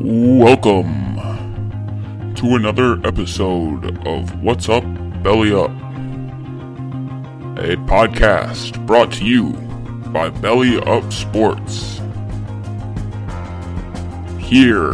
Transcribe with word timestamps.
Welcome 0.00 1.16
to 2.36 2.54
another 2.54 3.04
episode 3.04 4.06
of 4.06 4.40
What's 4.44 4.68
Up, 4.68 4.84
Belly 5.24 5.52
Up, 5.52 5.72
a 7.58 7.74
podcast 7.88 8.86
brought 8.86 9.12
to 9.14 9.24
you 9.24 9.54
by 10.12 10.28
Belly 10.28 10.78
Up 10.82 11.12
Sports. 11.12 12.00
Here 14.38 14.92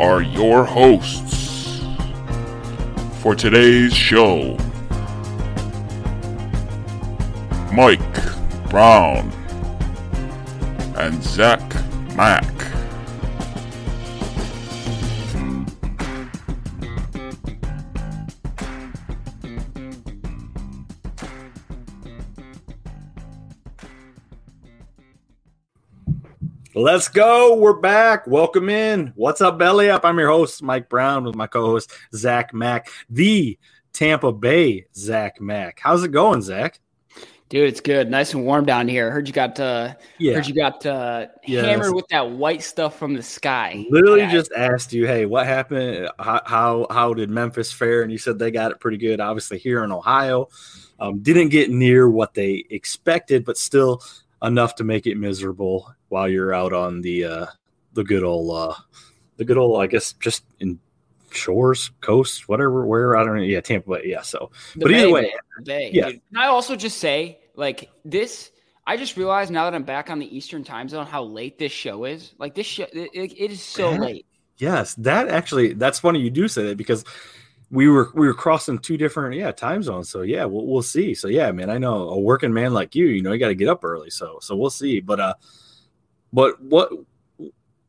are 0.00 0.22
your 0.22 0.64
hosts 0.64 1.84
for 3.20 3.36
today's 3.36 3.94
show 3.94 4.56
Mike 7.72 8.00
Brown 8.70 9.30
and 10.96 11.22
Zach 11.22 11.62
Mack. 12.16 12.44
Let's 26.78 27.08
go. 27.08 27.56
We're 27.56 27.72
back. 27.80 28.24
Welcome 28.28 28.68
in. 28.70 29.12
What's 29.16 29.40
up, 29.40 29.58
Belly 29.58 29.90
Up? 29.90 30.04
I'm 30.04 30.16
your 30.16 30.30
host, 30.30 30.62
Mike 30.62 30.88
Brown, 30.88 31.24
with 31.24 31.34
my 31.34 31.48
co 31.48 31.66
host, 31.66 31.90
Zach 32.14 32.54
Mack, 32.54 32.88
the 33.10 33.58
Tampa 33.92 34.30
Bay 34.30 34.86
Zach 34.94 35.40
Mack. 35.40 35.80
How's 35.82 36.04
it 36.04 36.12
going, 36.12 36.40
Zach? 36.40 36.78
Dude, 37.48 37.68
it's 37.68 37.80
good. 37.80 38.08
Nice 38.08 38.32
and 38.32 38.44
warm 38.44 38.64
down 38.64 38.86
here. 38.86 39.10
Heard 39.10 39.26
you 39.26 39.34
got 39.34 39.58
uh 39.58 39.94
Yeah. 40.18 40.34
heard 40.34 40.46
you 40.46 40.54
got 40.54 40.86
uh 40.86 41.26
Yes. 41.44 41.64
hammered 41.64 41.96
with 41.96 42.06
that 42.10 42.30
white 42.30 42.62
stuff 42.62 42.96
from 42.96 43.12
the 43.14 43.24
sky. 43.24 43.84
Literally 43.90 44.22
I- 44.22 44.30
just 44.30 44.52
asked 44.56 44.92
you, 44.92 45.04
hey, 45.08 45.26
what 45.26 45.46
happened? 45.46 46.08
How, 46.20 46.42
how 46.46 46.86
how 46.90 47.12
did 47.12 47.28
Memphis 47.28 47.72
fare? 47.72 48.02
And 48.02 48.12
you 48.12 48.18
said 48.18 48.38
they 48.38 48.52
got 48.52 48.70
it 48.70 48.78
pretty 48.78 48.98
good. 48.98 49.18
Obviously, 49.18 49.58
here 49.58 49.82
in 49.82 49.90
Ohio, 49.90 50.48
um, 51.00 51.18
didn't 51.24 51.48
get 51.48 51.70
near 51.70 52.08
what 52.08 52.34
they 52.34 52.64
expected, 52.70 53.44
but 53.44 53.56
still 53.56 54.00
enough 54.42 54.74
to 54.76 54.84
make 54.84 55.06
it 55.06 55.16
miserable 55.16 55.94
while 56.08 56.28
you're 56.28 56.54
out 56.54 56.72
on 56.72 57.00
the 57.00 57.24
uh, 57.24 57.46
the 57.94 58.04
good 58.04 58.22
old 58.22 58.50
uh, 58.56 58.74
the 59.36 59.44
good 59.44 59.58
old, 59.58 59.80
I 59.82 59.86
guess, 59.86 60.12
just 60.14 60.44
in 60.60 60.78
shores, 61.30 61.90
coast, 62.00 62.48
whatever, 62.48 62.86
where 62.86 63.16
I 63.16 63.24
don't 63.24 63.36
know. 63.36 63.42
Yeah, 63.42 63.60
Tampa 63.60 63.90
Bay. 63.90 64.02
Yeah. 64.04 64.22
So, 64.22 64.50
the 64.74 64.80
but 64.80 64.90
either 64.92 65.10
way, 65.10 65.32
Bay, 65.64 65.90
yeah. 65.92 66.10
dude. 66.10 66.20
Can 66.28 66.36
I 66.38 66.46
also 66.46 66.76
just 66.76 66.98
say, 66.98 67.38
like 67.54 67.90
this? 68.04 68.50
I 68.86 68.96
just 68.96 69.18
realized 69.18 69.50
now 69.50 69.64
that 69.64 69.74
I'm 69.74 69.82
back 69.82 70.08
on 70.08 70.18
the 70.18 70.34
Eastern 70.34 70.64
time 70.64 70.88
zone 70.88 71.06
how 71.06 71.22
late 71.22 71.58
this 71.58 71.72
show 71.72 72.04
is. 72.04 72.32
Like 72.38 72.54
this 72.54 72.66
show, 72.66 72.86
it, 72.92 73.10
it 73.14 73.50
is 73.50 73.62
so 73.62 73.92
Yeah. 73.92 73.98
late. 73.98 74.26
Yes, 74.56 74.94
that 74.94 75.28
actually 75.28 75.74
that's 75.74 76.00
funny 76.00 76.20
you 76.20 76.30
do 76.30 76.48
say 76.48 76.64
that 76.68 76.76
because 76.76 77.04
we 77.70 77.88
were 77.88 78.10
we 78.14 78.26
were 78.26 78.34
crossing 78.34 78.78
two 78.78 78.96
different 78.96 79.36
yeah 79.36 79.52
time 79.52 79.82
zones. 79.82 80.08
So 80.08 80.22
yeah, 80.22 80.44
we'll 80.44 80.66
we'll 80.66 80.82
see. 80.82 81.14
So 81.14 81.28
yeah, 81.28 81.50
man, 81.52 81.70
I 81.70 81.78
know 81.78 82.08
a 82.08 82.18
working 82.18 82.52
man 82.52 82.72
like 82.72 82.94
you, 82.94 83.06
you 83.06 83.22
know, 83.22 83.32
you 83.32 83.38
got 83.38 83.48
to 83.48 83.54
get 83.54 83.68
up 83.68 83.84
early. 83.84 84.10
So 84.10 84.38
so 84.40 84.56
we'll 84.56 84.70
see. 84.70 85.00
But 85.00 85.20
uh, 85.20 85.34
but 86.32 86.60
what 86.62 86.90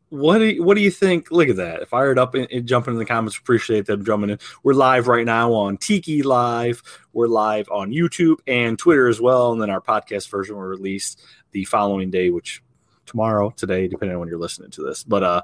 what 0.10 0.40
do 0.40 0.46
you, 0.46 0.64
what 0.64 0.76
do 0.76 0.82
you 0.82 0.92
think? 0.92 1.32
Look 1.32 1.50
at 1.50 1.58
that! 1.58 1.88
Fired 1.88 2.18
up 2.18 2.34
and, 2.36 2.48
and 2.52 2.68
jumping 2.68 2.94
in 2.94 3.00
the 3.00 3.06
comments. 3.06 3.38
Appreciate 3.38 3.86
them 3.86 4.04
jumping 4.04 4.32
in. 4.32 4.40
We're 4.64 4.74
live 4.74 5.08
right 5.08 5.26
now 5.26 5.54
on 5.54 5.78
Tiki 5.78 6.24
Live. 6.24 6.82
We're 7.14 7.28
live 7.28 7.70
on 7.70 7.92
YouTube 7.92 8.38
and 8.48 8.78
Twitter 8.78 9.08
as 9.08 9.22
well. 9.22 9.52
And 9.52 9.62
then 9.62 9.70
our 9.70 9.82
podcast 9.82 10.30
version 10.30 10.56
will 10.56 10.64
release 10.64 11.16
the 11.52 11.64
following 11.66 12.10
day, 12.10 12.32
which 12.32 12.62
tomorrow, 13.06 13.52
today, 13.52 13.88
depending 13.88 14.16
on 14.16 14.20
when 14.20 14.30
you're 14.30 14.40
listening 14.40 14.72
to 14.72 14.84
this. 14.84 15.04
But 15.04 15.24
uh, 15.24 15.42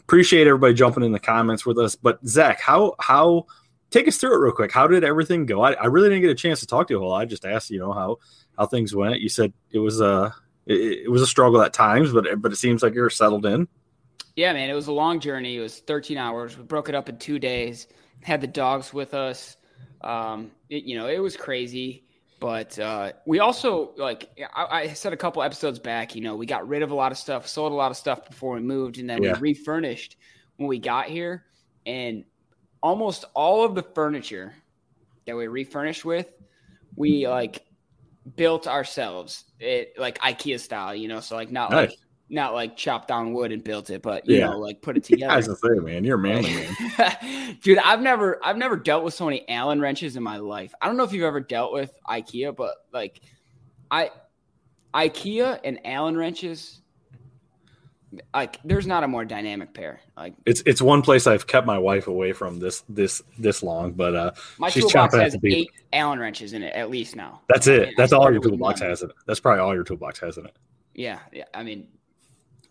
appreciate 0.00 0.46
everybody 0.46 0.74
jumping 0.74 1.04
in 1.04 1.12
the 1.12 1.20
comments 1.20 1.66
with 1.66 1.78
us. 1.78 1.94
But 1.94 2.26
Zach, 2.26 2.60
how 2.60 2.94
how 2.98 3.46
take 3.96 4.08
us 4.08 4.16
through 4.16 4.34
it 4.34 4.38
real 4.44 4.52
quick? 4.52 4.72
How 4.72 4.86
did 4.86 5.04
everything 5.04 5.46
go? 5.46 5.62
I, 5.62 5.72
I 5.72 5.86
really 5.86 6.08
didn't 6.08 6.22
get 6.22 6.30
a 6.30 6.34
chance 6.34 6.60
to 6.60 6.66
talk 6.66 6.88
to 6.88 6.94
you 6.94 6.98
a 6.98 7.00
whole 7.00 7.10
lot. 7.10 7.22
I 7.22 7.24
just 7.24 7.44
asked, 7.44 7.70
you 7.70 7.78
know, 7.78 7.92
how 7.92 8.18
how 8.58 8.66
things 8.66 8.94
went. 8.94 9.20
You 9.20 9.28
said 9.28 9.52
it 9.70 9.78
was 9.78 10.00
a 10.00 10.34
it, 10.66 11.04
it 11.04 11.10
was 11.10 11.22
a 11.22 11.26
struggle 11.26 11.62
at 11.62 11.72
times, 11.72 12.12
but 12.12 12.26
but 12.40 12.52
it 12.52 12.56
seems 12.56 12.82
like 12.82 12.94
you're 12.94 13.10
settled 13.10 13.46
in. 13.46 13.68
Yeah, 14.34 14.52
man, 14.52 14.68
it 14.68 14.74
was 14.74 14.86
a 14.86 14.92
long 14.92 15.20
journey. 15.20 15.56
It 15.56 15.60
was 15.60 15.78
13 15.78 16.18
hours. 16.18 16.58
We 16.58 16.64
broke 16.64 16.90
it 16.90 16.94
up 16.94 17.08
in 17.08 17.16
two 17.18 17.38
days. 17.38 17.86
Had 18.22 18.42
the 18.42 18.46
dogs 18.46 18.92
with 18.92 19.14
us. 19.14 19.56
Um, 20.02 20.50
it, 20.68 20.84
you 20.84 20.98
know, 20.98 21.08
it 21.08 21.18
was 21.18 21.36
crazy. 21.36 22.04
But 22.38 22.78
uh, 22.78 23.12
we 23.26 23.38
also 23.38 23.94
like 23.96 24.28
I, 24.54 24.66
I 24.70 24.92
said 24.92 25.14
a 25.14 25.16
couple 25.16 25.42
episodes 25.42 25.78
back. 25.78 26.14
You 26.14 26.20
know, 26.20 26.36
we 26.36 26.44
got 26.44 26.68
rid 26.68 26.82
of 26.82 26.90
a 26.90 26.94
lot 26.94 27.12
of 27.12 27.18
stuff, 27.18 27.48
sold 27.48 27.72
a 27.72 27.74
lot 27.74 27.90
of 27.90 27.96
stuff 27.96 28.28
before 28.28 28.54
we 28.54 28.60
moved, 28.60 28.98
and 28.98 29.08
then 29.08 29.22
Yeah. 29.22 29.32
we 29.40 29.52
refurnished 29.54 30.16
when 30.56 30.68
we 30.68 30.78
got 30.78 31.06
here. 31.06 31.44
And 31.86 32.24
almost 32.82 33.24
all 33.34 33.64
of 33.64 33.74
the 33.74 33.82
furniture 33.82 34.54
that 35.26 35.36
we 35.36 35.46
refurnished 35.46 36.04
with, 36.04 36.28
we 36.94 37.26
like 37.28 37.62
built 38.36 38.66
ourselves. 38.66 39.44
It 39.58 39.92
like 39.98 40.18
IKEA 40.18 40.60
style, 40.60 40.94
you 40.94 41.08
know. 41.08 41.20
So 41.20 41.36
like 41.36 41.50
not 41.50 41.70
Nice. 41.70 41.90
like 41.90 41.98
not 42.28 42.54
like 42.54 42.76
chopped 42.76 43.08
down 43.08 43.32
wood 43.32 43.52
and 43.52 43.62
built 43.62 43.90
it, 43.90 44.02
but 44.02 44.26
you 44.28 44.38
Yeah. 44.38 44.46
know, 44.46 44.58
like 44.58 44.82
put 44.82 44.96
it 44.96 45.10
I 45.28 45.36
was 45.36 45.46
together. 45.46 45.56
gonna 45.70 45.76
say, 45.76 45.84
man, 45.84 46.04
you're 46.04 46.18
a 46.18 46.22
manly 46.22 46.50
man. 46.52 47.58
Dude, 47.62 47.78
I've 47.78 48.00
never 48.00 48.44
I've 48.44 48.56
never 48.56 48.76
dealt 48.76 49.04
with 49.04 49.14
so 49.14 49.24
many 49.26 49.48
Allen 49.48 49.80
wrenches 49.80 50.16
in 50.16 50.22
my 50.22 50.38
life. 50.38 50.74
I 50.80 50.86
don't 50.86 50.96
know 50.96 51.04
if 51.04 51.12
you've 51.12 51.24
ever 51.24 51.40
dealt 51.40 51.72
with 51.72 51.92
IKEA, 52.08 52.54
but 52.56 52.74
like 52.92 53.20
I 53.90 54.10
IKEA 54.94 55.60
and 55.64 55.80
Allen 55.84 56.16
wrenches 56.16 56.80
like 58.34 58.58
there's 58.64 58.86
not 58.86 59.04
a 59.04 59.08
more 59.08 59.24
dynamic 59.24 59.74
pair. 59.74 60.00
Like 60.16 60.34
It's 60.46 60.62
it's 60.66 60.80
one 60.82 61.02
place 61.02 61.26
I've 61.26 61.46
kept 61.46 61.66
my 61.66 61.78
wife 61.78 62.06
away 62.06 62.32
from 62.32 62.58
this 62.58 62.82
this 62.88 63.22
this 63.38 63.62
long, 63.62 63.92
but 63.92 64.14
uh, 64.14 64.30
my 64.58 64.68
she's 64.70 64.84
toolbox 64.84 65.14
has 65.14 65.36
bit. 65.36 65.52
eight 65.52 65.70
Allen 65.92 66.18
wrenches 66.18 66.52
in 66.52 66.62
it 66.62 66.74
at 66.74 66.90
least 66.90 67.16
now. 67.16 67.40
That's 67.48 67.68
I 67.68 67.72
it. 67.72 67.80
mean, 67.86 67.94
That's 67.96 68.12
all 68.12 68.32
your 68.32 68.40
toolbox 68.42 68.80
has 68.80 69.02
in 69.02 69.10
it. 69.10 69.16
That's 69.26 69.40
probably 69.40 69.60
all 69.60 69.74
your 69.74 69.84
toolbox 69.84 70.18
has 70.20 70.38
in 70.38 70.46
it. 70.46 70.56
Yeah, 70.94 71.18
yeah. 71.32 71.44
I 71.54 71.62
mean, 71.62 71.88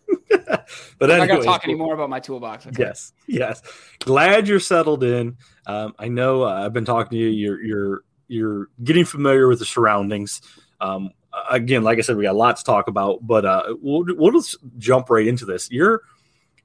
but 0.30 1.10
I'm 1.10 1.18
not 1.18 1.28
gonna 1.28 1.42
talk 1.42 1.64
anymore 1.64 1.94
about 1.94 2.10
my 2.10 2.20
toolbox. 2.20 2.66
Okay. 2.66 2.82
Yes, 2.82 3.12
yes. 3.26 3.62
Glad 4.00 4.48
you're 4.48 4.60
settled 4.60 5.02
in. 5.04 5.36
Um, 5.66 5.94
I 5.98 6.08
know 6.08 6.42
uh, 6.44 6.64
I've 6.64 6.72
been 6.72 6.84
talking 6.84 7.10
to 7.10 7.16
you. 7.16 7.28
You're 7.28 7.62
you're 7.62 8.04
you're 8.28 8.68
getting 8.82 9.04
familiar 9.04 9.48
with 9.48 9.58
the 9.58 9.64
surroundings. 9.64 10.42
Um, 10.80 11.10
again, 11.50 11.82
like 11.82 11.98
I 11.98 12.02
said, 12.02 12.16
we 12.16 12.24
got 12.24 12.34
a 12.34 12.38
lot 12.38 12.56
to 12.56 12.64
talk 12.64 12.88
about, 12.88 13.26
but 13.26 13.44
uh, 13.44 13.74
we'll 13.80 14.04
we'll 14.16 14.32
just 14.32 14.56
jump 14.78 15.10
right 15.10 15.26
into 15.26 15.44
this. 15.44 15.70
You're 15.70 16.02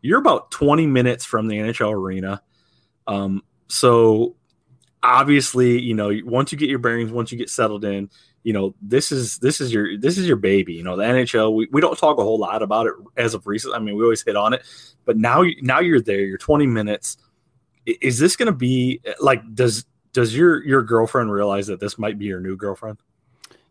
you're 0.02 0.20
about 0.20 0.52
20 0.52 0.88
minutes 0.88 1.26
from 1.26 1.48
the 1.48 1.58
NHL 1.58 1.94
arena. 1.94 2.42
Um, 3.08 3.44
so 3.68 4.36
obviously, 5.04 5.80
you 5.80 5.94
know, 5.94 6.12
once 6.24 6.52
you 6.52 6.58
get 6.58 6.70
your 6.70 6.80
bearings, 6.80 7.12
once 7.12 7.32
you 7.32 7.38
get 7.38 7.50
settled 7.50 7.86
in, 7.86 8.10
you 8.44 8.54
know, 8.54 8.74
this 8.82 9.12
is 9.12 9.38
this 9.38 9.62
is 9.62 9.72
your 9.72 9.98
this 9.98 10.18
is 10.18 10.28
your 10.28 10.38
baby. 10.38 10.74
You 10.74 10.84
know, 10.84 10.96
the 10.96 11.04
NHL. 11.04 11.54
We, 11.54 11.68
we 11.72 11.82
don't 11.82 11.98
talk 11.98 12.18
a 12.18 12.24
whole 12.24 12.40
lot 12.40 12.64
about 12.64 12.88
it 12.88 12.94
as 13.16 13.34
of 13.34 13.46
recent. 13.46 13.76
I 13.76 13.80
mean, 13.80 13.96
we 13.96 14.04
always 14.04 14.24
hit 14.24 14.36
on 14.36 14.54
it, 14.54 14.64
but 15.06 15.18
now 15.18 15.44
now 15.62 15.80
you're 15.80 16.02
there. 16.02 16.22
You're 16.22 16.38
20 16.38 16.66
minutes. 16.68 17.18
Is 17.86 18.20
this 18.20 18.36
going 18.36 18.48
to 18.48 18.52
be 18.52 19.02
like? 19.20 19.42
Does 19.54 19.86
does 20.14 20.36
your 20.36 20.64
your 20.64 20.82
girlfriend 20.82 21.32
realize 21.32 21.68
that 21.68 21.80
this 21.80 21.98
might 22.00 22.18
be 22.18 22.26
your 22.26 22.40
new 22.40 22.56
girlfriend? 22.56 22.98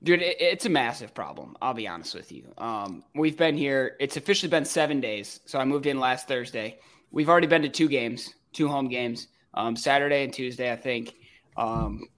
Dude, 0.02 0.22
it, 0.22 0.40
it's 0.40 0.66
a 0.66 0.70
massive 0.70 1.12
problem. 1.12 1.56
I'll 1.60 1.74
be 1.74 1.86
honest 1.86 2.14
with 2.14 2.32
you. 2.32 2.44
Um, 2.56 3.04
we've 3.14 3.36
been 3.36 3.56
here. 3.56 3.96
It's 4.00 4.16
officially 4.16 4.48
been 4.48 4.64
seven 4.64 5.00
days. 5.00 5.40
So 5.44 5.58
I 5.58 5.64
moved 5.64 5.86
in 5.86 6.00
last 6.00 6.26
Thursday. 6.26 6.78
We've 7.10 7.28
already 7.28 7.46
been 7.46 7.62
to 7.62 7.68
two 7.68 7.88
games, 7.88 8.34
two 8.52 8.68
home 8.68 8.88
games, 8.88 9.28
um, 9.54 9.76
Saturday 9.76 10.24
and 10.24 10.32
Tuesday, 10.32 10.72
I 10.72 10.76
think. 10.76 11.14
Um, 11.56 12.08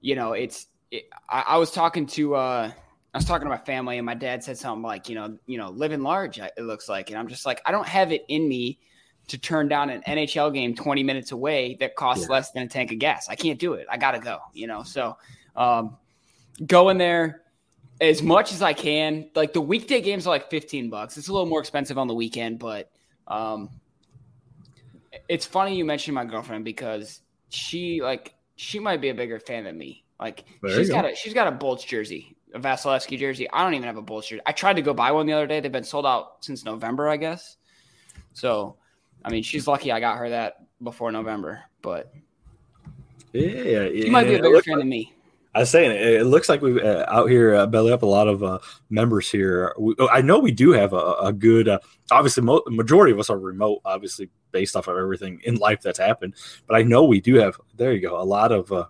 you 0.00 0.14
know, 0.14 0.32
it's. 0.32 0.66
It, 0.90 1.04
I, 1.30 1.44
I, 1.48 1.56
was 1.56 1.70
talking 1.70 2.06
to. 2.08 2.34
Uh, 2.34 2.70
I 3.14 3.18
was 3.18 3.24
talking 3.24 3.46
to 3.46 3.50
my 3.50 3.58
family, 3.58 3.96
and 3.96 4.04
my 4.04 4.14
dad 4.14 4.44
said 4.44 4.58
something 4.58 4.82
like, 4.82 5.08
you 5.08 5.14
know, 5.14 5.38
you 5.46 5.56
know, 5.56 5.70
living 5.70 6.02
large. 6.02 6.38
It 6.38 6.52
looks 6.58 6.88
like, 6.88 7.08
and 7.08 7.18
I'm 7.18 7.28
just 7.28 7.46
like, 7.46 7.62
I 7.64 7.72
don't 7.72 7.88
have 7.88 8.12
it 8.12 8.24
in 8.28 8.46
me 8.46 8.78
to 9.28 9.38
turn 9.38 9.68
down 9.68 9.88
an 9.88 10.02
NHL 10.06 10.52
game 10.52 10.74
20 10.74 11.02
minutes 11.02 11.30
away 11.32 11.76
that 11.80 11.94
costs 11.94 12.26
yeah. 12.28 12.34
less 12.34 12.50
than 12.50 12.64
a 12.64 12.68
tank 12.68 12.90
of 12.92 12.98
gas. 12.98 13.28
I 13.28 13.36
can't 13.36 13.58
do 13.58 13.74
it. 13.74 13.86
I 13.90 13.96
gotta 13.96 14.18
go. 14.18 14.40
You 14.52 14.66
know, 14.66 14.82
so. 14.82 15.16
Um, 15.56 15.96
go 16.66 16.88
in 16.88 16.98
there 16.98 17.42
as 18.00 18.22
much 18.22 18.52
as 18.52 18.62
I 18.62 18.72
can. 18.72 19.30
Like 19.34 19.52
the 19.52 19.60
weekday 19.60 20.00
games 20.00 20.26
are 20.26 20.30
like 20.30 20.50
15 20.50 20.90
bucks. 20.90 21.16
It's 21.16 21.28
a 21.28 21.32
little 21.32 21.46
more 21.46 21.60
expensive 21.60 21.98
on 21.98 22.08
the 22.08 22.14
weekend, 22.14 22.58
but 22.58 22.90
um, 23.28 23.70
it's 25.28 25.46
funny 25.46 25.76
you 25.76 25.84
mentioned 25.84 26.14
my 26.14 26.24
girlfriend 26.24 26.64
because 26.64 27.20
she 27.48 28.02
like 28.02 28.34
she 28.56 28.78
might 28.78 29.00
be 29.00 29.08
a 29.10 29.14
bigger 29.14 29.38
fan 29.38 29.64
than 29.64 29.78
me. 29.78 30.04
Like 30.20 30.44
there 30.62 30.76
she's 30.76 30.90
got 30.90 31.02
go. 31.02 31.10
a 31.10 31.14
she's 31.14 31.34
got 31.34 31.48
a 31.48 31.52
Bolts 31.52 31.84
jersey, 31.84 32.36
a 32.54 32.60
Vasilevskiy 32.60 33.18
jersey. 33.18 33.50
I 33.50 33.64
don't 33.64 33.74
even 33.74 33.86
have 33.86 33.96
a 33.96 34.02
Bolts 34.02 34.28
jersey. 34.28 34.42
I 34.46 34.52
tried 34.52 34.76
to 34.76 34.82
go 34.82 34.94
buy 34.94 35.12
one 35.12 35.26
the 35.26 35.32
other 35.32 35.46
day. 35.46 35.60
They've 35.60 35.72
been 35.72 35.84
sold 35.84 36.06
out 36.06 36.44
since 36.44 36.64
November, 36.64 37.08
I 37.08 37.16
guess. 37.16 37.56
So, 38.34 38.76
I 39.24 39.30
mean, 39.30 39.42
she's 39.42 39.66
lucky 39.66 39.92
I 39.92 40.00
got 40.00 40.18
her 40.18 40.30
that 40.30 40.66
before 40.82 41.12
November, 41.12 41.62
but 41.82 42.12
yeah, 43.32 43.48
yeah, 43.48 43.88
she 43.88 44.10
might 44.10 44.24
be 44.24 44.34
a 44.34 44.42
bigger 44.42 44.62
fan 44.62 44.78
than 44.78 44.88
me. 44.88 45.12
I 45.54 45.60
was 45.60 45.70
saying 45.70 45.90
it, 45.90 46.24
looks 46.24 46.48
like 46.48 46.62
we 46.62 46.80
uh, 46.80 47.04
out 47.08 47.28
here 47.28 47.54
uh, 47.54 47.66
belly 47.66 47.92
up 47.92 48.02
a 48.02 48.06
lot 48.06 48.26
of 48.26 48.42
uh, 48.42 48.58
members 48.88 49.30
here. 49.30 49.74
We, 49.78 49.94
I 50.10 50.22
know 50.22 50.38
we 50.38 50.50
do 50.50 50.72
have 50.72 50.94
a, 50.94 51.14
a 51.20 51.32
good. 51.32 51.68
Uh, 51.68 51.78
obviously, 52.10 52.42
mo- 52.42 52.62
majority 52.68 53.12
of 53.12 53.18
us 53.18 53.28
are 53.28 53.38
remote, 53.38 53.80
obviously 53.84 54.30
based 54.50 54.76
off 54.76 54.88
of 54.88 54.96
everything 54.96 55.40
in 55.44 55.56
life 55.56 55.82
that's 55.82 55.98
happened. 55.98 56.34
But 56.66 56.76
I 56.76 56.82
know 56.82 57.04
we 57.04 57.20
do 57.20 57.34
have. 57.34 57.60
There 57.76 57.92
you 57.92 58.00
go. 58.00 58.20
A 58.20 58.24
lot 58.24 58.50
of 58.50 58.72
uh, 58.72 58.86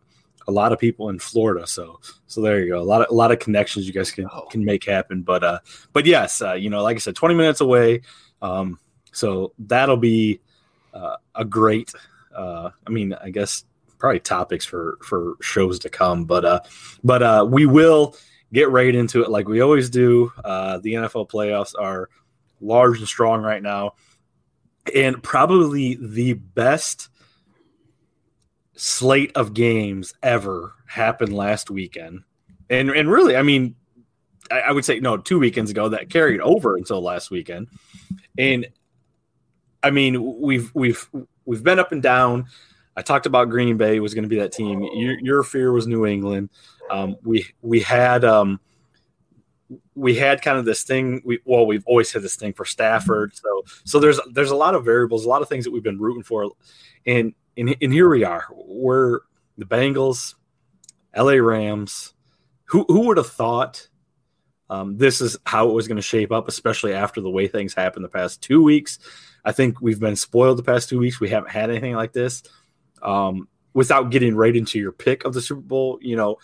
a 0.46 0.52
lot 0.52 0.72
of 0.72 0.78
people 0.78 1.08
in 1.08 1.18
Florida. 1.18 1.66
So 1.66 2.00
so 2.26 2.40
there 2.40 2.60
you 2.62 2.72
go. 2.72 2.80
A 2.80 2.84
lot 2.84 3.02
of 3.02 3.10
a 3.10 3.14
lot 3.14 3.32
of 3.32 3.40
connections 3.40 3.86
you 3.86 3.92
guys 3.92 4.12
can 4.12 4.28
oh. 4.32 4.46
can 4.50 4.64
make 4.64 4.84
happen. 4.84 5.22
But 5.22 5.42
uh, 5.42 5.58
but 5.92 6.06
yes, 6.06 6.42
uh, 6.42 6.54
you 6.54 6.70
know, 6.70 6.82
like 6.82 6.96
I 6.96 7.00
said, 7.00 7.16
twenty 7.16 7.34
minutes 7.34 7.60
away. 7.60 8.02
Um, 8.40 8.78
so 9.12 9.52
that'll 9.58 9.96
be 9.96 10.40
uh, 10.94 11.16
a 11.34 11.44
great. 11.44 11.92
Uh, 12.34 12.70
I 12.86 12.90
mean, 12.90 13.14
I 13.14 13.30
guess 13.30 13.64
probably 14.02 14.18
topics 14.18 14.66
for 14.66 14.98
for 15.00 15.36
shows 15.40 15.78
to 15.78 15.88
come. 15.88 16.24
But 16.24 16.44
uh, 16.44 16.60
but 17.04 17.22
uh, 17.22 17.46
we 17.48 17.66
will 17.66 18.16
get 18.52 18.68
right 18.68 18.92
into 18.92 19.22
it 19.22 19.30
like 19.30 19.46
we 19.46 19.60
always 19.60 19.88
do. 19.88 20.32
Uh, 20.44 20.78
the 20.78 20.94
NFL 20.94 21.30
playoffs 21.30 21.72
are 21.78 22.10
large 22.60 22.98
and 22.98 23.06
strong 23.06 23.42
right 23.42 23.62
now, 23.62 23.94
and 24.92 25.22
probably 25.22 25.94
the 25.94 26.32
best 26.32 27.10
slate 28.74 29.30
of 29.36 29.54
games 29.54 30.12
ever 30.20 30.74
happened 30.88 31.32
last 31.32 31.70
weekend. 31.70 32.24
And 32.68 32.90
and 32.90 33.08
really, 33.08 33.36
I 33.36 33.42
mean, 33.42 33.76
I, 34.50 34.62
I 34.62 34.72
would 34.72 34.84
say 34.84 34.98
no, 34.98 35.16
two 35.16 35.38
weekends 35.38 35.70
ago 35.70 35.90
that 35.90 36.10
carried 36.10 36.40
over 36.40 36.76
until 36.76 37.00
last 37.00 37.30
weekend, 37.30 37.68
and 38.36 38.66
I 39.80 39.92
mean, 39.92 40.40
we've 40.40 40.74
we've 40.74 41.08
we've 41.44 41.62
been 41.62 41.78
up 41.78 41.92
and 41.92 42.02
down. 42.02 42.46
I 42.96 43.02
talked 43.02 43.26
about 43.26 43.48
Green 43.48 43.76
Bay 43.76 44.00
was 44.00 44.14
going 44.14 44.24
to 44.24 44.28
be 44.28 44.38
that 44.38 44.52
team. 44.52 44.82
Your, 44.82 45.18
your 45.20 45.42
fear 45.42 45.72
was 45.72 45.86
New 45.86 46.06
England. 46.06 46.50
Um, 46.90 47.16
we 47.22 47.46
we 47.62 47.80
had 47.80 48.24
um, 48.24 48.60
we 49.94 50.14
had 50.14 50.42
kind 50.42 50.58
of 50.58 50.64
this 50.64 50.82
thing. 50.82 51.22
We 51.24 51.40
well, 51.44 51.66
we've 51.66 51.84
always 51.86 52.12
had 52.12 52.22
this 52.22 52.36
thing 52.36 52.52
for 52.52 52.64
Stafford. 52.64 53.34
So 53.36 53.64
so 53.84 53.98
there's 53.98 54.20
there's 54.32 54.50
a 54.50 54.56
lot 54.56 54.74
of 54.74 54.84
variables, 54.84 55.24
a 55.24 55.28
lot 55.28 55.42
of 55.42 55.48
things 55.48 55.64
that 55.64 55.70
we've 55.70 55.82
been 55.82 56.00
rooting 56.00 56.22
for, 56.22 56.50
and 57.06 57.34
and, 57.56 57.76
and 57.80 57.92
here 57.92 58.08
we 58.08 58.24
are. 58.24 58.46
We're 58.52 59.20
the 59.58 59.64
Bengals, 59.64 60.34
L.A. 61.14 61.40
Rams. 61.40 62.14
Who 62.66 62.84
who 62.88 63.06
would 63.06 63.16
have 63.16 63.30
thought? 63.30 63.88
Um, 64.70 64.96
this 64.96 65.20
is 65.20 65.36
how 65.44 65.68
it 65.68 65.74
was 65.74 65.86
going 65.86 65.96
to 65.96 66.02
shape 66.02 66.32
up, 66.32 66.48
especially 66.48 66.94
after 66.94 67.20
the 67.20 67.28
way 67.28 67.46
things 67.46 67.74
happened 67.74 68.06
the 68.06 68.08
past 68.08 68.42
two 68.42 68.62
weeks. 68.62 68.98
I 69.44 69.52
think 69.52 69.82
we've 69.82 70.00
been 70.00 70.16
spoiled 70.16 70.56
the 70.56 70.62
past 70.62 70.88
two 70.88 70.98
weeks. 70.98 71.20
We 71.20 71.28
haven't 71.28 71.50
had 71.50 71.68
anything 71.68 71.94
like 71.94 72.14
this. 72.14 72.42
Um, 73.02 73.48
without 73.74 74.10
getting 74.10 74.34
right 74.34 74.54
into 74.54 74.78
your 74.78 74.92
pick 74.92 75.24
of 75.24 75.34
the 75.34 75.42
Super 75.42 75.60
Bowl, 75.60 75.98
you 76.00 76.16
know, 76.16 76.38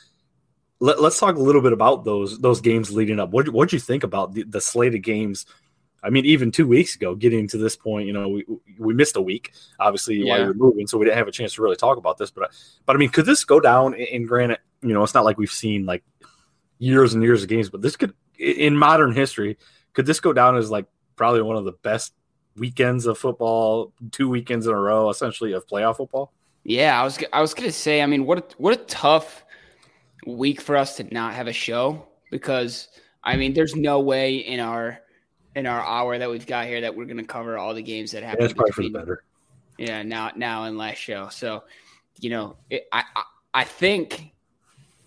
let, 0.81 0.99
us 0.99 1.19
talk 1.19 1.37
a 1.37 1.40
little 1.40 1.62
bit 1.62 1.72
about 1.72 2.05
those 2.05 2.38
those 2.38 2.60
games 2.60 2.93
leading 2.93 3.20
up. 3.20 3.31
What 3.31 3.49
what 3.49 3.72
you 3.72 3.78
think 3.78 4.05
about 4.05 4.34
the, 4.34 4.44
the 4.44 4.60
slate 4.60 4.94
of 4.94 5.02
games? 5.02 5.46
I 6.02 6.10
mean, 6.10 6.25
even 6.26 6.52
two 6.52 6.69
weeks 6.69 6.94
ago, 6.94 7.16
getting 7.16 7.49
to 7.49 7.58
this 7.58 7.75
point, 7.75 8.06
you 8.06 8.12
know, 8.12 8.28
we 8.28 8.44
we 8.78 8.94
missed 8.94 9.16
a 9.16 9.22
week, 9.22 9.52
obviously 9.81 10.16
yeah. 10.16 10.32
while 10.32 10.40
you 10.40 10.46
were 10.46 10.55
moving, 10.55 10.87
so 10.87 10.96
we 10.96 11.05
didn't 11.05 11.19
have 11.19 11.28
a 11.28 11.32
chance 11.32 11.55
to 11.55 11.62
really 11.62 11.76
talk 11.76 11.99
about 11.99 12.19
this. 12.19 12.31
But 12.31 12.52
but 12.87 12.94
I 12.94 12.99
mean, 12.99 13.10
could 13.10 13.26
this 13.26 13.44
go 13.44 13.58
down? 13.58 13.94
And 13.94 14.26
granted, 14.28 14.58
you 14.82 14.94
know, 14.94 15.02
it's 15.02 15.14
not 15.14 15.25
like 15.25 15.38
we've 15.38 15.50
seen 15.50 15.87
like 15.87 16.05
years 16.78 17.14
and 17.14 17.22
years 17.22 17.43
of 17.43 17.49
games, 17.49 17.69
but 17.69 17.82
this 17.82 17.96
could, 17.96 18.14
in 18.38 18.76
modern 18.76 19.12
history, 19.12 19.58
could 19.93 20.06
this 20.06 20.20
go 20.20 20.32
down 20.32 20.56
as 20.56 20.70
like 20.70 20.87
probably 21.16 21.43
one 21.43 21.56
of 21.56 21.64
the 21.64 21.72
best 21.72 22.14
weekends 22.56 23.06
of 23.06 23.19
football, 23.19 23.93
two 24.12 24.28
weekends 24.28 24.69
in 24.69 24.72
a 24.72 24.81
row, 24.81 25.10
essentially 25.10 25.52
of 25.52 25.66
playoff 25.66 25.96
football? 25.96 26.32
Yeah, 26.69 27.00
I 27.00 27.03
was 27.03 27.19
I 27.32 27.41
was 27.41 27.55
gonna 27.55 27.73
say. 27.73 28.03
I 28.03 28.06
mean, 28.06 28.26
what 28.26 28.38
a, 28.38 28.44
what 28.59 28.75
a 28.75 28.85
tough 28.85 29.43
week 30.26 30.61
for 30.61 30.76
us 30.76 30.99
to 30.99 31.05
not 31.15 31.32
have 31.32 31.46
a 31.46 31.53
show 31.53 32.06
because 32.31 32.89
I 33.25 33.37
mean, 33.37 33.55
there's 33.55 33.75
no 33.75 34.01
way 34.01 34.37
in 34.37 34.60
our 34.60 35.01
in 35.56 35.67
our 35.67 35.81
hour 35.81 36.19
that 36.19 36.29
we've 36.29 36.46
got 36.46 36.67
here 36.67 36.82
that 36.82 36.94
we're 36.94 37.06
gonna 37.06 37.25
cover 37.25 37.56
all 37.56 37.72
the 37.72 37.82
games 37.82 38.10
that 38.13 38.22
happen. 38.22 38.43
Yeah, 38.43 38.46
that's 38.48 38.53
probably 38.53 38.72
for 38.72 38.82
the 38.82 38.91
better. 38.91 39.25
Yeah, 39.79 40.03
now 40.03 40.32
now 40.37 40.65
and 40.65 40.77
last 40.77 40.98
show. 40.98 41.31
So, 41.31 41.65
you 42.20 42.29
know, 42.29 42.56
it, 42.69 42.87
I, 42.93 43.03
I 43.17 43.22
I 43.55 43.65
think 43.65 44.34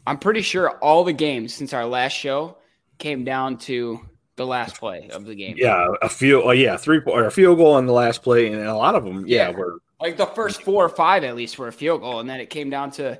I'm 0.08 0.18
pretty 0.18 0.42
sure 0.42 0.72
all 0.80 1.04
the 1.04 1.14
games 1.14 1.54
since 1.54 1.74
our 1.74 1.86
last 1.86 2.14
show 2.14 2.58
came 2.98 3.24
down 3.24 3.60
to 3.60 4.00
the 4.36 4.48
last 4.48 4.80
play 4.80 5.10
of 5.12 5.26
the 5.26 5.36
game. 5.36 5.58
Yeah, 5.60 5.90
a 6.02 6.10
few. 6.10 6.42
Oh, 6.42 6.52
yeah, 6.52 6.76
three 6.76 7.02
or 7.06 7.26
a 7.26 7.32
field 7.32 7.60
goal 7.60 7.74
on 7.76 7.86
the 7.86 7.94
last 7.94 8.24
play, 8.24 8.48
and 8.48 8.64
a 8.64 8.76
lot 8.76 8.96
of 8.96 9.04
them, 9.04 9.28
yeah, 9.28 9.50
yeah 9.50 9.56
were 9.56 9.78
like 10.02 10.18
the 10.18 10.26
first 10.26 10.64
four 10.64 10.84
or 10.84 10.90
five 10.90 11.24
at 11.24 11.36
least 11.36 11.58
were 11.58 11.68
a 11.68 11.74
field 11.74 12.02
goal, 12.02 12.20
and 12.20 12.30
then 12.30 12.40
it 12.40 12.50
came 12.50 12.70
down 12.70 12.92
to 12.92 13.20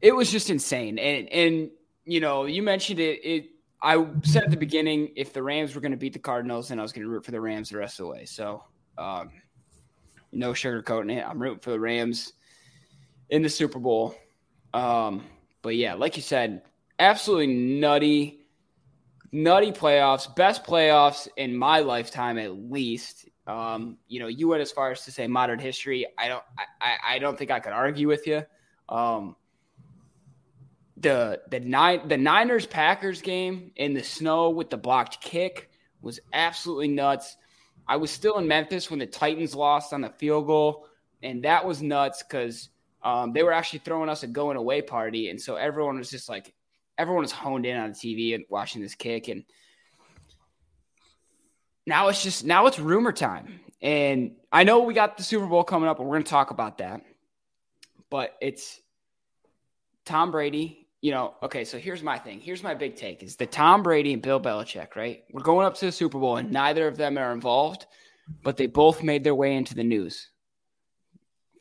it 0.00 0.14
was 0.14 0.30
just 0.30 0.50
insane. 0.50 0.98
And 0.98 1.28
and 1.28 1.70
you 2.04 2.20
know, 2.20 2.44
you 2.44 2.62
mentioned 2.62 3.00
it. 3.00 3.24
It 3.24 3.50
I 3.82 4.06
said 4.22 4.44
at 4.44 4.50
the 4.50 4.56
beginning 4.56 5.12
if 5.16 5.32
the 5.32 5.42
Rams 5.42 5.74
were 5.74 5.80
going 5.80 5.92
to 5.92 5.98
beat 5.98 6.12
the 6.12 6.18
Cardinals, 6.18 6.68
then 6.68 6.78
I 6.78 6.82
was 6.82 6.92
going 6.92 7.04
to 7.04 7.10
root 7.10 7.24
for 7.24 7.30
the 7.30 7.40
Rams 7.40 7.70
the 7.70 7.78
rest 7.78 7.98
of 7.98 8.06
the 8.06 8.12
way. 8.12 8.24
So, 8.26 8.62
um, 8.98 9.30
no 10.32 10.52
sugarcoating 10.52 11.16
it. 11.16 11.24
I'm 11.26 11.40
rooting 11.40 11.60
for 11.60 11.70
the 11.70 11.80
Rams 11.80 12.34
in 13.30 13.42
the 13.42 13.48
Super 13.48 13.78
Bowl. 13.78 14.14
Um, 14.74 15.24
but 15.62 15.76
yeah, 15.76 15.94
like 15.94 16.16
you 16.16 16.22
said, 16.22 16.62
absolutely 16.98 17.48
nutty, 17.48 18.46
nutty 19.32 19.72
playoffs, 19.72 20.34
best 20.36 20.64
playoffs 20.64 21.28
in 21.36 21.56
my 21.56 21.80
lifetime 21.80 22.38
at 22.38 22.54
least. 22.70 23.28
Um, 23.50 23.98
you 24.06 24.20
know, 24.20 24.28
you 24.28 24.46
went 24.46 24.62
as 24.62 24.70
far 24.70 24.92
as 24.92 25.04
to 25.04 25.10
say 25.10 25.26
modern 25.26 25.58
history. 25.58 26.06
I 26.16 26.28
don't, 26.28 26.44
I, 26.80 27.14
I 27.14 27.18
don't 27.18 27.36
think 27.36 27.50
I 27.50 27.58
could 27.58 27.72
argue 27.72 28.06
with 28.06 28.26
you. 28.26 28.44
Um, 28.88 29.34
the 30.96 31.40
the 31.50 31.60
nine 31.60 32.06
the 32.08 32.16
Niners 32.16 32.66
Packers 32.66 33.22
game 33.22 33.72
in 33.76 33.94
the 33.94 34.02
snow 34.04 34.50
with 34.50 34.70
the 34.70 34.76
blocked 34.76 35.20
kick 35.20 35.70
was 36.00 36.20
absolutely 36.32 36.88
nuts. 36.88 37.36
I 37.88 37.96
was 37.96 38.10
still 38.10 38.38
in 38.38 38.46
Memphis 38.46 38.90
when 38.90 39.00
the 39.00 39.06
Titans 39.06 39.54
lost 39.54 39.92
on 39.92 40.02
the 40.02 40.10
field 40.10 40.46
goal, 40.46 40.86
and 41.22 41.42
that 41.44 41.66
was 41.66 41.82
nuts 41.82 42.22
because 42.22 42.68
um, 43.02 43.32
they 43.32 43.42
were 43.42 43.52
actually 43.52 43.80
throwing 43.80 44.08
us 44.08 44.22
a 44.22 44.26
going 44.26 44.58
away 44.58 44.82
party, 44.82 45.30
and 45.30 45.40
so 45.40 45.56
everyone 45.56 45.98
was 45.98 46.10
just 46.10 46.28
like 46.28 46.54
everyone 46.98 47.22
was 47.22 47.32
honed 47.32 47.66
in 47.66 47.76
on 47.76 47.90
the 47.90 47.96
TV 47.96 48.34
and 48.34 48.44
watching 48.48 48.82
this 48.82 48.94
kick 48.94 49.28
and 49.28 49.42
now 51.90 52.08
it's 52.08 52.22
just 52.22 52.44
now 52.44 52.66
it's 52.66 52.78
rumor 52.78 53.12
time. 53.12 53.60
And 53.82 54.36
I 54.52 54.64
know 54.64 54.80
we 54.80 54.94
got 54.94 55.16
the 55.16 55.24
Super 55.24 55.46
Bowl 55.46 55.64
coming 55.64 55.88
up, 55.88 55.98
and 55.98 56.08
we're 56.08 56.16
going 56.16 56.24
to 56.24 56.30
talk 56.30 56.50
about 56.50 56.78
that. 56.78 57.02
But 58.10 58.36
it's 58.40 58.80
Tom 60.04 60.30
Brady. 60.30 60.86
You 61.02 61.10
know, 61.12 61.34
okay. 61.42 61.64
So 61.64 61.78
here's 61.78 62.02
my 62.02 62.18
thing. 62.18 62.40
Here's 62.40 62.62
my 62.62 62.74
big 62.74 62.96
take: 62.96 63.22
is 63.22 63.36
the 63.36 63.46
Tom 63.46 63.82
Brady 63.82 64.12
and 64.12 64.22
Bill 64.22 64.40
Belichick. 64.40 64.94
Right? 64.96 65.24
We're 65.32 65.42
going 65.42 65.66
up 65.66 65.74
to 65.76 65.86
the 65.86 65.92
Super 65.92 66.18
Bowl, 66.18 66.36
and 66.36 66.52
neither 66.52 66.86
of 66.86 66.96
them 66.96 67.18
are 67.18 67.32
involved, 67.32 67.86
but 68.42 68.56
they 68.56 68.66
both 68.66 69.02
made 69.02 69.24
their 69.24 69.34
way 69.34 69.56
into 69.56 69.74
the 69.74 69.84
news. 69.84 70.28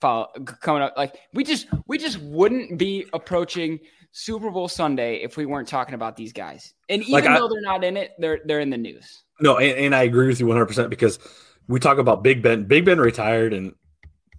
Follow, 0.02 0.28
coming 0.62 0.84
up, 0.84 0.94
like 0.96 1.18
we 1.34 1.44
just 1.44 1.68
we 1.88 1.98
just 1.98 2.20
wouldn't 2.20 2.78
be 2.78 3.06
approaching 3.14 3.80
Super 4.12 4.50
Bowl 4.50 4.68
Sunday 4.68 5.18
if 5.18 5.38
we 5.38 5.46
weren't 5.46 5.68
talking 5.68 5.96
about 5.96 6.16
these 6.16 6.34
guys. 6.34 6.74
And 6.90 7.02
even 7.02 7.14
Like, 7.14 7.26
I- 7.26 7.38
though 7.38 7.48
they're 7.48 7.62
not 7.62 7.84
in 7.84 7.98
it, 7.98 8.12
they're 8.18 8.40
they're 8.46 8.60
in 8.60 8.70
the 8.70 8.78
news. 8.78 9.24
No, 9.40 9.58
and, 9.58 9.78
and 9.78 9.96
I 9.96 10.04
agree 10.04 10.28
with 10.28 10.40
you 10.40 10.48
100 10.48 10.66
percent 10.66 10.90
because 10.90 11.20
we 11.68 11.80
talk 11.80 11.98
about 11.98 12.24
Big 12.24 12.42
Ben. 12.42 12.66
Big 12.66 12.86
Ben 12.86 13.00
retired, 13.00 13.54
and 13.54 13.74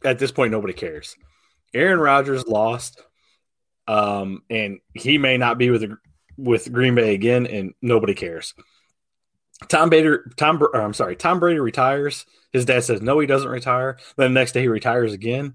at 0.04 0.18
this 0.18 0.32
point, 0.32 0.50
nobody 0.52 0.74
cares. 0.74 1.16
Aaron 1.72 2.00
Rodgers 2.00 2.46
lost, 2.46 3.00
um, 3.86 4.42
and 4.50 4.80
he 4.94 5.18
may 5.18 5.38
not 5.38 5.56
be 5.58 5.70
with 5.70 5.90
with 6.36 6.72
Green 6.72 6.94
Bay 6.94 7.14
again, 7.14 7.46
and 7.46 7.74
nobody 7.80 8.14
cares. 8.14 8.54
Tom 9.68 9.90
Bader, 9.90 10.24
Tom, 10.36 10.60
I'm 10.74 10.94
sorry, 10.94 11.16
Tom 11.16 11.38
Brady 11.38 11.60
retires. 11.60 12.26
His 12.52 12.64
dad 12.64 12.82
says 12.82 13.02
no, 13.02 13.18
he 13.20 13.26
doesn't 13.26 13.48
retire. 13.48 13.98
Then 14.16 14.32
the 14.34 14.40
next 14.40 14.52
day 14.52 14.62
he 14.62 14.68
retires 14.68 15.12
again. 15.12 15.54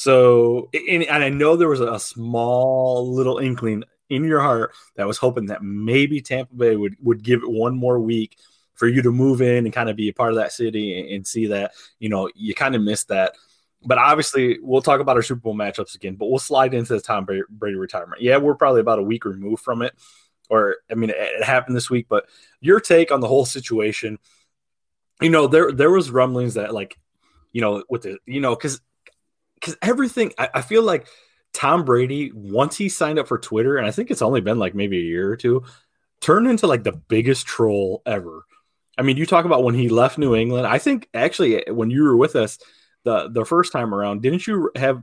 So, 0.00 0.70
and, 0.72 1.04
I 1.10 1.28
know 1.28 1.56
there 1.56 1.68
was 1.68 1.82
a 1.82 2.00
small 2.00 3.12
little 3.12 3.36
inkling 3.36 3.84
in 4.08 4.24
your 4.24 4.40
heart 4.40 4.72
that 4.96 5.06
was 5.06 5.18
hoping 5.18 5.48
that 5.48 5.62
maybe 5.62 6.22
Tampa 6.22 6.54
Bay 6.54 6.74
would 6.74 6.96
would 7.02 7.22
give 7.22 7.42
it 7.42 7.50
one 7.50 7.76
more 7.76 8.00
week 8.00 8.38
for 8.72 8.88
you 8.88 9.02
to 9.02 9.12
move 9.12 9.42
in 9.42 9.66
and 9.66 9.74
kind 9.74 9.90
of 9.90 9.96
be 9.96 10.08
a 10.08 10.14
part 10.14 10.30
of 10.30 10.36
that 10.36 10.52
city 10.52 10.98
and, 10.98 11.10
and 11.10 11.26
see 11.26 11.48
that 11.48 11.72
you 11.98 12.08
know 12.08 12.30
you 12.34 12.54
kind 12.54 12.74
of 12.74 12.80
missed 12.80 13.08
that. 13.08 13.34
But 13.84 13.98
obviously, 13.98 14.58
we'll 14.62 14.80
talk 14.80 15.00
about 15.00 15.16
our 15.16 15.22
Super 15.22 15.42
Bowl 15.42 15.54
matchups 15.54 15.94
again. 15.94 16.14
But 16.14 16.30
we'll 16.30 16.38
slide 16.38 16.72
into 16.72 16.94
the 16.94 17.00
Tom 17.02 17.26
Brady, 17.26 17.42
Brady 17.50 17.76
retirement. 17.76 18.22
Yeah, 18.22 18.38
we're 18.38 18.54
probably 18.54 18.80
about 18.80 19.00
a 19.00 19.02
week 19.02 19.26
removed 19.26 19.62
from 19.62 19.82
it, 19.82 19.92
or 20.48 20.76
I 20.90 20.94
mean, 20.94 21.10
it, 21.10 21.16
it 21.18 21.44
happened 21.44 21.76
this 21.76 21.90
week. 21.90 22.06
But 22.08 22.24
your 22.62 22.80
take 22.80 23.12
on 23.12 23.20
the 23.20 23.28
whole 23.28 23.44
situation? 23.44 24.18
You 25.20 25.28
know, 25.28 25.46
there 25.46 25.72
there 25.72 25.90
was 25.90 26.10
rumblings 26.10 26.54
that 26.54 26.72
like, 26.72 26.98
you 27.52 27.60
know, 27.60 27.84
with 27.90 28.00
the 28.00 28.16
you 28.24 28.40
know, 28.40 28.56
because 28.56 28.80
because 29.60 29.76
everything 29.82 30.32
I, 30.38 30.48
I 30.54 30.62
feel 30.62 30.82
like 30.82 31.06
Tom 31.52 31.84
Brady 31.84 32.32
once 32.34 32.76
he 32.76 32.88
signed 32.88 33.18
up 33.18 33.28
for 33.28 33.38
Twitter, 33.38 33.76
and 33.76 33.86
I 33.86 33.90
think 33.90 34.10
it's 34.10 34.22
only 34.22 34.40
been 34.40 34.58
like 34.58 34.74
maybe 34.74 34.98
a 34.98 35.02
year 35.02 35.30
or 35.30 35.36
two, 35.36 35.64
turned 36.20 36.48
into 36.48 36.66
like 36.66 36.84
the 36.84 36.92
biggest 36.92 37.46
troll 37.46 38.02
ever. 38.06 38.44
I 38.98 39.02
mean, 39.02 39.16
you 39.16 39.26
talk 39.26 39.44
about 39.44 39.64
when 39.64 39.74
he 39.74 39.88
left 39.88 40.18
New 40.18 40.34
England. 40.34 40.66
I 40.66 40.78
think 40.78 41.08
actually 41.14 41.64
when 41.68 41.90
you 41.90 42.02
were 42.02 42.16
with 42.16 42.36
us 42.36 42.58
the 43.04 43.28
the 43.28 43.44
first 43.44 43.72
time 43.72 43.94
around, 43.94 44.22
didn't 44.22 44.46
you 44.46 44.70
have? 44.76 45.02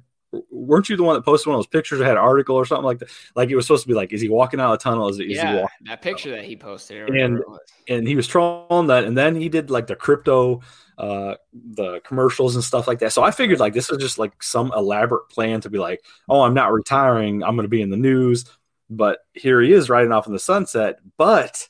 Weren't 0.52 0.90
you 0.90 0.98
the 0.98 1.04
one 1.04 1.16
that 1.16 1.24
posted 1.24 1.48
one 1.48 1.56
of 1.56 1.60
those 1.60 1.68
pictures 1.68 2.00
that 2.00 2.06
had 2.06 2.18
an 2.18 2.24
article 2.24 2.56
or 2.56 2.66
something 2.66 2.86
like 2.86 3.00
that? 3.00 3.10
Like 3.36 3.50
it 3.50 3.56
was 3.56 3.66
supposed 3.66 3.84
to 3.84 3.88
be 3.88 3.94
like, 3.94 4.12
is 4.12 4.22
he 4.22 4.30
walking 4.30 4.60
out 4.60 4.74
of 4.74 4.80
the 4.80 4.84
tunnel? 4.84 5.08
Is, 5.08 5.20
is 5.20 5.26
he 5.26 5.36
yeah, 5.36 5.62
walking? 5.62 5.86
that 5.86 6.02
picture 6.02 6.32
that 6.32 6.44
he 6.44 6.56
posted. 6.56 7.10
And- 7.10 7.40
it 7.40 7.48
was. 7.48 7.60
and 7.88 8.08
he 8.08 8.16
was 8.16 8.28
trolling 8.28 8.88
that, 8.88 9.06
and 9.06 9.18
then 9.18 9.36
he 9.36 9.50
did 9.50 9.70
like 9.70 9.88
the 9.88 9.96
crypto, 9.96 10.62
uh, 10.98 11.36
the 11.54 12.02
commercials 12.02 12.56
and 12.56 12.64
stuff 12.64 12.88
like 12.88 13.00
that. 13.00 13.14
So 13.14 13.24
I 13.24 13.32
figured 13.32 13.60
like 13.60 13.74
this 13.74 13.90
is 13.90 13.98
just 13.98 14.18
like 14.18 14.42
some 14.44 14.72
elaborate 14.76 15.30
plan 15.30 15.62
to 15.62 15.70
be 15.70 15.78
like, 15.78 16.04
oh, 16.28 16.42
I'm 16.42 16.54
not 16.54 16.74
retiring, 16.74 17.44
I'm 17.44 17.56
going 17.56 17.64
to 17.66 17.70
be 17.70 17.82
in 17.82 17.90
the 17.90 17.98
news. 17.98 18.46
But 18.90 19.20
here 19.34 19.62
he 19.62 19.74
is 19.74 19.90
riding 19.90 20.12
off 20.12 20.28
in 20.28 20.34
the 20.34 20.40
sunset. 20.40 21.00
But 21.18 21.68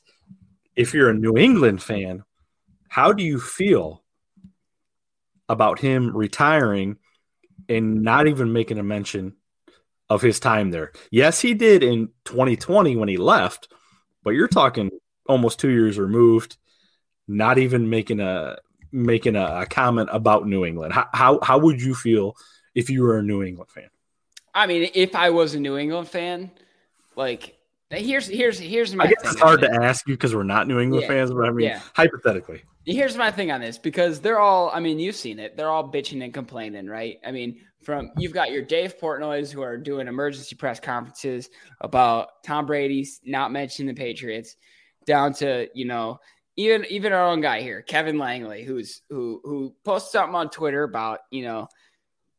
if 0.76 0.94
you're 0.94 1.10
a 1.10 1.14
New 1.14 1.36
England 1.36 1.82
fan, 1.82 2.24
how 2.88 3.12
do 3.12 3.22
you 3.22 3.40
feel 3.40 4.02
about 5.48 5.78
him 5.78 6.16
retiring 6.16 6.96
and 7.68 8.02
not 8.02 8.26
even 8.28 8.52
making 8.52 8.78
a 8.78 8.82
mention 8.82 9.34
of 10.10 10.22
his 10.22 10.40
time 10.40 10.70
there? 10.70 10.92
Yes, 11.10 11.40
he 11.40 11.54
did 11.54 11.82
in 11.82 12.10
2020 12.24 12.96
when 12.96 13.08
he 13.08 13.16
left, 13.16 13.68
but 14.24 14.30
you're 14.30 14.48
talking 14.48 14.90
almost 15.28 15.60
two 15.60 15.70
years 15.70 15.98
removed, 15.98 16.56
not 17.28 17.58
even 17.58 17.90
making 17.90 18.20
a 18.20 18.58
making 18.92 19.36
a, 19.36 19.62
a 19.62 19.66
comment 19.66 20.10
about 20.12 20.46
New 20.46 20.64
England. 20.64 20.92
How, 20.94 21.08
how 21.12 21.40
how 21.42 21.58
would 21.58 21.80
you 21.82 21.94
feel 21.94 22.36
if 22.74 22.90
you 22.90 23.02
were 23.02 23.18
a 23.18 23.22
New 23.22 23.42
England 23.42 23.70
fan? 23.70 23.90
I 24.54 24.66
mean, 24.66 24.90
if 24.94 25.14
I 25.14 25.30
was 25.30 25.54
a 25.54 25.60
New 25.60 25.76
England 25.76 26.08
fan, 26.08 26.50
like 27.16 27.56
here's 27.90 28.26
here's 28.26 28.58
here's 28.58 28.94
my 28.94 29.06
I 29.06 29.08
guess 29.08 29.32
it's 29.32 29.40
hard 29.40 29.60
to 29.60 29.70
ask 29.82 30.08
you 30.08 30.14
because 30.14 30.34
we're 30.34 30.42
not 30.42 30.66
New 30.66 30.80
England 30.80 31.04
Yeah, 31.04 31.08
fans, 31.08 31.30
but 31.30 31.44
I 31.44 31.50
mean 31.52 31.66
yeah. 31.66 31.80
hypothetically. 31.94 32.62
Here's 32.90 33.18
my 33.18 33.30
thing 33.30 33.50
on 33.50 33.60
this 33.60 33.76
because 33.76 34.20
they're 34.20 34.38
all, 34.38 34.70
I 34.72 34.80
mean, 34.80 34.98
you've 34.98 35.14
seen 35.14 35.38
it. 35.38 35.58
They're 35.58 35.68
all 35.68 35.92
bitching 35.92 36.24
and 36.24 36.32
complaining, 36.32 36.86
right? 36.86 37.18
I 37.22 37.30
mean, 37.30 37.60
from 37.82 38.10
you've 38.16 38.32
got 38.32 38.50
your 38.50 38.62
Dave 38.62 38.98
Portnoy's 38.98 39.52
who 39.52 39.60
are 39.60 39.76
doing 39.76 40.08
emergency 40.08 40.56
press 40.56 40.80
conferences 40.80 41.50
about 41.82 42.42
Tom 42.42 42.64
Brady's 42.64 43.20
not 43.26 43.52
mentioning 43.52 43.94
the 43.94 43.98
Patriots, 43.98 44.56
down 45.04 45.34
to, 45.34 45.68
you 45.74 45.84
know, 45.84 46.18
even 46.56 46.86
even 46.88 47.12
our 47.12 47.26
own 47.26 47.42
guy 47.42 47.60
here, 47.60 47.82
Kevin 47.82 48.18
Langley, 48.18 48.64
who's 48.64 49.02
who 49.10 49.42
who 49.44 49.74
posts 49.84 50.10
something 50.10 50.34
on 50.34 50.48
Twitter 50.48 50.82
about, 50.82 51.20
you 51.30 51.42
know, 51.42 51.68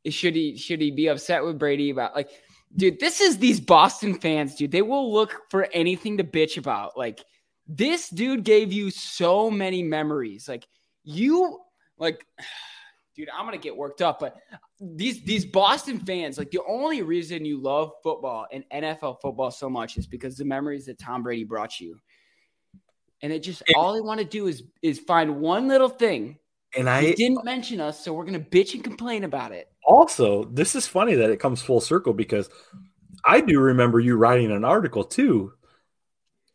should 0.09 0.35
he 0.35 0.57
should 0.57 0.81
he 0.81 0.89
be 0.89 1.07
upset 1.07 1.43
with 1.43 1.59
Brady 1.59 1.91
about 1.91 2.15
like 2.15 2.31
dude, 2.75 2.99
this 2.99 3.21
is 3.21 3.37
these 3.37 3.59
Boston 3.59 4.19
fans, 4.19 4.55
dude. 4.55 4.71
They 4.71 4.81
will 4.81 5.13
look 5.13 5.41
for 5.49 5.67
anything 5.73 6.17
to 6.17 6.23
bitch 6.23 6.57
about. 6.57 6.97
Like 6.97 7.23
this 7.69 8.09
dude 8.09 8.43
gave 8.43 8.73
you 8.73 8.89
so 8.89 9.49
many 9.49 9.83
memories. 9.83 10.49
Like 10.49 10.67
you 11.03 11.59
like 11.97 12.25
dude, 13.15 13.29
I'm 13.29 13.45
gonna 13.45 13.57
get 13.57 13.77
worked 13.77 14.01
up, 14.01 14.19
but 14.19 14.37
these 14.81 15.21
these 15.23 15.45
Boston 15.45 15.99
fans, 15.99 16.37
like 16.37 16.51
the 16.51 16.61
only 16.67 17.03
reason 17.03 17.45
you 17.45 17.61
love 17.61 17.91
football 18.01 18.47
and 18.51 18.63
NFL 18.73 19.21
football 19.21 19.51
so 19.51 19.69
much 19.69 19.97
is 19.97 20.07
because 20.07 20.35
the 20.35 20.45
memories 20.45 20.87
that 20.87 20.97
Tom 20.97 21.23
Brady 21.23 21.43
brought 21.43 21.79
you. 21.79 21.97
And 23.21 23.31
it 23.31 23.43
just 23.43 23.61
all 23.75 23.93
they 23.93 24.01
want 24.01 24.19
to 24.19 24.25
do 24.25 24.47
is 24.47 24.63
is 24.81 24.99
find 24.99 25.39
one 25.39 25.67
little 25.67 25.89
thing. 25.89 26.39
And 26.75 26.87
He 26.87 26.93
I 26.93 27.13
didn't 27.13 27.43
mention 27.43 27.79
us, 27.79 28.03
so 28.03 28.13
we're 28.13 28.25
gonna 28.25 28.39
bitch 28.39 28.73
and 28.73 28.83
complain 28.83 29.25
about 29.25 29.51
it. 29.51 29.71
also 29.85 30.45
this 30.45 30.75
is 30.75 30.87
funny 30.87 31.15
that 31.15 31.29
it 31.29 31.39
comes 31.39 31.61
full 31.61 31.81
circle 31.81 32.13
because 32.13 32.49
I 33.25 33.41
do 33.41 33.59
remember 33.59 33.99
you 33.99 34.15
writing 34.15 34.51
an 34.51 34.63
article 34.63 35.03
too 35.03 35.53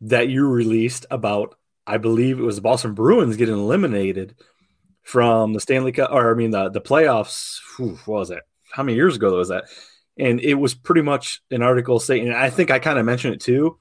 that 0.01 0.29
you 0.29 0.47
released 0.47 1.05
about 1.09 1.55
I 1.87 1.97
believe 1.97 2.39
it 2.39 2.43
was 2.43 2.55
the 2.55 2.61
Boston 2.61 2.93
Bruins 2.93 3.37
getting 3.37 3.55
eliminated 3.55 4.35
from 5.03 5.53
the 5.53 5.59
Stanley 5.59 5.91
Cup 5.91 6.11
or 6.11 6.31
I 6.31 6.33
mean 6.33 6.51
the 6.51 6.69
the 6.69 6.81
playoffs. 6.81 7.59
Whew, 7.77 7.99
what 8.05 8.19
was 8.19 8.29
that? 8.29 8.43
How 8.71 8.83
many 8.83 8.95
years 8.95 9.15
ago 9.15 9.37
was 9.37 9.49
that? 9.49 9.65
And 10.17 10.39
it 10.39 10.55
was 10.55 10.73
pretty 10.73 11.01
much 11.01 11.41
an 11.51 11.61
article 11.61 11.99
saying, 11.99 12.31
I 12.31 12.49
think 12.49 12.71
I 12.71 12.79
kind 12.79 12.97
of 12.97 13.05
mentioned 13.05 13.35
it 13.35 13.41
too. 13.41 13.77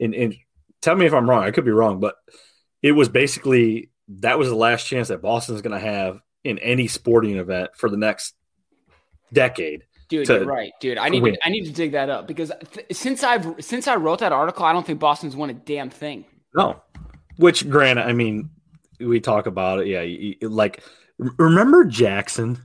And, 0.00 0.14
and 0.14 0.34
tell 0.80 0.94
me 0.94 1.06
if 1.06 1.12
I'm 1.12 1.28
wrong. 1.28 1.42
I 1.42 1.50
could 1.50 1.64
be 1.64 1.72
wrong, 1.72 2.00
but 2.00 2.14
it 2.82 2.92
was 2.92 3.08
basically 3.08 3.90
that 4.08 4.38
was 4.38 4.48
the 4.48 4.54
last 4.54 4.86
chance 4.86 5.08
that 5.08 5.22
Boston's 5.22 5.62
going 5.62 5.78
to 5.78 5.86
have 5.86 6.20
in 6.44 6.58
any 6.58 6.88
sporting 6.88 7.36
event 7.36 7.70
for 7.76 7.88
the 7.88 7.96
next 7.96 8.34
decade. 9.32 9.84
Dude, 10.12 10.26
to- 10.26 10.34
you're 10.34 10.44
right, 10.44 10.72
dude. 10.80 10.98
I 10.98 11.08
need 11.08 11.22
win. 11.22 11.34
to, 11.34 11.46
I 11.46 11.48
need 11.48 11.64
to 11.64 11.72
dig 11.72 11.92
that 11.92 12.10
up 12.10 12.28
because 12.28 12.52
th- 12.74 12.86
since 12.92 13.24
I've 13.24 13.56
since 13.64 13.88
I 13.88 13.96
wrote 13.96 14.18
that 14.20 14.32
article, 14.32 14.64
I 14.64 14.72
don't 14.72 14.86
think 14.86 15.00
Boston's 15.00 15.34
won 15.34 15.50
a 15.50 15.54
damn 15.54 15.90
thing. 15.90 16.24
No, 16.54 16.82
which 17.36 17.68
granted, 17.68 18.06
I 18.06 18.12
mean, 18.12 18.50
we 19.00 19.20
talk 19.20 19.46
about 19.46 19.80
it. 19.80 19.86
Yeah, 19.88 20.02
you- 20.02 20.36
you- 20.40 20.48
like 20.48 20.82
remember 21.18 21.84
Jackson, 21.84 22.58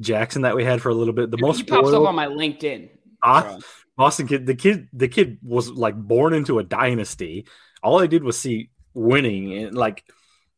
Jackson 0.00 0.42
that 0.42 0.54
we 0.54 0.64
had 0.64 0.80
for 0.80 0.90
a 0.90 0.94
little 0.94 1.14
bit. 1.14 1.30
The 1.30 1.38
most 1.38 1.58
he 1.58 1.64
pops 1.64 1.88
up 1.90 2.06
on 2.06 2.14
my 2.14 2.26
LinkedIn. 2.26 2.88
Ah, 3.22 3.42
bro. 3.42 3.58
Boston 3.96 4.26
kid. 4.26 4.46
The 4.46 4.54
kid, 4.54 4.88
the 4.92 5.08
kid 5.08 5.38
was 5.42 5.70
like 5.70 5.96
born 5.96 6.32
into 6.34 6.58
a 6.58 6.64
dynasty. 6.64 7.46
All 7.82 8.00
I 8.00 8.06
did 8.06 8.24
was 8.24 8.38
see 8.38 8.70
winning, 8.94 9.52
and 9.54 9.74
like 9.76 10.04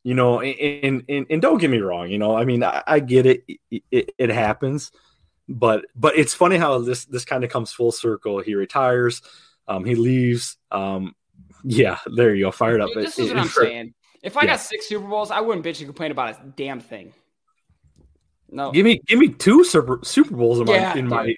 you 0.03 0.15
know, 0.15 0.41
and 0.41 1.03
and, 1.09 1.27
and 1.31 1.43
don't 1.43 1.59
get 1.59 1.71
me 1.71 1.79
wrong. 1.79 2.11
You 2.11 2.19
know, 2.19 2.37
I 2.37 2.45
mean, 2.45 2.63
I, 2.63 2.83
I 2.87 3.01
get. 3.01 3.27
It, 3.27 3.45
it. 3.91 4.11
it 4.19 4.31
happens, 4.31 4.93
but 5.49 5.85
but 5.95 6.17
it's 6.17 6.35
funny 6.35 6.57
how 6.57 6.79
this 6.79 7.05
this 7.07 7.25
kind 7.25 7.45
of 7.45 7.51
comes 7.51 7.73
full 7.73 7.93
circle. 7.93 8.41
He 8.41 8.55
retires. 8.55 9.23
Um, 9.69 9.85
he 9.85 9.95
leaves. 9.95 10.57
Um, 10.71 11.15
yeah, 11.63 11.99
there 12.07 12.35
you 12.35 12.45
go. 12.47 12.51
Fired 12.53 12.81
up. 12.81 12.91
Dude, 12.95 13.05
this 13.05 13.19
It- 13.19 13.23
is 13.25 13.31
it- 13.31 13.35
what 13.35 13.43
I'm 13.43 13.49
saying. 13.49 13.95
If 14.23 14.37
I 14.39 14.43
yeah. 14.43 14.47
got 14.53 14.61
six 14.61 14.89
Super 14.89 15.07
Bowls, 15.07 15.31
I 15.31 15.41
wouldn't 15.41 15.65
bitch 15.67 15.79
and 15.81 15.87
complain 15.87 16.11
about 16.11 16.31
a 16.41 16.47
damn 16.57 16.81
thing. 16.81 17.13
No, 18.51 18.71
Give 18.73 18.85
me 18.85 19.01
give 19.07 19.19
me 19.19 19.29
two 19.29 19.65
Super 19.65 20.01
Super 20.03 20.35
Bowls 20.37 20.61
in 20.61 20.67
my 20.67 20.75
Yeah, 20.75 20.97
in 20.97 21.09
my 21.09 21.35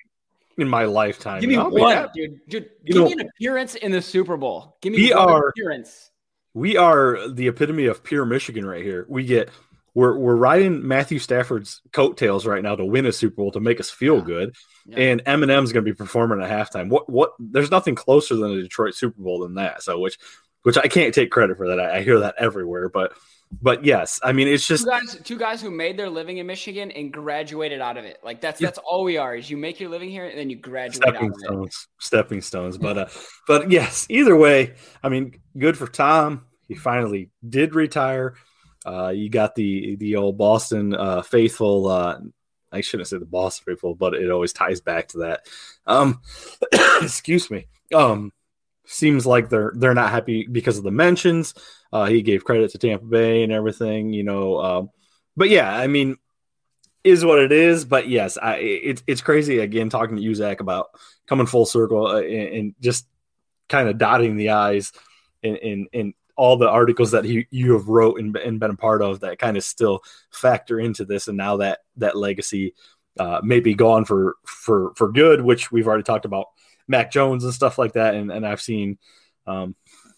in 0.58 0.68
my 0.68 0.84
lifetime. 0.84 1.40
give 1.40 1.48
me 1.50 1.56
I'll 1.56 1.70
one, 1.70 2.08
dude. 2.14 2.40
Dude, 2.48 2.70
You 2.84 2.92
give 2.92 2.96
know- 2.96 3.04
me 3.06 3.12
an 3.12 3.20
appearance 3.28 3.75
in 3.75 3.90
the 3.92 4.02
Super 4.02 4.36
Bowl. 4.36 4.76
Give 4.82 4.92
me 4.92 4.98
We 4.98 5.14
one 5.14 5.28
are- 5.28 5.48
appearance. 5.48 6.10
We 6.54 6.76
are 6.76 7.28
the 7.28 7.48
epitome 7.48 7.86
of 7.86 8.02
pure 8.02 8.25
Michigan 8.25 8.64
right 8.64 8.82
here. 8.82 9.04
We 9.08 9.25
get 9.25 9.50
we're 9.96 10.14
we're 10.18 10.36
riding 10.36 10.86
Matthew 10.86 11.18
Stafford's 11.18 11.80
coattails 11.90 12.44
right 12.44 12.62
now 12.62 12.76
to 12.76 12.84
win 12.84 13.06
a 13.06 13.12
Super 13.12 13.36
Bowl 13.36 13.50
to 13.52 13.60
make 13.60 13.80
us 13.80 13.88
feel 13.88 14.18
Yeah. 14.18 14.24
good. 14.24 14.54
Yeah. 14.84 14.98
And 14.98 15.24
Eminem's 15.24 15.72
going 15.72 15.86
to 15.86 15.90
be 15.90 15.94
performing 15.94 16.42
at 16.42 16.50
halftime. 16.50 16.90
What 16.90 17.08
what? 17.08 17.30
There's 17.38 17.70
nothing 17.70 17.94
closer 17.94 18.36
than 18.36 18.50
a 18.52 18.62
Detroit 18.62 18.94
Super 18.94 19.22
Bowl 19.22 19.40
than 19.40 19.54
that. 19.54 19.82
So 19.82 19.98
which 19.98 20.18
which 20.64 20.76
I 20.76 20.86
can't 20.88 21.14
take 21.14 21.30
credit 21.30 21.56
for 21.56 21.68
that. 21.68 21.80
I, 21.80 21.96
I 21.96 22.02
hear 22.02 22.20
that 22.20 22.34
everywhere, 22.38 22.90
but 22.90 23.14
but 23.62 23.86
yes, 23.86 24.20
I 24.22 24.32
mean 24.32 24.48
it's 24.48 24.66
just 24.66 24.84
two 24.84 24.90
guys, 24.90 25.20
two 25.24 25.38
guys 25.38 25.62
who 25.62 25.70
made 25.70 25.96
their 25.96 26.10
living 26.10 26.36
in 26.36 26.46
Michigan 26.46 26.90
and 26.90 27.10
graduated 27.10 27.80
out 27.80 27.96
of 27.96 28.04
it. 28.04 28.18
Like 28.22 28.42
that's 28.42 28.60
yeah. 28.60 28.66
that's 28.66 28.78
all 28.78 29.02
we 29.02 29.16
are. 29.16 29.34
Is 29.34 29.48
you 29.48 29.56
make 29.56 29.80
your 29.80 29.88
living 29.88 30.10
here 30.10 30.26
and 30.26 30.38
then 30.38 30.50
you 30.50 30.56
graduate 30.56 31.08
stepping 31.08 31.32
stones, 31.38 31.88
stepping 32.00 32.42
stones. 32.42 32.76
But 32.76 32.98
uh, 32.98 33.06
but 33.48 33.70
yes, 33.70 34.06
either 34.10 34.36
way, 34.36 34.74
I 35.02 35.08
mean, 35.08 35.40
good 35.56 35.78
for 35.78 35.86
Tom. 35.86 36.44
He 36.68 36.74
finally 36.74 37.30
did 37.48 37.74
retire. 37.74 38.34
Uh, 38.87 39.09
you 39.09 39.28
got 39.28 39.55
the 39.55 39.97
the 39.97 40.16
old 40.16 40.38
Boston 40.38 40.95
uh, 40.95 41.23
faithful. 41.23 41.88
Uh, 41.88 42.19
I 42.71 42.81
shouldn't 42.81 43.09
say 43.09 43.19
the 43.19 43.26
Boston 43.26 43.64
faithful, 43.66 43.95
but 43.95 44.14
it 44.14 44.31
always 44.31 44.52
ties 44.52 44.81
back 44.81 45.09
to 45.09 45.19
that. 45.19 45.47
Um, 45.87 46.21
excuse 47.02 47.50
me. 47.50 47.66
Um, 47.95 48.33
seems 48.87 49.26
like 49.26 49.49
they're 49.49 49.73
they're 49.75 49.95
not 49.95 50.11
happy 50.11 50.47
because 50.50 50.78
of 50.78 50.85
the 50.85 50.90
mentions. 50.90 51.55
Uh, 51.93 52.07
he 52.07 52.23
gave 52.23 52.45
credit 52.45 52.71
to 52.71 52.78
Tampa 52.78 53.05
Bay 53.05 53.43
and 53.43 53.52
everything, 53.52 54.12
you 54.12 54.23
know. 54.23 54.61
Um, 54.61 54.90
but 55.37 55.49
yeah, 55.49 55.75
I 55.75 55.88
mean, 55.88 56.16
is 57.07 57.25
what 57.25 57.38
it 57.38 57.52
is. 57.52 57.85
But 57.85 58.09
yes, 58.09 58.37
I 58.40 58.57
it's 58.57 59.02
it's 59.07 59.21
crazy 59.21 59.59
again 59.59 59.88
talking 59.88 60.16
to 60.16 60.23
you 60.23 60.35
Zach 60.35 60.61
about 60.61 60.88
coming 61.26 61.47
full 61.47 61.66
circle 61.66 62.07
uh, 62.07 62.21
and, 62.21 62.49
and, 62.55 62.75
just 62.81 63.09
kind 63.69 63.88
of 63.88 63.99
dotting 63.99 64.37
the 64.37 64.50
i's 64.50 64.93
and, 65.43 65.57
in, 65.57 65.87
in 65.93 66.14
all 66.37 66.57
the 66.57 66.69
articles 66.69 67.11
that 67.12 67.25
he, 67.25 67.47
you 67.50 67.73
have 67.73 67.88
wrote 67.88 68.21
and, 68.21 68.37
and 68.37 68.61
been 68.61 68.71
a 68.71 68.76
part 68.76 69.02
of 69.02 69.21
that 69.21 69.38
kind 69.38 69.57
of 69.57 69.64
still 69.64 70.00
factor 70.31 70.78
into 70.78 71.05
this 71.05 71.28
and 71.28 71.37
now 71.37 71.57
that 71.57 71.81
that 71.97 72.16
legacy 72.16 72.75
uh, 73.19 73.40
may 73.43 73.61
be 73.61 73.75
gone 73.75 74.05
for 74.05 74.37
for 74.45 74.93
for 74.95 75.11
good 75.11 75.40
which 75.40 75.73
we've 75.73 75.88
already 75.88 76.02
talked 76.02 76.26
about 76.26 76.49
Mac 76.88 77.11
Jones 77.11 77.45
and 77.45 77.52
stuff 77.52 77.78
like 77.78 77.95
that. 77.95 78.14
And, 78.14 78.31
and 78.31 78.47
I've 78.47 78.61
seen 78.61 78.99
um, 79.47 79.75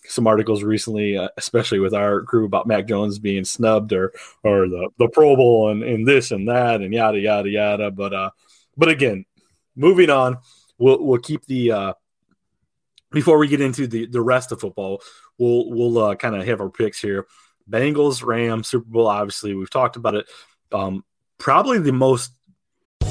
some 0.07 0.27
articles 0.27 0.63
recently, 0.63 1.17
uh, 1.17 1.29
especially 1.37 1.81
with 1.81 1.95
our 1.95 2.23
crew 2.23 2.47
about 2.47 2.67
Mac 2.67 2.87
Jones 2.87 3.19
being 3.19 3.45
snubbed 3.45 3.93
or 3.93 4.13
or 4.43 4.69
the, 4.69 4.89
the 4.99 5.09
Pro 5.09 5.37
Bowl 5.37 5.71
and, 5.71 5.83
and 5.83 6.07
this 6.07 6.31
and 6.31 6.49
that 6.49 6.81
and 6.81 6.93
yada 6.93 7.19
yada 7.19 7.49
yada. 7.49 7.91
But 7.91 8.15
uh, 8.15 8.31
but 8.77 8.89
again, 8.89 9.25
moving 9.77 10.11
on, 10.11 10.39
we'll 10.79 11.03
we'll 11.03 11.21
keep 11.21 11.45
the 11.47 11.73
uh, 11.73 11.93
before 13.11 13.39
we 13.39 13.49
get 13.49 13.61
into 13.61 13.87
the 13.87 14.07
the 14.07 14.21
rest 14.21 14.53
of 14.53 14.61
football, 14.61 15.03
we'll 15.39 15.71
we'll 15.71 15.99
uh, 15.99 16.15
kind 16.15 16.37
of 16.37 16.47
have 16.47 16.61
our 16.61 16.71
picks 16.71 17.01
here. 17.01 17.27
Bengals, 17.69 18.25
Rams, 18.25 18.69
Super 18.69 18.89
Bowl. 18.89 19.07
Obviously, 19.07 19.55
we've 19.55 19.71
talked 19.71 19.97
about 19.97 20.15
it. 20.15 20.27
Um, 20.73 21.05
probably 21.39 21.79
the 21.79 21.93
most 21.93 22.33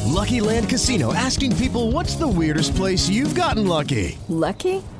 Lucky 0.05 0.41
Land 0.41 0.69
Casino 0.69 1.13
asking 1.13 1.55
people 1.57 1.91
what's 1.91 2.15
the 2.15 2.27
weirdest 2.27 2.75
place 2.75 3.07
you've 3.09 3.35
gotten 3.35 3.67
lucky? 3.67 4.17
Lucky? 4.29 4.81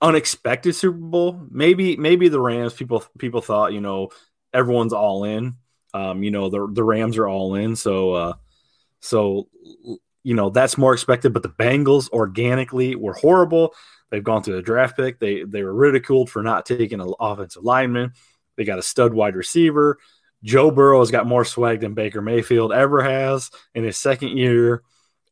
unexpected 0.00 0.74
Super 0.74 0.98
Bowl. 0.98 1.46
Maybe 1.50 1.96
maybe 1.96 2.28
the 2.28 2.40
Rams 2.40 2.72
people 2.72 3.04
people 3.18 3.40
thought 3.40 3.72
you 3.72 3.80
know 3.80 4.08
everyone's 4.52 4.92
all 4.92 5.24
in. 5.24 5.56
Um, 5.92 6.22
you 6.22 6.30
know 6.30 6.48
the 6.48 6.68
the 6.72 6.84
Rams 6.84 7.16
are 7.16 7.28
all 7.28 7.54
in, 7.54 7.76
so 7.76 8.12
uh, 8.12 8.32
so 9.00 9.48
you 10.22 10.34
know 10.34 10.50
that's 10.50 10.78
more 10.78 10.92
expected. 10.92 11.32
But 11.32 11.42
the 11.42 11.50
Bengals 11.50 12.10
organically 12.10 12.94
were 12.94 13.14
horrible. 13.14 13.74
They've 14.10 14.24
gone 14.24 14.42
through 14.42 14.56
the 14.56 14.62
draft 14.62 14.96
pick. 14.96 15.18
They 15.18 15.44
they 15.44 15.62
were 15.62 15.74
ridiculed 15.74 16.30
for 16.30 16.42
not 16.42 16.66
taking 16.66 17.00
an 17.00 17.12
offensive 17.20 17.64
lineman. 17.64 18.12
They 18.56 18.64
got 18.64 18.78
a 18.78 18.82
stud 18.82 19.14
wide 19.14 19.36
receiver. 19.36 19.98
Joe 20.42 20.70
Burrow 20.70 21.00
has 21.00 21.10
got 21.10 21.26
more 21.26 21.44
swag 21.44 21.80
than 21.80 21.94
Baker 21.94 22.22
Mayfield 22.22 22.72
ever 22.72 23.02
has 23.02 23.50
in 23.74 23.84
his 23.84 23.98
second 23.98 24.38
year. 24.38 24.82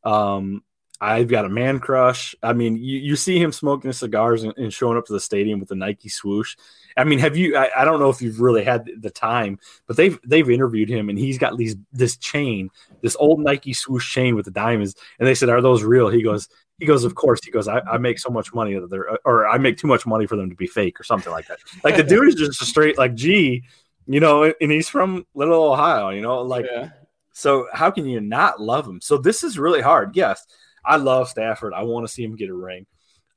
Um, 0.04 0.62
I've 1.00 1.28
got 1.28 1.44
a 1.44 1.48
man 1.48 1.78
crush. 1.78 2.34
I 2.42 2.52
mean, 2.52 2.76
you, 2.76 2.98
you 2.98 3.16
see 3.16 3.38
him 3.38 3.52
smoking 3.52 3.88
his 3.88 3.98
cigars 3.98 4.42
and, 4.42 4.52
and, 4.56 4.72
showing 4.72 4.98
up 4.98 5.06
to 5.06 5.12
the 5.12 5.20
stadium 5.20 5.60
with 5.60 5.68
the 5.68 5.76
Nike 5.76 6.08
swoosh. 6.08 6.56
I 6.96 7.04
mean, 7.04 7.20
have 7.20 7.36
you? 7.36 7.56
I, 7.56 7.70
I, 7.76 7.84
don't 7.84 8.00
know 8.00 8.10
if 8.10 8.20
you've 8.20 8.40
really 8.40 8.64
had 8.64 8.90
the 8.98 9.10
time, 9.10 9.60
but 9.86 9.96
they've 9.96 10.18
they've 10.24 10.50
interviewed 10.50 10.88
him 10.88 11.08
and 11.08 11.16
he's 11.16 11.38
got 11.38 11.56
these 11.56 11.76
this 11.92 12.16
chain, 12.16 12.70
this 13.00 13.16
old 13.20 13.38
Nike 13.38 13.72
swoosh 13.72 14.12
chain 14.12 14.34
with 14.34 14.46
the 14.46 14.50
diamonds. 14.50 14.96
And 15.20 15.28
they 15.28 15.36
said, 15.36 15.48
"Are 15.48 15.62
those 15.62 15.84
real?" 15.84 16.08
He 16.08 16.22
goes, 16.22 16.48
"He 16.78 16.86
goes, 16.86 17.04
of 17.04 17.14
course." 17.14 17.44
He 17.44 17.52
goes, 17.52 17.68
"I, 17.68 17.78
I 17.80 17.98
make 17.98 18.18
so 18.18 18.30
much 18.30 18.52
money 18.52 18.74
that 18.74 18.90
they're, 18.90 19.16
or 19.24 19.46
I 19.46 19.58
make 19.58 19.76
too 19.76 19.86
much 19.86 20.04
money 20.04 20.26
for 20.26 20.34
them 20.34 20.50
to 20.50 20.56
be 20.56 20.66
fake, 20.66 20.98
or 20.98 21.04
something 21.04 21.32
like 21.32 21.46
that." 21.46 21.60
Like 21.84 21.96
the 21.96 22.02
dude 22.02 22.26
is 22.26 22.34
just 22.34 22.60
a 22.60 22.64
straight 22.64 22.98
like, 22.98 23.14
"Gee," 23.14 23.62
you 24.08 24.18
know, 24.18 24.52
and 24.60 24.72
he's 24.72 24.88
from 24.88 25.24
Little 25.34 25.72
Ohio, 25.72 26.10
you 26.10 26.22
know, 26.22 26.42
like. 26.42 26.66
Yeah. 26.70 26.90
So 27.34 27.68
how 27.72 27.92
can 27.92 28.04
you 28.04 28.20
not 28.20 28.60
love 28.60 28.84
him? 28.84 29.00
So 29.00 29.16
this 29.16 29.44
is 29.44 29.60
really 29.60 29.80
hard. 29.80 30.16
Yes, 30.16 30.44
I 30.84 30.96
love 30.96 31.28
Stafford. 31.28 31.74
I 31.74 31.82
want 31.82 32.06
to 32.06 32.12
see 32.12 32.24
him 32.24 32.36
get 32.36 32.50
a 32.50 32.54
ring. 32.54 32.86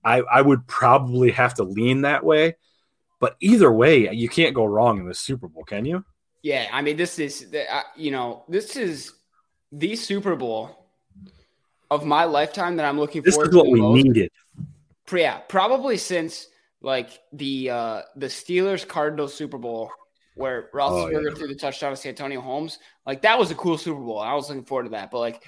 I, 0.03 0.21
I 0.21 0.41
would 0.41 0.65
probably 0.67 1.31
have 1.31 1.53
to 1.55 1.63
lean 1.63 2.01
that 2.01 2.23
way, 2.23 2.55
but 3.19 3.35
either 3.39 3.71
way, 3.71 4.11
you 4.11 4.29
can't 4.29 4.55
go 4.55 4.65
wrong 4.65 4.99
in 4.99 5.07
the 5.07 5.13
Super 5.13 5.47
Bowl, 5.47 5.63
can 5.63 5.85
you? 5.85 6.03
Yeah, 6.41 6.67
I 6.71 6.81
mean, 6.81 6.97
this 6.97 7.19
is 7.19 7.55
you 7.95 8.11
know, 8.11 8.45
this 8.49 8.75
is 8.75 9.13
the 9.71 9.95
Super 9.95 10.35
Bowl 10.35 10.87
of 11.91 12.05
my 12.05 12.23
lifetime 12.23 12.77
that 12.77 12.85
I'm 12.85 12.99
looking 12.99 13.21
this 13.21 13.35
forward. 13.35 13.51
This 13.51 13.53
is 13.53 13.57
what 13.57 13.71
we 13.71 13.81
most. 13.81 14.03
needed. 14.03 14.31
Yeah, 15.11 15.37
probably 15.39 15.97
since 15.97 16.47
like 16.81 17.19
the 17.33 17.69
uh 17.69 18.01
the 18.15 18.27
Steelers 18.27 18.87
Cardinals 18.87 19.33
Super 19.35 19.57
Bowl 19.57 19.91
where 20.35 20.69
Roethlisberger 20.73 21.17
oh, 21.17 21.29
yeah. 21.29 21.35
threw 21.35 21.47
the 21.47 21.55
touchdown 21.55 21.91
to 21.91 21.97
Santonio 21.97 22.41
Holmes. 22.41 22.79
Like 23.05 23.21
that 23.21 23.37
was 23.37 23.51
a 23.51 23.55
cool 23.55 23.77
Super 23.77 23.99
Bowl. 23.99 24.19
I 24.19 24.33
was 24.33 24.49
looking 24.49 24.63
forward 24.63 24.85
to 24.85 24.89
that. 24.91 25.11
But 25.11 25.19
like 25.19 25.43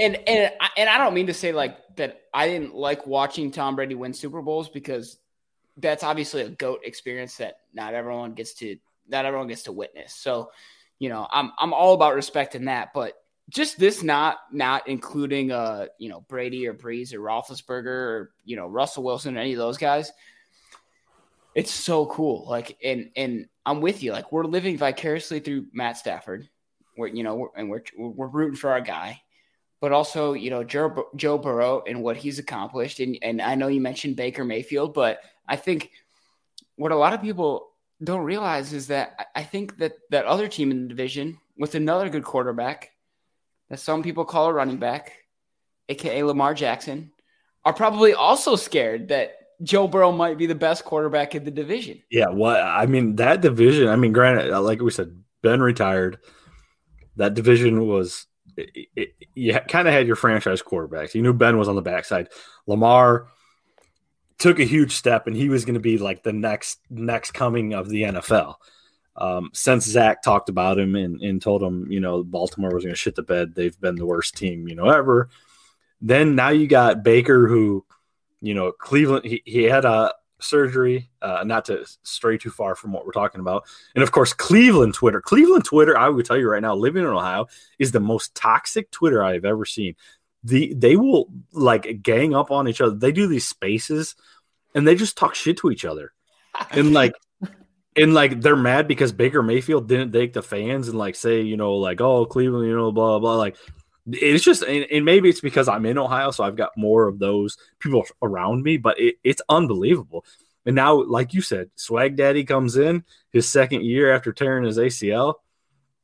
and 0.00 0.16
and 0.26 0.52
and 0.76 0.88
I 0.88 0.98
don't 0.98 1.14
mean 1.14 1.26
to 1.26 1.34
say 1.34 1.52
like 1.52 1.76
that 1.96 2.22
I 2.32 2.48
didn't 2.48 2.74
like 2.74 3.06
watching 3.06 3.50
Tom 3.50 3.76
Brady 3.76 3.94
win 3.94 4.14
Super 4.14 4.40
Bowls 4.40 4.68
because 4.68 5.18
that's 5.76 6.02
obviously 6.02 6.42
a 6.42 6.48
goat 6.48 6.80
experience 6.84 7.36
that 7.36 7.58
not 7.74 7.94
everyone 7.94 8.32
gets 8.32 8.54
to 8.54 8.76
not 9.08 9.26
everyone 9.26 9.48
gets 9.48 9.64
to 9.64 9.72
witness. 9.72 10.14
So, 10.14 10.50
you 10.98 11.10
know, 11.10 11.26
I'm 11.30 11.52
I'm 11.58 11.74
all 11.74 11.94
about 11.94 12.14
respecting 12.14 12.64
that, 12.64 12.92
but 12.94 13.14
just 13.50 13.78
this 13.78 14.02
not 14.02 14.38
not 14.52 14.88
including 14.88 15.52
uh 15.52 15.86
you 15.98 16.08
know 16.08 16.22
Brady 16.28 16.66
or 16.66 16.74
Brees 16.74 17.12
or 17.12 17.20
Roethlisberger 17.20 17.86
or 17.86 18.30
you 18.44 18.56
know 18.56 18.66
Russell 18.66 19.04
Wilson 19.04 19.36
or 19.36 19.40
any 19.40 19.52
of 19.52 19.58
those 19.58 19.78
guys. 19.78 20.12
It's 21.54 21.72
so 21.72 22.06
cool. 22.06 22.48
Like 22.48 22.78
and 22.82 23.10
and 23.16 23.48
I'm 23.66 23.82
with 23.82 24.02
you. 24.02 24.12
Like 24.12 24.32
we're 24.32 24.44
living 24.44 24.78
vicariously 24.78 25.40
through 25.40 25.66
Matt 25.72 25.98
Stafford. 25.98 26.48
We're 26.96 27.08
you 27.08 27.22
know 27.22 27.34
we're, 27.34 27.48
and 27.56 27.68
we're 27.68 27.82
we're 27.98 28.28
rooting 28.28 28.56
for 28.56 28.70
our 28.70 28.80
guy 28.80 29.20
but 29.80 29.92
also 29.92 30.34
you 30.34 30.50
know 30.50 30.62
Joe, 30.62 31.08
Joe 31.16 31.38
Burrow 31.38 31.82
and 31.86 32.02
what 32.02 32.16
he's 32.16 32.38
accomplished. 32.38 33.00
And 33.00 33.18
and 33.22 33.40
I 33.40 33.54
know 33.54 33.68
you 33.68 33.80
mentioned 33.80 34.16
Baker 34.16 34.44
Mayfield, 34.44 34.94
but 34.94 35.20
I 35.48 35.56
think 35.56 35.90
what 36.76 36.92
a 36.92 36.96
lot 36.96 37.12
of 37.12 37.22
people 37.22 37.70
don't 38.02 38.24
realize 38.24 38.72
is 38.72 38.86
that 38.88 39.28
I 39.34 39.42
think 39.42 39.78
that 39.78 39.92
that 40.10 40.24
other 40.24 40.48
team 40.48 40.70
in 40.70 40.82
the 40.82 40.88
division 40.88 41.38
with 41.58 41.74
another 41.74 42.08
good 42.08 42.24
quarterback 42.24 42.92
that 43.68 43.80
some 43.80 44.02
people 44.02 44.24
call 44.24 44.46
a 44.46 44.52
running 44.52 44.78
back, 44.78 45.12
aka 45.88 46.22
Lamar 46.22 46.54
Jackson, 46.54 47.12
are 47.64 47.72
probably 47.72 48.14
also 48.14 48.56
scared 48.56 49.08
that 49.08 49.36
Joe 49.62 49.86
Burrow 49.86 50.12
might 50.12 50.38
be 50.38 50.46
the 50.46 50.54
best 50.54 50.84
quarterback 50.84 51.34
in 51.34 51.44
the 51.44 51.50
division. 51.50 52.02
Yeah, 52.10 52.28
well, 52.30 52.62
I 52.66 52.86
mean 52.86 53.16
that 53.16 53.42
division. 53.42 53.88
I 53.88 53.96
mean, 53.96 54.12
granted, 54.12 54.58
like 54.60 54.80
we 54.80 54.90
said, 54.90 55.22
Ben 55.42 55.60
retired. 55.60 56.18
That 57.16 57.34
division 57.34 57.86
was 57.86 58.26
it, 58.96 59.14
you 59.34 59.52
kind 59.68 59.88
of 59.88 59.94
had 59.94 60.06
your 60.06 60.16
franchise 60.16 60.62
quarterbacks. 60.62 61.14
You 61.14 61.22
knew 61.22 61.32
Ben 61.32 61.58
was 61.58 61.68
on 61.68 61.76
the 61.76 61.82
backside. 61.82 62.28
Lamar 62.66 63.26
took 64.38 64.58
a 64.58 64.64
huge 64.64 64.92
step, 64.92 65.26
and 65.26 65.36
he 65.36 65.48
was 65.48 65.64
going 65.64 65.74
to 65.74 65.80
be 65.80 65.98
like 65.98 66.22
the 66.22 66.32
next 66.32 66.80
next 66.90 67.32
coming 67.32 67.74
of 67.74 67.88
the 67.88 68.02
NFL. 68.02 68.56
um, 69.16 69.50
since 69.52 69.84
Zach 69.84 70.22
talked 70.22 70.48
about 70.48 70.78
him 70.78 70.94
and, 70.94 71.20
and 71.20 71.42
told 71.42 71.62
him, 71.62 71.90
you 71.90 72.00
know, 72.00 72.22
Baltimore 72.24 72.74
was 72.74 72.84
going 72.84 72.94
to 72.94 72.98
shit 72.98 73.14
the 73.14 73.22
bed, 73.22 73.54
they've 73.54 73.78
been 73.78 73.96
the 73.96 74.06
worst 74.06 74.36
team, 74.36 74.66
you 74.66 74.74
know, 74.74 74.88
ever. 74.88 75.28
Then 76.00 76.34
now 76.34 76.48
you 76.48 76.66
got 76.66 77.02
Baker, 77.02 77.46
who, 77.46 77.84
you 78.40 78.54
know, 78.54 78.72
Cleveland, 78.72 79.26
he, 79.26 79.42
he 79.44 79.64
had 79.64 79.84
a 79.84 80.14
surgery, 80.40 81.10
uh, 81.22 81.44
not 81.44 81.64
to 81.66 81.84
stray 82.02 82.38
too 82.38 82.50
far 82.50 82.74
from 82.74 82.92
what 82.92 83.06
we're 83.06 83.12
talking 83.12 83.40
about. 83.40 83.64
And 83.94 84.02
of 84.02 84.12
course, 84.12 84.32
Cleveland 84.32 84.94
Twitter. 84.94 85.20
Cleveland 85.20 85.64
Twitter, 85.64 85.96
I 85.96 86.08
would 86.08 86.26
tell 86.26 86.38
you 86.38 86.48
right 86.48 86.62
now, 86.62 86.74
living 86.74 87.02
in 87.02 87.08
Ohio, 87.08 87.46
is 87.78 87.92
the 87.92 88.00
most 88.00 88.34
toxic 88.34 88.90
Twitter 88.90 89.22
I've 89.22 89.44
ever 89.44 89.64
seen. 89.64 89.94
The 90.42 90.72
they 90.74 90.96
will 90.96 91.28
like 91.52 92.02
gang 92.02 92.34
up 92.34 92.50
on 92.50 92.66
each 92.66 92.80
other. 92.80 92.94
They 92.94 93.12
do 93.12 93.26
these 93.26 93.46
spaces 93.46 94.16
and 94.74 94.86
they 94.86 94.94
just 94.94 95.18
talk 95.18 95.34
shit 95.34 95.58
to 95.58 95.70
each 95.70 95.84
other. 95.84 96.12
And 96.72 96.92
like 96.92 97.12
and 97.96 98.14
like 98.14 98.40
they're 98.40 98.56
mad 98.56 98.88
because 98.88 99.12
Baker 99.12 99.42
Mayfield 99.42 99.88
didn't 99.88 100.12
take 100.12 100.32
the 100.32 100.42
fans 100.42 100.88
and 100.88 100.98
like 100.98 101.14
say, 101.14 101.42
you 101.42 101.56
know, 101.56 101.74
like, 101.74 102.00
oh, 102.00 102.24
Cleveland, 102.26 102.68
you 102.68 102.76
know, 102.76 102.92
blah, 102.92 103.18
blah. 103.18 103.36
Like 103.36 103.56
it's 104.14 104.44
just, 104.44 104.62
and, 104.62 104.86
and 104.90 105.04
maybe 105.04 105.28
it's 105.28 105.40
because 105.40 105.68
I'm 105.68 105.86
in 105.86 105.98
Ohio, 105.98 106.30
so 106.30 106.44
I've 106.44 106.56
got 106.56 106.76
more 106.76 107.06
of 107.06 107.18
those 107.18 107.56
people 107.78 108.04
around 108.22 108.62
me, 108.62 108.76
but 108.76 108.98
it, 108.98 109.16
it's 109.24 109.42
unbelievable. 109.48 110.24
And 110.66 110.76
now, 110.76 111.02
like 111.02 111.34
you 111.34 111.40
said, 111.40 111.70
Swag 111.74 112.16
Daddy 112.16 112.44
comes 112.44 112.76
in 112.76 113.04
his 113.30 113.48
second 113.48 113.84
year 113.84 114.14
after 114.14 114.32
tearing 114.32 114.64
his 114.64 114.78
ACL. 114.78 115.34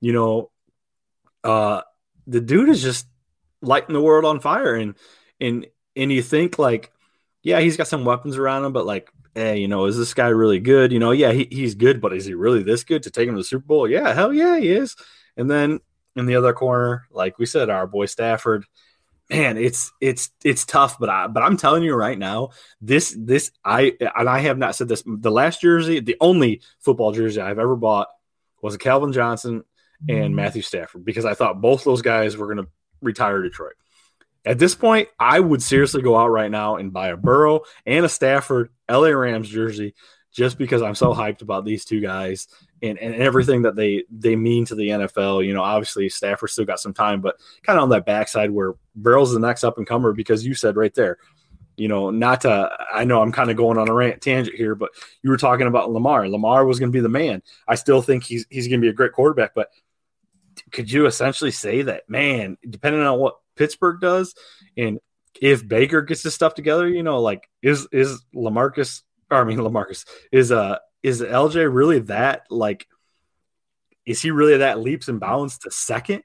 You 0.01 0.12
know, 0.12 0.51
uh, 1.45 1.83
the 2.27 2.40
dude 2.40 2.71
is 2.71 2.83
just 2.83 3.07
lighting 3.61 3.95
the 3.95 4.01
world 4.01 4.25
on 4.25 4.40
fire, 4.40 4.75
and 4.75 4.95
and 5.40 5.66
and 5.95 6.11
you 6.11 6.23
think 6.23 6.59
like, 6.59 6.90
yeah, 7.42 7.61
he's 7.61 7.77
got 7.77 7.88
some 7.88 8.05
weapons 8.05 8.37
around 8.37 8.64
him, 8.64 8.73
but 8.73 8.87
like 8.87 9.11
hey, 9.37 9.59
you 9.59 9.69
know, 9.69 9.85
is 9.85 9.99
this 9.99 10.14
guy 10.14 10.29
really 10.29 10.59
good? 10.59 10.92
You 10.92 10.99
know, 10.99 11.11
yeah, 11.11 11.31
he, 11.31 11.47
he's 11.51 11.75
good, 11.75 12.01
but 12.01 12.14
is 12.14 12.25
he 12.25 12.33
really 12.33 12.62
this 12.62 12.85
good 12.85 13.03
to 13.03 13.11
take 13.11 13.29
him 13.29 13.35
to 13.35 13.40
the 13.40 13.45
Super 13.45 13.66
Bowl? 13.66 13.88
Yeah, 13.88 14.14
hell 14.14 14.33
yeah, 14.33 14.59
he 14.59 14.71
is. 14.71 14.97
And 15.37 15.51
then 15.51 15.81
in 16.16 16.26
the 16.26 16.37
other 16.37 16.52
corner, 16.52 17.07
like 17.11 17.38
we 17.38 17.46
said, 17.46 17.70
our 17.70 17.87
boy 17.87 18.07
Stafford, 18.07 18.64
man, 19.31 19.59
it's 19.59 19.92
it's 20.00 20.31
it's 20.44 20.64
tough, 20.64 20.98
but 20.98 21.09
I 21.09 21.26
but 21.26 21.42
I'm 21.42 21.57
telling 21.57 21.83
you 21.83 21.94
right 21.94 22.18
now, 22.18 22.50
this 22.81 23.14
this 23.18 23.50
I 23.64 23.92
and 24.00 24.29
I 24.29 24.40
have 24.40 24.59
not 24.59 24.74
said 24.74 24.88
this. 24.88 25.02
The 25.07 25.31
last 25.31 25.61
jersey, 25.61 26.00
the 26.00 26.16
only 26.20 26.62
football 26.81 27.12
jersey 27.12 27.40
I've 27.40 27.59
ever 27.59 27.76
bought 27.76 28.09
was 28.62 28.74
a 28.74 28.79
Calvin 28.79 29.12
Johnson 29.12 29.62
and 30.09 30.33
mm. 30.33 30.35
Matthew 30.35 30.62
Stafford 30.62 31.05
because 31.05 31.24
I 31.24 31.35
thought 31.35 31.61
both 31.61 31.85
those 31.85 32.02
guys 32.02 32.37
were 32.37 32.46
going 32.46 32.64
to 32.64 32.70
retire 33.02 33.42
Detroit. 33.42 33.74
At 34.44 34.59
this 34.59 34.74
point, 34.74 35.09
I 35.18 35.40
would 35.40 35.62
seriously 35.62 36.02
go 36.02 36.16
out 36.16 36.29
right 36.29 36.50
now 36.50 36.76
and 36.76 36.92
buy 36.92 37.09
a 37.09 37.16
Burrow 37.16 37.62
and 37.85 38.05
a 38.05 38.09
Stafford 38.09 38.70
LA 38.88 39.09
Rams 39.09 39.48
jersey 39.48 39.94
just 40.33 40.57
because 40.57 40.83
I'm 40.83 40.94
so 40.94 41.12
hyped 41.12 41.42
about 41.42 41.64
these 41.64 41.85
two 41.85 42.00
guys 42.00 42.46
and, 42.83 42.99
and 42.99 43.15
everything 43.15 43.62
that 43.62 43.77
they 43.77 44.05
they 44.11 44.37
mean 44.37 44.65
to 44.67 44.75
the 44.75 44.89
NFL. 44.89 45.47
You 45.47 45.55
know, 45.55 45.62
obviously 45.62 46.09
Stafford 46.09 46.51
still 46.51 46.65
got 46.65 46.81
some 46.81 46.95
time, 46.95 47.21
but 47.21 47.37
kind 47.62 47.79
of 47.79 47.85
on 47.85 47.89
that 47.91 48.07
backside 48.07 48.51
where 48.51 48.75
Burrow's 48.95 49.33
the 49.33 49.41
next 49.41 49.65
up 49.65 49.79
and 49.79 49.87
comer 49.87 50.12
because 50.12 50.45
you 50.45 50.55
said 50.55 50.77
right 50.77 50.95
there, 50.95 51.19
you 51.77 51.89
know, 51.89 52.11
not 52.11 52.43
to 52.43 52.71
I 52.93 53.05
know 53.05 53.23
I'm 53.23 53.33
kind 53.33 53.51
of 53.51 53.57
going 53.57 53.79
on 53.79 53.89
a 53.89 53.95
rant 53.95 54.21
tangent 54.23 54.57
here, 54.57 54.75
but 54.75 54.91
you 55.23 55.31
were 55.31 55.37
talking 55.37 55.67
about 55.67 55.91
Lamar. 55.91 56.29
Lamar 56.29 56.65
was 56.65 56.79
going 56.79 56.91
to 56.91 56.97
be 56.97 57.01
the 57.01 57.09
man. 57.09 57.43
I 57.67 57.77
still 57.77 58.03
think 58.03 58.25
he's 58.25 58.47
he's 58.51 58.69
going 58.69 58.81
to 58.81 58.85
be 58.85 58.91
a 58.91 58.95
great 58.95 59.12
quarterback, 59.12 59.55
but 59.55 59.69
could 60.73 60.91
you 60.91 61.07
essentially 61.07 61.51
say 61.51 61.83
that, 61.83 62.09
man, 62.09 62.57
depending 62.69 63.03
on 63.03 63.19
what 63.19 63.37
Pittsburgh 63.57 64.01
does. 64.01 64.35
And 64.77 65.01
if 65.41 65.67
Baker 65.67 66.03
gets 66.03 66.23
his 66.23 66.35
stuff 66.35 66.55
together, 66.55 66.89
you 66.89 67.03
know, 67.03 67.21
like 67.21 67.49
is 67.62 67.89
is 67.91 68.23
Lamarcus 68.35 69.03
or 69.31 69.39
I 69.39 69.45
mean 69.45 69.59
Lamarcus 69.59 70.07
is 70.31 70.53
uh 70.53 70.77
is 71.07 71.23
LJ 71.23 71.73
really 71.73 72.01
that 72.01 72.47
like 72.51 72.88
is 74.05 74.21
he 74.21 74.33
really 74.33 74.57
that 74.57 74.81
leaps 74.81 75.07
and 75.07 75.21
bounds 75.21 75.59
to 75.59 75.71
second? 75.71 76.25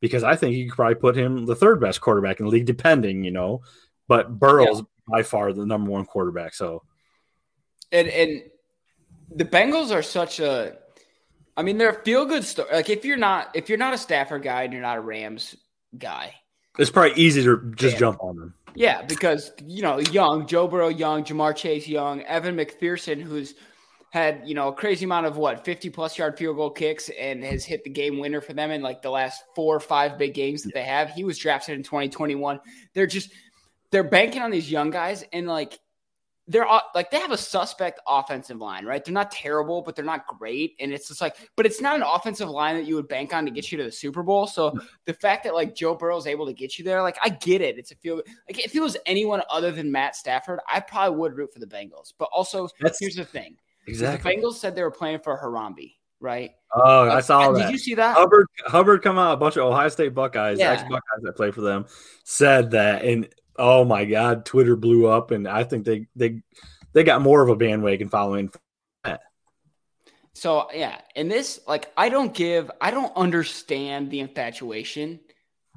Because 0.00 0.22
I 0.22 0.36
think 0.36 0.54
you 0.54 0.68
could 0.68 0.76
probably 0.76 0.94
put 0.96 1.16
him 1.16 1.46
the 1.46 1.54
third 1.54 1.80
best 1.80 2.02
quarterback 2.02 2.38
in 2.38 2.44
the 2.46 2.52
league, 2.52 2.66
depending, 2.66 3.24
you 3.24 3.30
know. 3.30 3.62
But 4.06 4.38
Burrow's 4.38 4.80
yeah. 4.80 4.84
by 5.08 5.22
far 5.22 5.54
the 5.54 5.64
number 5.64 5.90
one 5.90 6.04
quarterback. 6.04 6.52
So 6.52 6.82
and 7.90 8.06
and 8.06 8.42
the 9.34 9.46
Bengals 9.46 9.94
are 9.94 10.02
such 10.02 10.40
a 10.40 10.76
I 11.56 11.62
mean, 11.62 11.78
they're 11.78 11.90
a 11.90 12.02
feel 12.04 12.26
good 12.26 12.44
story. 12.44 12.68
Like 12.70 12.90
if 12.90 13.06
you're 13.06 13.16
not 13.16 13.56
if 13.56 13.70
you're 13.70 13.78
not 13.78 13.94
a 13.94 13.98
Stafford 13.98 14.42
guy 14.42 14.64
and 14.64 14.74
you're 14.74 14.82
not 14.82 14.98
a 14.98 15.00
Rams 15.00 15.56
guy, 15.96 16.34
it's 16.78 16.90
probably 16.90 17.18
easy 17.18 17.42
to 17.44 17.72
just 17.76 17.94
yeah. 17.94 18.00
jump 18.00 18.22
on 18.22 18.36
them. 18.36 18.54
Yeah, 18.74 19.00
because 19.02 19.52
you 19.64 19.82
know, 19.82 19.98
young 19.98 20.46
Joe 20.46 20.68
Burrow, 20.68 20.88
young 20.88 21.24
Ja'Marr 21.24 21.56
Chase, 21.56 21.88
young 21.88 22.22
Evan 22.24 22.56
McPherson, 22.56 23.22
who's 23.22 23.54
had 24.10 24.42
you 24.46 24.54
know 24.54 24.68
a 24.68 24.72
crazy 24.72 25.04
amount 25.04 25.26
of 25.26 25.36
what 25.36 25.64
50 25.64 25.90
plus 25.90 26.16
yard 26.16 26.38
field 26.38 26.56
goal 26.56 26.70
kicks 26.70 27.10
and 27.18 27.44
has 27.44 27.64
hit 27.64 27.84
the 27.84 27.90
game 27.90 28.18
winner 28.18 28.40
for 28.40 28.54
them 28.54 28.70
in 28.70 28.82
like 28.82 29.02
the 29.02 29.10
last 29.10 29.42
four 29.54 29.76
or 29.76 29.80
five 29.80 30.16
big 30.18 30.34
games 30.34 30.62
that 30.62 30.74
they 30.74 30.84
have. 30.84 31.10
He 31.10 31.24
was 31.24 31.38
drafted 31.38 31.76
in 31.76 31.82
2021. 31.82 32.60
They're 32.94 33.06
just 33.06 33.30
they're 33.90 34.04
banking 34.04 34.42
on 34.42 34.50
these 34.50 34.70
young 34.70 34.90
guys 34.90 35.24
and 35.32 35.46
like 35.46 35.78
they're 36.48 36.66
like 36.94 37.10
they 37.10 37.18
have 37.18 37.30
a 37.30 37.36
suspect 37.36 38.00
offensive 38.08 38.56
line, 38.56 38.86
right? 38.86 39.04
They're 39.04 39.12
not 39.12 39.30
terrible, 39.30 39.82
but 39.82 39.94
they're 39.94 40.04
not 40.04 40.26
great. 40.26 40.74
And 40.80 40.92
it's 40.92 41.08
just 41.08 41.20
like, 41.20 41.36
but 41.56 41.66
it's 41.66 41.80
not 41.80 41.94
an 41.94 42.02
offensive 42.02 42.48
line 42.48 42.74
that 42.76 42.86
you 42.86 42.94
would 42.94 43.06
bank 43.06 43.34
on 43.34 43.44
to 43.44 43.50
get 43.50 43.70
you 43.70 43.76
to 43.76 43.84
the 43.84 43.92
Super 43.92 44.22
Bowl. 44.22 44.46
So 44.46 44.74
the 45.04 45.12
fact 45.12 45.44
that 45.44 45.54
like 45.54 45.74
Joe 45.74 45.94
Burrow 45.94 46.16
is 46.16 46.26
able 46.26 46.46
to 46.46 46.54
get 46.54 46.78
you 46.78 46.84
there, 46.86 47.02
like 47.02 47.18
I 47.22 47.28
get 47.28 47.60
it. 47.60 47.76
It's 47.76 47.92
a 47.92 47.96
feel 47.96 48.16
like 48.16 48.64
if 48.64 48.74
it 48.74 48.80
was 48.80 48.96
anyone 49.04 49.42
other 49.50 49.70
than 49.70 49.92
Matt 49.92 50.16
Stafford, 50.16 50.60
I 50.66 50.80
probably 50.80 51.18
would 51.18 51.36
root 51.36 51.52
for 51.52 51.60
the 51.60 51.66
Bengals. 51.66 52.14
But 52.18 52.30
also, 52.32 52.68
That's, 52.80 52.98
here's 52.98 53.16
the 53.16 53.26
thing: 53.26 53.58
exactly, 53.88 54.36
the 54.36 54.40
Bengals 54.40 54.54
said 54.54 54.74
they 54.74 54.82
were 54.82 54.90
playing 54.90 55.20
for 55.20 55.38
Harambe, 55.38 55.94
right? 56.20 56.52
Oh, 56.74 57.08
I 57.08 57.16
uh, 57.16 57.20
saw 57.20 57.46
did 57.46 57.56
that. 57.56 57.66
Did 57.66 57.72
you 57.72 57.78
see 57.78 57.94
that? 57.94 58.16
Hubbard 58.16 58.46
Hubbard 58.66 59.02
come 59.02 59.18
out 59.18 59.32
a 59.32 59.36
bunch 59.36 59.56
of 59.56 59.64
Ohio 59.64 59.88
State 59.88 60.14
Buckeyes, 60.14 60.58
yeah. 60.58 60.72
ex 60.72 60.82
Buckeyes 60.82 61.22
that 61.22 61.36
play 61.36 61.50
for 61.50 61.60
them, 61.60 61.86
said 62.24 62.72
that, 62.72 63.04
and 63.04 63.28
oh 63.56 63.84
my 63.84 64.04
god, 64.04 64.44
Twitter 64.44 64.76
blew 64.76 65.06
up, 65.06 65.30
and 65.30 65.48
I 65.48 65.64
think 65.64 65.84
they 65.84 66.06
they 66.14 66.42
they 66.92 67.04
got 67.04 67.22
more 67.22 67.42
of 67.42 67.48
a 67.48 67.56
bandwagon 67.56 68.08
following. 68.08 68.50
So 70.34 70.68
yeah, 70.72 71.00
and 71.16 71.28
this 71.28 71.58
like 71.66 71.90
I 71.96 72.10
don't 72.10 72.32
give, 72.32 72.70
I 72.80 72.92
don't 72.92 73.12
understand 73.16 74.08
the 74.10 74.20
infatuation 74.20 75.18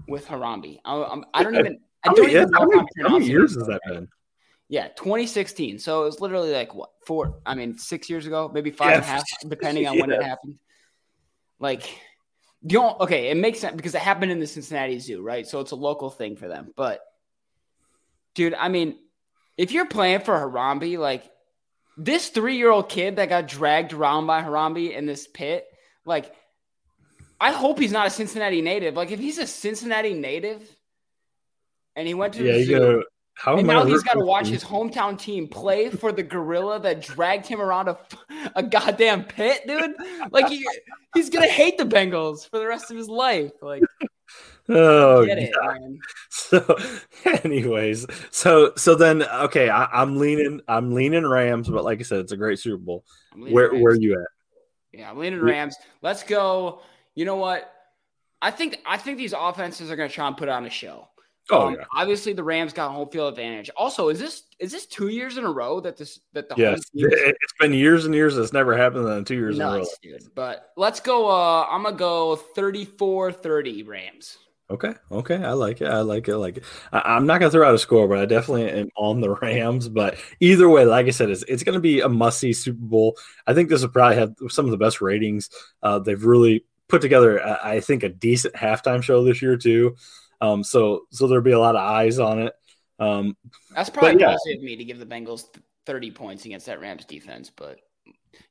with 0.07 0.27
Harambe. 0.27 0.79
I, 0.85 1.21
I 1.33 1.43
don't 1.43 1.55
even. 1.59 1.79
I 2.03 2.13
don't 2.13 2.29
even 2.29 2.53
how, 2.53 2.65
many, 2.65 2.81
how 3.01 3.09
many 3.09 3.25
years 3.27 3.55
has 3.55 3.67
that 3.67 3.79
been? 3.87 4.07
Yeah, 4.71 4.87
2016. 4.87 5.79
So 5.79 6.03
it 6.03 6.05
was 6.05 6.21
literally 6.21 6.53
like 6.53 6.73
what 6.73 6.91
four? 7.05 7.41
I 7.45 7.55
mean, 7.55 7.77
six 7.77 8.09
years 8.09 8.25
ago, 8.25 8.49
maybe 8.53 8.71
five 8.71 8.93
and 8.93 9.03
a 9.03 9.05
half, 9.05 9.23
depending 9.45 9.85
on 9.85 9.95
yeah. 9.95 10.01
when 10.07 10.11
it 10.11 10.23
happened. 10.23 10.59
Like, 11.59 11.83
you 12.61 12.79
don't. 12.79 12.97
Okay, 13.01 13.29
it 13.29 13.35
makes 13.35 13.59
sense 13.59 13.75
because 13.75 13.95
it 13.95 14.01
happened 14.01 14.31
in 14.31 14.39
the 14.39 14.47
Cincinnati 14.47 14.97
Zoo, 14.97 15.21
right? 15.21 15.45
So 15.45 15.59
it's 15.59 15.71
a 15.71 15.75
local 15.75 16.09
thing 16.09 16.37
for 16.37 16.47
them. 16.47 16.71
But, 16.77 17.01
dude, 18.33 18.53
I 18.53 18.69
mean, 18.69 18.95
if 19.57 19.73
you're 19.73 19.87
playing 19.87 20.21
for 20.21 20.35
Harambe, 20.35 20.97
like 20.97 21.29
this 21.97 22.29
three 22.29 22.55
year 22.55 22.71
old 22.71 22.87
kid 22.87 23.17
that 23.17 23.27
got 23.27 23.49
dragged 23.49 23.91
around 23.91 24.25
by 24.25 24.41
Harambe 24.41 24.95
in 24.95 25.05
this 25.05 25.27
pit, 25.27 25.65
like 26.05 26.33
I 27.41 27.51
hope 27.51 27.77
he's 27.77 27.91
not 27.91 28.07
a 28.07 28.09
Cincinnati 28.09 28.61
native. 28.61 28.95
Like 28.95 29.11
if 29.11 29.19
he's 29.19 29.37
a 29.37 29.47
Cincinnati 29.47 30.13
native 30.13 30.63
and 31.93 32.07
he 32.07 32.13
went 32.13 32.35
to 32.35 32.45
yeah, 32.45 32.53
the 32.53 32.63
zoo, 32.63 33.03
how 33.33 33.57
and 33.57 33.65
now 33.65 33.85
he's 33.85 34.03
got 34.03 34.13
to 34.13 34.25
watch 34.25 34.47
his 34.47 34.63
hometown 34.63 35.17
team 35.17 35.47
play 35.47 35.89
for 35.89 36.11
the 36.11 36.23
gorilla 36.23 36.79
that 36.79 37.01
dragged 37.01 37.47
him 37.47 37.59
around 37.59 37.87
a, 37.87 37.97
a 38.55 38.61
goddamn 38.61 39.23
pit, 39.23 39.61
dude. 39.65 39.95
Like 40.31 40.47
he, 40.47 40.67
he's 41.15 41.29
gonna 41.29 41.47
hate 41.47 41.77
the 41.77 41.85
Bengals 41.85 42.49
for 42.49 42.59
the 42.59 42.67
rest 42.67 42.91
of 42.91 42.97
his 42.97 43.09
life. 43.09 43.51
Like 43.61 43.83
Oh, 44.69 45.25
get 45.25 45.37
it, 45.37 45.51
man. 45.61 45.99
So, 46.29 46.77
anyways, 47.43 48.05
so 48.29 48.73
so 48.75 48.95
then 48.95 49.23
okay, 49.23 49.69
I, 49.69 50.01
am 50.01 50.17
leaning, 50.17 50.59
I'm 50.67 50.93
leaning 50.93 51.25
Rams, 51.25 51.69
but 51.69 51.85
like 51.85 51.99
I 51.99 52.03
said, 52.03 52.19
it's 52.19 52.33
a 52.33 52.37
great 52.37 52.59
Super 52.59 52.77
Bowl. 52.77 53.05
Where 53.35 53.69
Rams. 53.69 53.81
where 53.81 53.93
are 53.93 53.95
you 53.95 54.13
at? 54.13 54.27
Yeah, 54.91 55.09
I'm 55.09 55.17
leaning 55.17 55.39
Rams. 55.41 55.77
Let's 56.01 56.23
go. 56.23 56.81
You 57.15 57.23
know 57.23 57.37
what? 57.37 57.71
I 58.41 58.51
think 58.51 58.79
I 58.85 58.97
think 58.97 59.17
these 59.17 59.33
offenses 59.37 59.91
are 59.91 59.95
going 59.95 60.09
to 60.09 60.15
try 60.15 60.27
and 60.27 60.35
put 60.35 60.49
on 60.49 60.65
a 60.65 60.69
show. 60.69 61.07
Oh 61.49 61.67
um, 61.67 61.75
yeah. 61.75 61.85
Obviously, 61.95 62.33
the 62.33 62.43
Rams 62.43 62.73
got 62.73 62.91
home 62.91 63.09
field 63.09 63.33
advantage. 63.33 63.69
Also, 63.75 64.09
is 64.09 64.19
this 64.19 64.43
is 64.59 64.71
this 64.71 64.85
two 64.85 65.07
years 65.07 65.37
in 65.37 65.43
a 65.43 65.51
row 65.51 65.79
that 65.79 65.97
this 65.97 66.19
that 66.33 66.47
the 66.47 66.55
yes 66.57 66.81
it's 66.93 67.53
been 67.59 67.73
years 67.73 68.05
and 68.05 68.13
years. 68.13 68.37
It's 68.37 68.53
never 68.53 68.77
happened 68.77 69.07
in 69.07 69.25
two 69.25 69.35
years 69.35 69.57
Nuts, 69.57 69.97
in 70.03 70.11
a 70.11 70.13
row. 70.13 70.19
Dude. 70.19 70.35
But 70.35 70.71
let's 70.77 70.99
go. 70.99 71.29
Uh, 71.29 71.65
I'm 71.69 71.83
gonna 71.83 71.95
go 71.95 72.39
34-30 72.55 73.87
Rams. 73.87 74.37
Okay, 74.69 74.93
okay, 75.11 75.35
I 75.35 75.51
like 75.51 75.81
it. 75.81 75.87
I 75.87 75.99
like 75.99 76.29
it. 76.29 76.31
I 76.31 76.35
like 76.35 76.57
it. 76.57 76.63
I, 76.93 77.17
am 77.17 77.25
not 77.25 77.39
gonna 77.39 77.51
throw 77.51 77.67
out 77.67 77.75
a 77.75 77.79
score, 77.79 78.07
but 78.07 78.19
I 78.19 78.25
definitely 78.25 78.69
am 78.69 78.89
on 78.95 79.19
the 79.19 79.31
Rams. 79.31 79.89
But 79.89 80.17
either 80.39 80.69
way, 80.69 80.85
like 80.85 81.07
I 81.07 81.09
said, 81.09 81.29
it's, 81.29 81.43
it's 81.43 81.63
gonna 81.63 81.81
be 81.81 81.99
a 81.99 82.07
must 82.07 82.39
see 82.39 82.53
Super 82.53 82.79
Bowl. 82.79 83.17
I 83.45 83.53
think 83.53 83.67
this 83.67 83.81
will 83.81 83.89
probably 83.89 84.17
have 84.17 84.33
some 84.47 84.65
of 84.65 84.71
the 84.71 84.77
best 84.77 85.01
ratings. 85.01 85.49
Uh, 85.83 85.99
they've 85.99 86.23
really 86.23 86.63
put 86.87 87.01
together, 87.01 87.41
I 87.43 87.79
think, 87.79 88.03
a 88.03 88.09
decent 88.09 88.53
halftime 88.53 89.01
show 89.01 89.23
this 89.23 89.41
year 89.41 89.57
too. 89.57 89.95
Um, 90.41 90.63
so 90.63 91.03
so 91.11 91.27
there'll 91.27 91.43
be 91.43 91.51
a 91.51 91.59
lot 91.59 91.75
of 91.75 91.81
eyes 91.81 92.19
on 92.19 92.39
it. 92.39 92.53
Um, 92.99 93.35
That's 93.75 93.89
probably 93.89 94.19
yeah. 94.19 94.33
of 94.33 94.61
me 94.61 94.75
to 94.75 94.83
give 94.83 94.99
the 94.99 95.05
Bengals 95.05 95.45
30 95.85 96.11
points 96.11 96.45
against 96.45 96.67
that 96.67 96.79
Rams 96.81 97.05
defense, 97.05 97.49
but 97.55 97.79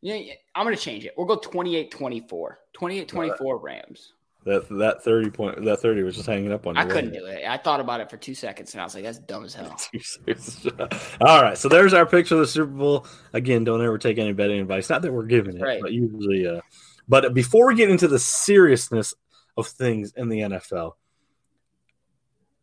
Yeah, 0.01 0.15
yeah, 0.15 0.35
I'm 0.55 0.65
going 0.65 0.77
to 0.77 0.83
change 0.83 1.05
it. 1.05 1.15
We'll 1.17 1.27
go 1.27 1.37
28 1.37 1.91
24. 1.91 2.59
28 2.73 3.09
24 3.09 3.59
Rams. 3.59 4.13
That 4.45 4.67
that 4.79 5.05
thirty 5.05 5.29
point 5.29 5.63
that 5.67 5.81
thirty 5.81 6.03
was 6.03 6.17
just 6.17 6.27
hanging 6.27 6.51
up 6.51 6.67
on 6.67 6.75
you. 6.75 6.81
I 6.81 6.87
couldn't 6.87 7.13
do 7.13 7.27
it. 7.27 7.45
I 7.47 7.59
thought 7.59 7.79
about 7.79 8.01
it 8.01 8.09
for 8.09 8.17
two 8.17 8.35
seconds 8.35 8.73
and 8.73 8.81
I 8.81 8.85
was 8.85 8.95
like, 8.95 9.05
that's 9.05 9.19
dumb 9.19 9.45
as 9.45 9.53
hell. 9.53 9.77
All 11.21 11.43
right, 11.43 11.59
so 11.59 11.69
there's 11.69 11.93
our 11.93 12.07
picks 12.07 12.31
for 12.31 12.37
the 12.37 12.47
Super 12.47 12.73
Bowl. 12.73 13.07
Again, 13.35 13.65
don't 13.65 13.85
ever 13.85 13.99
take 13.99 14.17
any 14.17 14.33
betting 14.33 14.59
advice. 14.59 14.89
Not 14.89 15.03
that 15.03 15.13
we're 15.13 15.27
giving 15.27 15.59
it, 15.59 15.63
Right. 15.63 15.83
but 15.83 15.93
usually. 15.93 16.47
Uh, 16.47 16.63
but 17.07 17.35
before 17.35 17.67
we 17.67 17.75
get 17.75 17.91
into 17.91 18.09
the 18.09 18.19
seriousness 18.19 19.13
of 19.59 19.67
things 19.67 20.15
in 20.17 20.31
the 20.31 20.39
NFL, 20.41 20.93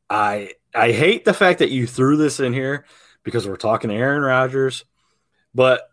I 0.10 0.54
I 0.74 0.92
hate 0.92 1.26
the 1.26 1.34
fact 1.34 1.60
that 1.60 1.72
you 1.72 1.88
threw 1.88 2.18
this 2.18 2.40
in 2.40 2.54
here 2.54 2.86
because 3.24 3.48
we're 3.48 3.58
talking 3.58 3.90
to 3.90 3.96
Aaron 3.96 4.24
Rodgers, 4.24 4.86
but 5.54 5.90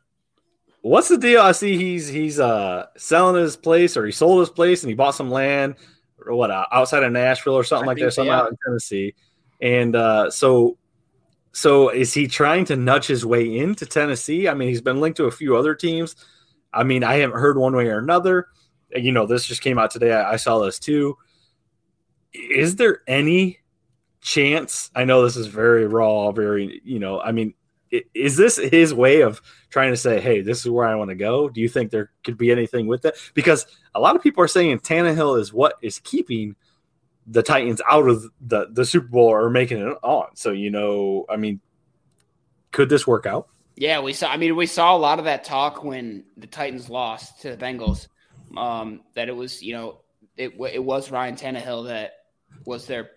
what's 0.83 1.09
the 1.09 1.19
deal? 1.19 1.41
I 1.41 1.53
see 1.53 1.77
he's 1.77 2.09
he's 2.09 2.39
uh 2.39 2.87
selling 2.97 3.41
his 3.41 3.57
place 3.57 3.97
or 3.97 4.05
he 4.07 4.13
sold 4.13 4.41
his 4.41 4.51
place 4.51 4.83
and 4.83 4.91
he 4.91 4.95
bought 4.95 5.15
some 5.15 5.31
land 5.31 5.77
or 6.25 6.35
what 6.35 6.51
uh, 6.51 6.67
outside 6.71 7.03
of 7.03 7.13
Nashville 7.13 7.55
or 7.55 7.65
something 7.65 7.89
I 7.89 7.93
like 7.93 7.99
that, 7.99 8.13
so, 8.13 8.23
something 8.23 8.33
out 8.33 8.51
in 8.51 8.57
Tennessee. 8.65 9.15
And 9.61 9.97
uh, 9.97 10.31
so 10.31 10.79
so 11.53 11.89
is 11.89 12.13
he 12.13 12.27
trying 12.27 12.65
to 12.67 12.77
nudge 12.77 13.07
his 13.07 13.25
way 13.25 13.59
into 13.59 13.87
Tennessee? 13.87 14.49
I 14.49 14.55
mean, 14.55 14.69
he's 14.69 14.81
been 14.81 15.01
linked 15.01 15.17
to 15.19 15.25
a 15.25 15.31
few 15.31 15.57
other 15.57 15.75
teams. 15.75 16.17
I 16.73 16.83
mean, 16.83 17.05
I 17.05 17.15
haven't 17.15 17.39
heard 17.39 17.57
one 17.57 17.75
way 17.77 17.87
or 17.87 17.99
another. 17.99 18.49
You 18.91 19.13
know, 19.13 19.27
this 19.27 19.47
just 19.47 19.63
came 19.63 19.79
out 19.79 19.91
today. 19.91 20.13
I, 20.13 20.33
I 20.33 20.37
saw 20.37 20.59
this 20.59 20.79
too. 20.79 21.17
Is 22.33 22.77
there 22.77 23.03
any 23.07 23.61
chance? 24.25 24.91
I 24.95 25.05
know 25.05 25.23
this 25.23 25.37
is 25.37 25.47
very 25.47 25.87
raw, 25.87 26.33
very, 26.33 26.81
you 26.83 26.99
know, 26.99 27.21
I 27.21 27.31
mean, 27.31 27.55
is 28.15 28.37
this 28.37 28.57
his 28.57 28.93
way 28.93 29.21
of 29.21 29.41
trying 29.71 29.93
to 29.93 29.97
say, 29.97 30.19
hey, 30.19 30.41
this 30.41 30.61
is 30.61 30.71
where 30.71 30.87
I 30.87 30.95
want 30.97 31.11
to 31.11 31.15
go? 31.15 31.49
Do 31.49 31.61
you 31.61 31.69
think 31.69 31.91
there 31.91 32.11
could 32.25 32.39
be 32.39 32.51
anything 32.51 32.87
with 32.87 33.03
that? 33.03 33.17
Because 33.35 33.67
a 33.95 34.01
lot 34.01 34.17
of 34.17 34.23
people 34.23 34.43
are 34.43 34.49
saying 34.49 34.81
Tannehill 34.81 35.39
is 35.39 35.53
what 35.53 35.75
is 35.83 36.01
keeping 36.01 36.57
the 37.27 37.43
Titans 37.43 37.81
out 37.89 38.09
of 38.09 38.25
the, 38.41 38.67
the 38.73 38.85
Super 38.85 39.07
Bowl 39.07 39.29
or 39.29 39.51
making 39.51 39.79
it 39.79 39.97
on. 40.03 40.35
So, 40.35 40.51
you 40.51 40.71
know, 40.71 41.27
I 41.29 41.37
mean, 41.37 41.61
could 42.73 42.89
this 42.89 43.07
work 43.07 43.27
out? 43.27 43.49
Yeah, 43.77 44.01
we 44.01 44.13
saw. 44.13 44.31
I 44.31 44.37
mean, 44.39 44.57
we 44.57 44.67
saw 44.67 44.97
a 44.97 44.99
lot 44.99 45.19
of 45.19 45.27
that 45.27 45.45
talk 45.45 45.85
when 45.85 46.25
the 46.37 46.47
Titans 46.47 46.89
lost 46.89 47.43
to 47.43 47.51
the 47.51 47.57
Bengals. 47.57 48.09
Um, 48.57 49.03
that 49.15 49.29
it 49.29 49.37
was, 49.37 49.63
you 49.63 49.73
know, 49.75 50.01
it 50.37 50.55
it 50.73 50.83
was 50.83 51.11
Ryan 51.11 51.35
Tannehill 51.35 51.89
that 51.89 52.13
was 52.65 52.87
their 52.87 53.11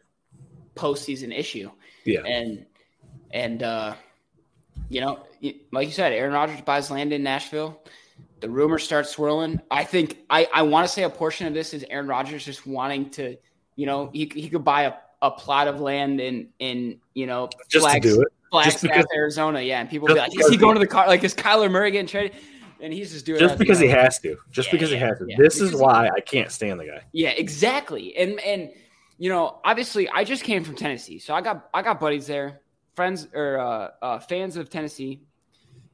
postseason 0.77 1.37
issue, 1.37 1.69
Yeah. 2.05 2.21
and 2.25 2.65
and 3.31 3.63
uh, 3.63 3.95
you 4.89 5.01
know, 5.01 5.23
like 5.71 5.87
you 5.87 5.93
said, 5.93 6.13
Aaron 6.13 6.33
Rodgers 6.33 6.61
buys 6.61 6.89
land 6.91 7.11
in 7.13 7.23
Nashville. 7.23 7.81
The 8.39 8.49
rumors 8.49 8.83
start 8.83 9.07
swirling. 9.07 9.59
I 9.71 9.83
think 9.83 10.17
I 10.29 10.47
I 10.53 10.61
want 10.61 10.87
to 10.87 10.93
say 10.93 11.03
a 11.03 11.09
portion 11.09 11.47
of 11.47 11.53
this 11.53 11.73
is 11.73 11.83
Aaron 11.89 12.07
Rodgers 12.07 12.45
just 12.45 12.67
wanting 12.67 13.09
to, 13.11 13.35
you 13.75 13.85
know, 13.85 14.09
he 14.13 14.31
he 14.33 14.47
could 14.49 14.63
buy 14.63 14.83
a, 14.83 14.93
a 15.21 15.31
plot 15.31 15.67
of 15.67 15.81
land 15.81 16.19
in 16.21 16.49
in 16.59 16.99
you 17.15 17.25
know 17.25 17.49
Just 17.69 17.89
to 17.89 17.99
do 17.99 18.21
it. 18.21 18.27
Just 18.63 18.79
Flagstaff, 18.79 18.81
because- 18.83 19.05
Arizona. 19.13 19.61
Yeah, 19.61 19.81
and 19.81 19.89
people 19.89 20.07
be 20.07 20.13
like, 20.13 20.31
"Is 20.39 20.47
he 20.47 20.55
going 20.55 20.75
to 20.75 20.79
the 20.79 20.87
car? 20.87 21.05
Like, 21.07 21.23
is 21.23 21.33
Kyler 21.35 21.69
Murray 21.69 21.91
getting 21.91 22.07
traded?" 22.07 22.37
And 22.79 22.93
he's 22.93 23.11
just 23.11 23.25
doing 23.25 23.37
it 23.37 23.39
Just 23.41 23.57
because 23.57 23.79
he 23.79 23.87
has 23.87 24.19
to. 24.19 24.37
Just 24.51 24.67
Yeah, 24.67 24.71
because 24.73 24.89
he 24.91 24.97
has 24.97 25.17
to. 25.17 25.25
yeah. 25.27 25.35
This 25.39 25.59
is 25.59 25.73
why 25.75 26.09
I 26.15 26.21
can't 26.21 26.51
stand 26.51 26.79
the 26.79 26.85
guy. 26.85 27.01
Yeah, 27.11 27.29
exactly. 27.31 28.15
And 28.15 28.39
and 28.41 28.69
you 29.17 29.29
know, 29.29 29.59
obviously, 29.63 30.07
I 30.09 30.23
just 30.23 30.43
came 30.43 30.63
from 30.63 30.75
Tennessee, 30.75 31.19
so 31.19 31.33
I 31.33 31.41
got 31.41 31.69
I 31.73 31.81
got 31.81 31.99
buddies 31.99 32.27
there, 32.27 32.61
friends 32.95 33.27
or 33.33 33.59
uh, 33.59 33.89
uh, 34.01 34.19
fans 34.19 34.57
of 34.57 34.69
Tennessee, 34.69 35.21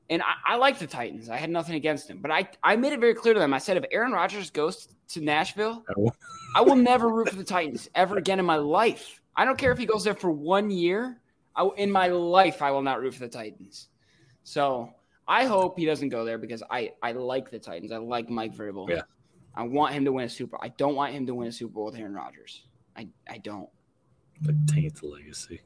and 0.10 0.22
I, 0.22 0.54
I 0.54 0.56
like 0.58 0.78
the 0.80 0.88
Titans. 0.88 1.30
I 1.30 1.38
had 1.38 1.50
nothing 1.50 1.76
against 1.76 2.08
them, 2.08 2.20
but 2.22 2.32
I 2.32 2.50
I 2.64 2.76
made 2.76 2.94
it 2.94 3.00
very 3.00 3.14
clear 3.14 3.34
to 3.34 3.40
them. 3.40 3.54
I 3.54 3.60
said, 3.60 3.78
if 3.78 3.86
Aaron 3.92 4.12
Rodgers 4.12 4.50
goes 4.50 4.90
to 5.10 5.22
Nashville, 5.22 5.86
I 6.56 6.62
will 6.62 6.76
never 6.76 7.10
root 7.10 7.30
for 7.30 7.36
the 7.36 7.44
Titans 7.44 7.90
ever 7.96 8.18
again 8.18 8.40
in 8.40 8.46
my 8.46 8.58
life. 8.58 9.22
I 9.36 9.46
don't 9.46 9.58
care 9.58 9.72
if 9.72 9.78
he 9.78 9.86
goes 9.86 10.04
there 10.04 10.16
for 10.16 10.32
one 10.32 10.70
year. 10.70 11.20
I, 11.56 11.68
in 11.78 11.92
my 11.92 12.08
life, 12.08 12.62
I 12.62 12.72
will 12.72 12.82
not 12.82 13.02
root 13.02 13.14
for 13.14 13.22
the 13.22 13.30
Titans. 13.30 13.88
So 14.44 14.92
I 15.28 15.46
hope 15.46 15.78
he 15.78 15.86
doesn't 15.86 16.10
go 16.10 16.26
there 16.26 16.38
because 16.38 16.64
I, 16.70 16.92
I 17.02 17.14
like 17.14 17.50
the 17.50 17.60
Titans. 17.60 17.92
I 17.92 17.98
like 17.98 18.30
Mike 18.30 18.56
Vrabel. 18.56 18.90
Yeah. 18.90 19.02
I 19.56 19.64
want 19.64 19.94
him 19.94 20.04
to 20.06 20.12
win 20.12 20.26
a 20.26 20.30
Super. 20.30 20.58
I 20.62 20.70
don't 20.70 20.96
want 20.96 21.14
him 21.14 21.26
to 21.28 21.34
win 21.36 21.48
a 21.48 21.52
Super 21.52 21.74
Bowl 21.74 21.86
with 21.86 21.96
Aaron 21.96 22.14
Rodgers. 22.14 22.64
I, 22.96 23.08
I 23.30 23.38
don't 23.40 23.70
But 24.42 24.56
taint 24.68 25.00
the 25.02 25.08
legacy. 25.08 25.62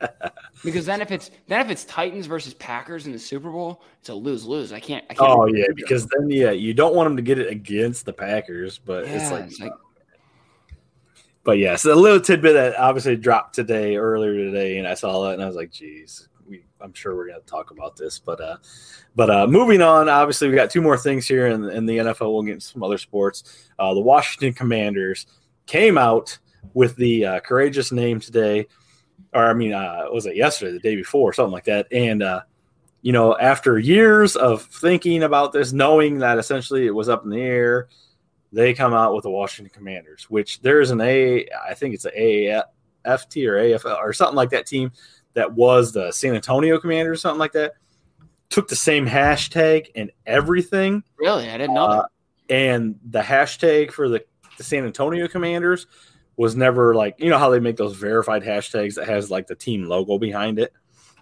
because 0.64 0.86
then 0.86 1.00
if 1.00 1.10
it's 1.10 1.30
then 1.48 1.60
if 1.64 1.70
it's 1.70 1.84
Titans 1.84 2.26
versus 2.26 2.54
Packers 2.54 3.06
in 3.06 3.12
the 3.12 3.18
Super 3.18 3.50
Bowl, 3.50 3.82
it's 4.00 4.08
a 4.08 4.14
lose 4.14 4.44
lose. 4.44 4.72
I 4.72 4.80
can't. 4.80 5.04
I 5.10 5.14
can't 5.14 5.30
Oh 5.30 5.46
yeah, 5.46 5.66
because 5.74 6.06
then 6.06 6.30
yeah, 6.30 6.50
you 6.50 6.72
don't 6.74 6.94
want 6.94 7.08
them 7.08 7.16
to 7.16 7.22
get 7.22 7.38
it 7.38 7.50
against 7.50 8.06
the 8.06 8.12
Packers, 8.12 8.78
but 8.78 9.04
it's 9.04 9.30
like, 9.30 9.44
it's 9.44 9.60
like- 9.60 9.72
but 11.44 11.58
yeah, 11.58 11.74
so 11.74 11.92
a 11.92 11.96
little 11.96 12.20
tidbit 12.20 12.54
that 12.54 12.78
obviously 12.78 13.16
dropped 13.16 13.54
today 13.54 13.96
earlier 13.96 14.32
today, 14.32 14.78
and 14.78 14.86
I 14.86 14.94
saw 14.94 15.24
that 15.24 15.34
and 15.34 15.42
I 15.42 15.46
was 15.46 15.56
like, 15.56 15.72
geez, 15.72 16.28
we, 16.46 16.64
I'm 16.80 16.94
sure 16.94 17.16
we're 17.16 17.26
gonna 17.28 17.40
talk 17.40 17.72
about 17.72 17.96
this, 17.96 18.18
but 18.20 18.40
uh, 18.40 18.58
but 19.16 19.30
uh, 19.30 19.46
moving 19.48 19.82
on, 19.82 20.08
obviously 20.08 20.48
we 20.48 20.54
got 20.54 20.70
two 20.70 20.82
more 20.82 20.96
things 20.96 21.26
here 21.26 21.48
in, 21.48 21.68
in 21.70 21.86
the 21.86 21.98
NFL. 21.98 22.32
We'll 22.32 22.42
get 22.42 22.54
into 22.54 22.66
some 22.66 22.84
other 22.84 22.98
sports. 22.98 23.68
Uh, 23.78 23.92
the 23.94 24.00
Washington 24.00 24.52
Commanders 24.52 25.26
came 25.66 25.98
out 25.98 26.38
with 26.74 26.96
the 26.96 27.26
uh, 27.26 27.40
courageous 27.40 27.92
name 27.92 28.20
today, 28.20 28.66
or 29.34 29.46
I 29.48 29.54
mean, 29.54 29.72
uh, 29.72 30.04
was 30.12 30.26
it 30.26 30.36
yesterday, 30.36 30.72
the 30.72 30.78
day 30.80 30.96
before, 30.96 31.32
something 31.32 31.52
like 31.52 31.64
that, 31.64 31.86
and 31.92 32.22
uh, 32.22 32.40
you 33.02 33.12
know, 33.12 33.36
after 33.38 33.78
years 33.78 34.36
of 34.36 34.62
thinking 34.62 35.22
about 35.24 35.52
this, 35.52 35.72
knowing 35.72 36.18
that 36.18 36.38
essentially 36.38 36.86
it 36.86 36.94
was 36.94 37.08
up 37.08 37.24
in 37.24 37.30
the 37.30 37.40
air, 37.40 37.88
they 38.52 38.74
come 38.74 38.94
out 38.94 39.14
with 39.14 39.24
the 39.24 39.30
Washington 39.30 39.72
Commanders, 39.74 40.26
which 40.30 40.60
there 40.60 40.80
is 40.80 40.90
an 40.90 41.00
A, 41.00 41.46
I 41.68 41.74
think 41.74 41.94
it's 41.94 42.04
an 42.04 42.12
AFT 42.16 43.38
or 43.38 43.54
AFL 43.56 43.96
or 43.98 44.12
something 44.12 44.36
like 44.36 44.50
that 44.50 44.66
team 44.66 44.92
that 45.34 45.52
was 45.52 45.92
the 45.92 46.12
San 46.12 46.34
Antonio 46.34 46.78
Commanders, 46.78 47.20
something 47.22 47.38
like 47.40 47.52
that. 47.52 47.72
Took 48.50 48.68
the 48.68 48.76
same 48.76 49.06
hashtag 49.06 49.86
and 49.96 50.10
everything. 50.26 51.02
really, 51.18 51.48
I 51.48 51.56
didn't 51.56 51.74
know 51.74 51.84
Uh, 51.86 52.02
that. 52.02 52.54
and 52.54 52.96
the 53.10 53.20
hashtag 53.22 53.90
for 53.90 54.08
the, 54.10 54.22
the 54.58 54.62
San 54.64 54.84
Antonio 54.84 55.26
Commanders 55.26 55.86
was 56.36 56.56
never 56.56 56.94
like 56.94 57.16
you 57.18 57.30
know 57.30 57.38
how 57.38 57.50
they 57.50 57.60
make 57.60 57.76
those 57.76 57.96
verified 57.96 58.42
hashtags 58.42 58.94
that 58.94 59.06
has 59.06 59.30
like 59.30 59.46
the 59.46 59.54
team 59.54 59.84
logo 59.84 60.18
behind 60.18 60.58
it. 60.58 60.72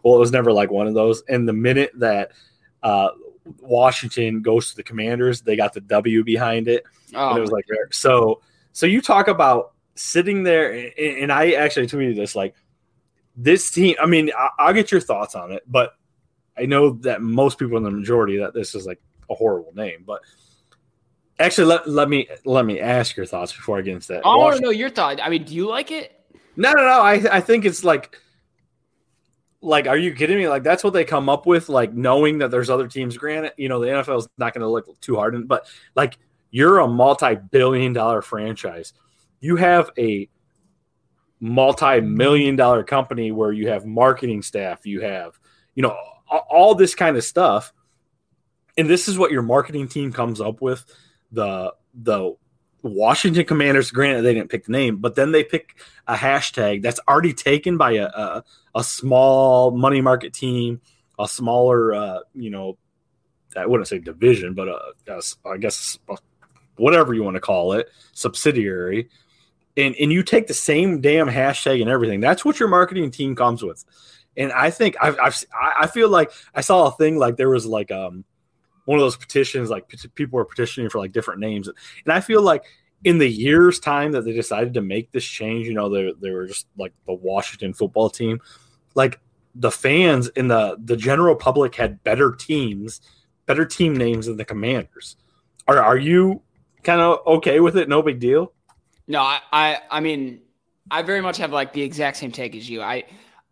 Well, 0.02 0.16
it 0.16 0.20
was 0.20 0.32
never 0.32 0.52
like 0.52 0.70
one 0.70 0.86
of 0.86 0.94
those. 0.94 1.22
And 1.28 1.48
the 1.48 1.52
minute 1.52 1.92
that 1.96 2.32
uh, 2.82 3.10
Washington 3.60 4.40
goes 4.40 4.70
to 4.70 4.76
the 4.76 4.82
Commanders, 4.82 5.42
they 5.42 5.56
got 5.56 5.74
the 5.74 5.80
W 5.82 6.24
behind 6.24 6.68
it. 6.68 6.84
Oh, 7.14 7.30
and 7.30 7.38
it 7.38 7.40
was 7.40 7.50
like. 7.50 7.64
So 7.90 8.40
so 8.72 8.86
you 8.86 9.00
talk 9.00 9.28
about 9.28 9.72
sitting 9.94 10.42
there, 10.42 10.72
and, 10.72 10.92
and 10.96 11.32
I 11.32 11.52
actually 11.52 11.86
tweeted 11.86 12.16
this 12.16 12.34
like 12.34 12.54
this 13.36 13.70
team. 13.70 13.96
I 14.00 14.06
mean, 14.06 14.30
I, 14.36 14.48
I'll 14.58 14.74
get 14.74 14.90
your 14.90 15.00
thoughts 15.00 15.34
on 15.34 15.52
it, 15.52 15.62
but 15.66 15.94
I 16.56 16.66
know 16.66 16.90
that 16.90 17.22
most 17.22 17.58
people 17.58 17.76
in 17.76 17.82
the 17.82 17.90
majority 17.90 18.38
that 18.38 18.54
this 18.54 18.74
is 18.74 18.86
like 18.86 19.00
a 19.28 19.34
horrible 19.34 19.72
name, 19.74 20.04
but 20.06 20.20
actually 21.40 21.66
let, 21.66 21.88
let 21.88 22.08
me 22.08 22.28
let 22.44 22.64
me 22.64 22.78
ask 22.80 23.16
your 23.16 23.26
thoughts 23.26 23.52
before 23.52 23.78
I 23.78 23.82
get 23.82 23.94
into 23.94 24.08
that. 24.08 24.24
I 24.24 24.36
want 24.36 24.56
to 24.56 24.62
know 24.62 24.70
your 24.70 24.90
thought. 24.90 25.20
I 25.20 25.28
mean, 25.28 25.44
do 25.44 25.54
you 25.54 25.66
like 25.68 25.90
it? 25.90 26.16
no, 26.56 26.72
no, 26.72 26.82
no. 26.82 27.00
I 27.00 27.36
I 27.36 27.40
think 27.40 27.64
it's 27.64 27.82
like 27.82 28.16
like 29.62 29.86
are 29.86 29.96
you 29.96 30.14
kidding 30.14 30.38
me? 30.38 30.48
Like 30.48 30.62
that's 30.62 30.84
what 30.84 30.92
they 30.92 31.04
come 31.04 31.28
up 31.28 31.46
with, 31.46 31.68
like 31.68 31.92
knowing 31.92 32.38
that 32.38 32.50
there's 32.50 32.70
other 32.70 32.88
teams. 32.88 33.16
Granted, 33.16 33.52
you 33.56 33.68
know 33.68 33.80
the 33.80 33.88
NFL 33.88 34.18
is 34.18 34.28
not 34.38 34.54
going 34.54 34.62
to 34.62 34.68
look 34.68 35.00
too 35.00 35.16
hard, 35.16 35.34
in, 35.34 35.46
but 35.46 35.66
like 35.94 36.18
you're 36.50 36.78
a 36.78 36.88
multi-billion 36.88 37.92
dollar 37.92 38.22
franchise. 38.22 38.92
You 39.40 39.56
have 39.56 39.90
a 39.98 40.28
multi-million 41.40 42.56
dollar 42.56 42.84
company 42.84 43.32
where 43.32 43.52
you 43.52 43.68
have 43.68 43.86
marketing 43.86 44.42
staff, 44.42 44.86
you 44.86 45.00
have 45.00 45.38
you 45.74 45.82
know 45.82 45.96
all 46.28 46.74
this 46.74 46.94
kind 46.94 47.16
of 47.16 47.24
stuff, 47.24 47.72
and 48.76 48.88
this 48.88 49.08
is 49.08 49.18
what 49.18 49.30
your 49.30 49.42
marketing 49.42 49.88
team 49.88 50.12
comes 50.12 50.40
up 50.40 50.60
with. 50.60 50.84
The 51.32 51.74
the 51.94 52.34
Washington 52.82 53.44
Commanders, 53.44 53.90
granted 53.90 54.22
they 54.22 54.34
didn't 54.34 54.50
pick 54.50 54.64
the 54.64 54.72
name, 54.72 54.96
but 54.96 55.14
then 55.14 55.32
they 55.32 55.44
pick 55.44 55.76
a 56.06 56.14
hashtag 56.14 56.82
that's 56.82 57.00
already 57.08 57.32
taken 57.32 57.76
by 57.76 57.92
a 57.92 58.06
a, 58.06 58.44
a 58.74 58.84
small 58.84 59.70
money 59.70 60.00
market 60.00 60.32
team, 60.32 60.80
a 61.18 61.28
smaller, 61.28 61.94
uh, 61.94 62.18
you 62.34 62.50
know, 62.50 62.78
I 63.56 63.66
wouldn't 63.66 63.88
say 63.88 63.98
division, 63.98 64.54
but 64.54 64.68
a, 64.68 64.92
a, 65.08 65.20
I 65.48 65.56
guess 65.58 65.98
a, 66.08 66.16
whatever 66.76 67.14
you 67.14 67.22
want 67.22 67.34
to 67.34 67.40
call 67.40 67.74
it, 67.74 67.90
subsidiary, 68.12 69.08
and 69.76 69.94
and 69.96 70.12
you 70.12 70.22
take 70.22 70.46
the 70.46 70.54
same 70.54 71.00
damn 71.00 71.28
hashtag 71.28 71.80
and 71.80 71.90
everything. 71.90 72.20
That's 72.20 72.44
what 72.44 72.58
your 72.58 72.68
marketing 72.68 73.10
team 73.10 73.36
comes 73.36 73.62
with, 73.62 73.84
and 74.36 74.52
I 74.52 74.70
think 74.70 74.96
I've, 75.00 75.18
I've 75.18 75.44
I 75.54 75.86
feel 75.86 76.08
like 76.08 76.32
I 76.54 76.60
saw 76.62 76.86
a 76.86 76.92
thing 76.92 77.18
like 77.18 77.36
there 77.36 77.50
was 77.50 77.66
like 77.66 77.90
um 77.90 78.24
one 78.84 78.98
of 78.98 79.02
those 79.02 79.16
petitions 79.16 79.70
like 79.70 79.88
people 80.14 80.36
were 80.36 80.44
petitioning 80.44 80.90
for 80.90 80.98
like 80.98 81.12
different 81.12 81.40
names 81.40 81.68
and 81.68 82.12
i 82.12 82.20
feel 82.20 82.42
like 82.42 82.64
in 83.04 83.18
the 83.18 83.28
years 83.28 83.78
time 83.78 84.12
that 84.12 84.24
they 84.24 84.32
decided 84.32 84.74
to 84.74 84.80
make 84.80 85.10
this 85.12 85.24
change 85.24 85.66
you 85.66 85.74
know 85.74 85.88
they, 85.88 86.12
they 86.20 86.30
were 86.30 86.46
just 86.46 86.66
like 86.76 86.92
the 87.06 87.14
washington 87.14 87.72
football 87.72 88.10
team 88.10 88.40
like 88.94 89.20
the 89.54 89.70
fans 89.70 90.28
and 90.36 90.50
the 90.50 90.76
the 90.84 90.96
general 90.96 91.34
public 91.34 91.74
had 91.74 92.02
better 92.04 92.32
teams 92.32 93.00
better 93.50 93.64
team 93.64 93.96
names 93.96 94.26
than 94.26 94.36
the 94.36 94.44
Commanders. 94.44 95.16
Are 95.66 95.82
are 95.82 95.96
you 95.96 96.40
kind 96.84 97.00
of 97.00 97.26
okay 97.26 97.58
with 97.58 97.76
it? 97.76 97.88
No 97.88 98.00
big 98.00 98.20
deal. 98.20 98.52
No, 99.08 99.20
I, 99.20 99.40
I, 99.52 99.78
I 99.90 100.00
mean, 100.00 100.42
I 100.88 101.02
very 101.02 101.20
much 101.20 101.38
have 101.38 101.50
like 101.50 101.72
the 101.72 101.82
exact 101.82 102.18
same 102.18 102.30
take 102.30 102.54
as 102.54 102.70
you. 102.70 102.80
I, 102.80 103.02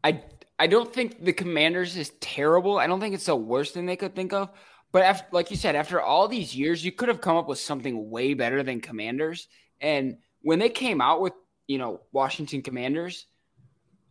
I, 0.04 0.22
I 0.56 0.68
don't 0.68 0.92
think 0.92 1.24
the 1.24 1.32
Commanders 1.32 1.96
is 1.96 2.10
terrible. 2.20 2.78
I 2.78 2.86
don't 2.86 3.00
think 3.00 3.12
it's 3.12 3.26
the 3.26 3.34
worst 3.34 3.74
thing 3.74 3.86
they 3.86 3.96
could 3.96 4.14
think 4.14 4.32
of. 4.32 4.50
But 4.90 5.02
after, 5.02 5.26
like 5.32 5.50
you 5.50 5.56
said, 5.56 5.76
after 5.76 6.00
all 6.00 6.28
these 6.28 6.56
years, 6.56 6.84
you 6.84 6.92
could 6.92 7.08
have 7.08 7.20
come 7.20 7.36
up 7.36 7.48
with 7.48 7.58
something 7.58 8.10
way 8.10 8.34
better 8.34 8.62
than 8.62 8.80
Commanders. 8.80 9.48
And 9.80 10.18
when 10.42 10.58
they 10.58 10.70
came 10.70 11.00
out 11.00 11.20
with, 11.20 11.34
you 11.66 11.78
know, 11.78 12.00
Washington 12.12 12.62
Commanders, 12.62 13.26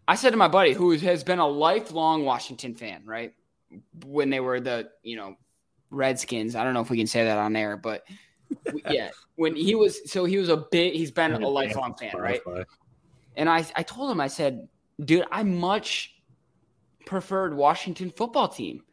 I 0.07 0.15
said 0.15 0.31
to 0.31 0.37
my 0.37 0.47
buddy, 0.47 0.73
who 0.73 0.91
has 0.91 1.23
been 1.23 1.39
a 1.39 1.47
lifelong 1.47 2.25
Washington 2.25 2.75
fan, 2.75 3.01
right? 3.05 3.33
When 4.05 4.29
they 4.29 4.39
were 4.39 4.59
the, 4.59 4.89
you 5.01 5.17
know, 5.17 5.35
Redskins. 5.89 6.55
I 6.55 6.63
don't 6.63 6.73
know 6.73 6.81
if 6.81 6.89
we 6.89 6.97
can 6.97 7.07
say 7.07 7.23
that 7.23 7.37
on 7.37 7.55
air, 7.55 7.77
but 7.77 8.03
yeah, 8.89 9.09
when 9.35 9.55
he 9.55 9.75
was 9.75 10.09
so 10.09 10.25
he 10.25 10.37
was 10.37 10.49
a 10.49 10.57
bit 10.57 10.93
he's 10.93 11.11
been 11.11 11.33
a 11.33 11.47
lifelong 11.47 11.95
fan, 11.95 12.15
right? 12.17 12.41
And 13.35 13.49
I 13.49 13.65
I 13.75 13.83
told 13.83 14.11
him 14.11 14.19
I 14.19 14.27
said, 14.27 14.67
dude, 15.03 15.25
I 15.31 15.43
much 15.43 16.15
preferred 17.05 17.55
Washington 17.55 18.11
football 18.11 18.47
team. 18.47 18.83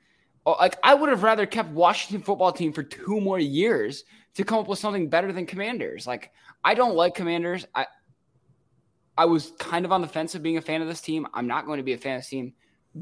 Oh, 0.47 0.53
like 0.53 0.77
I 0.83 0.95
would 0.95 1.09
have 1.09 1.23
rather 1.23 1.47
kept 1.47 1.71
Washington 1.71 2.23
football 2.23 2.53
team 2.53 2.73
for 2.73 2.83
two 2.83 3.21
more 3.21 3.39
years 3.39 4.05
to 4.35 4.45
come 4.45 4.59
up 4.59 4.69
with 4.69 4.79
something 4.79 5.09
better 5.09 5.33
than 5.33 5.47
Commanders. 5.47 6.07
Like 6.07 6.33
I 6.63 6.75
don't 6.75 6.95
like 6.95 7.15
Commanders. 7.15 7.67
I 7.75 7.87
I 9.17 9.25
was 9.25 9.53
kind 9.59 9.85
of 9.85 9.93
on 9.93 10.01
the 10.01 10.09
fence 10.09 10.35
of 10.35 10.43
being 10.43 10.57
a 10.57 10.61
fan 10.61 10.83
of 10.83 10.89
this 10.89 11.01
team. 11.01 11.27
I'm 11.35 11.47
not 11.47 11.67
going 11.67 11.79
to 11.79 11.85
be 11.85 11.93
a 11.93 11.99
fan 11.99 12.17
of 12.17 12.23
this 12.23 12.29
team 12.29 12.53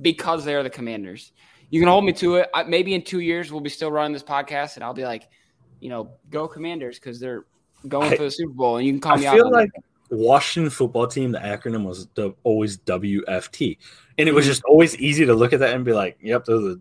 because 0.02 0.44
they 0.44 0.54
are 0.54 0.62
the 0.62 0.70
Commanders. 0.70 1.32
You 1.70 1.80
can 1.80 1.88
hold 1.88 2.04
me 2.04 2.12
to 2.14 2.36
it. 2.36 2.50
I, 2.54 2.64
maybe 2.64 2.94
in 2.94 3.02
two 3.02 3.20
years 3.20 3.50
we'll 3.50 3.62
be 3.62 3.70
still 3.70 3.90
running 3.90 4.12
this 4.12 4.22
podcast, 4.22 4.76
and 4.76 4.84
I'll 4.84 4.92
be 4.92 5.04
like, 5.04 5.28
you 5.80 5.88
know, 5.88 6.10
go 6.30 6.46
Commanders 6.46 6.98
because 6.98 7.18
they're 7.18 7.46
going 7.88 8.14
for 8.14 8.24
the 8.24 8.30
Super 8.30 8.52
Bowl, 8.52 8.76
and 8.76 8.86
you 8.86 8.92
can 8.92 9.00
call 9.00 9.14
I 9.14 9.16
me 9.16 9.26
out. 9.26 9.34
I 9.34 9.36
feel 9.38 9.50
like 9.50 9.70
Washington 10.10 10.70
football 10.70 11.06
team. 11.06 11.32
The 11.32 11.38
acronym 11.38 11.84
was 11.84 12.08
the, 12.14 12.34
always 12.44 12.76
WFT, 12.78 13.78
and 14.18 14.28
it 14.28 14.32
was 14.32 14.44
mm-hmm. 14.44 14.50
just 14.50 14.64
always 14.64 14.96
easy 14.98 15.24
to 15.24 15.34
look 15.34 15.54
at 15.54 15.60
that 15.60 15.74
and 15.74 15.82
be 15.82 15.94
like, 15.94 16.18
"Yep, 16.20 16.44
they're 16.44 16.58
the 16.58 16.80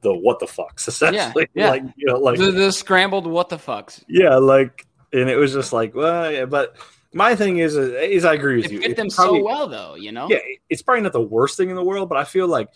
the 0.00 0.14
what 0.14 0.38
the 0.38 0.46
fucks." 0.46 0.88
Essentially, 0.88 1.48
yeah. 1.54 1.70
like 1.70 1.82
you 1.96 2.06
know, 2.06 2.18
like 2.18 2.38
the, 2.38 2.50
the 2.50 2.72
scrambled 2.72 3.26
what 3.26 3.48
the 3.48 3.56
fucks. 3.58 4.02
yeah, 4.08 4.36
like, 4.36 4.86
and 5.12 5.28
it 5.28 5.36
was 5.36 5.52
just 5.52 5.72
like, 5.72 5.94
well, 5.94 6.30
yeah, 6.30 6.44
but 6.44 6.76
my 7.12 7.34
thing 7.34 7.58
is, 7.58 7.76
is 7.76 8.24
I 8.24 8.34
agree 8.34 8.56
with 8.56 8.66
It 8.66 8.72
you. 8.72 8.80
fit 8.80 8.90
It's 8.90 8.98
them 8.98 9.08
probably- 9.10 9.40
so 9.40 9.44
well, 9.44 9.68
though. 9.68 9.94
You 9.94 10.12
know. 10.12 10.28
yeah, 10.28 10.38
it's 10.68 10.82
probably 10.82 11.02
not 11.02 11.12
the 11.12 11.20
worst 11.22 11.56
thing 11.56 11.70
in 11.70 11.76
the 11.76 11.84
world, 11.84 12.08
but 12.08 12.18
I 12.18 12.24
feel 12.24 12.46
like 12.48 12.68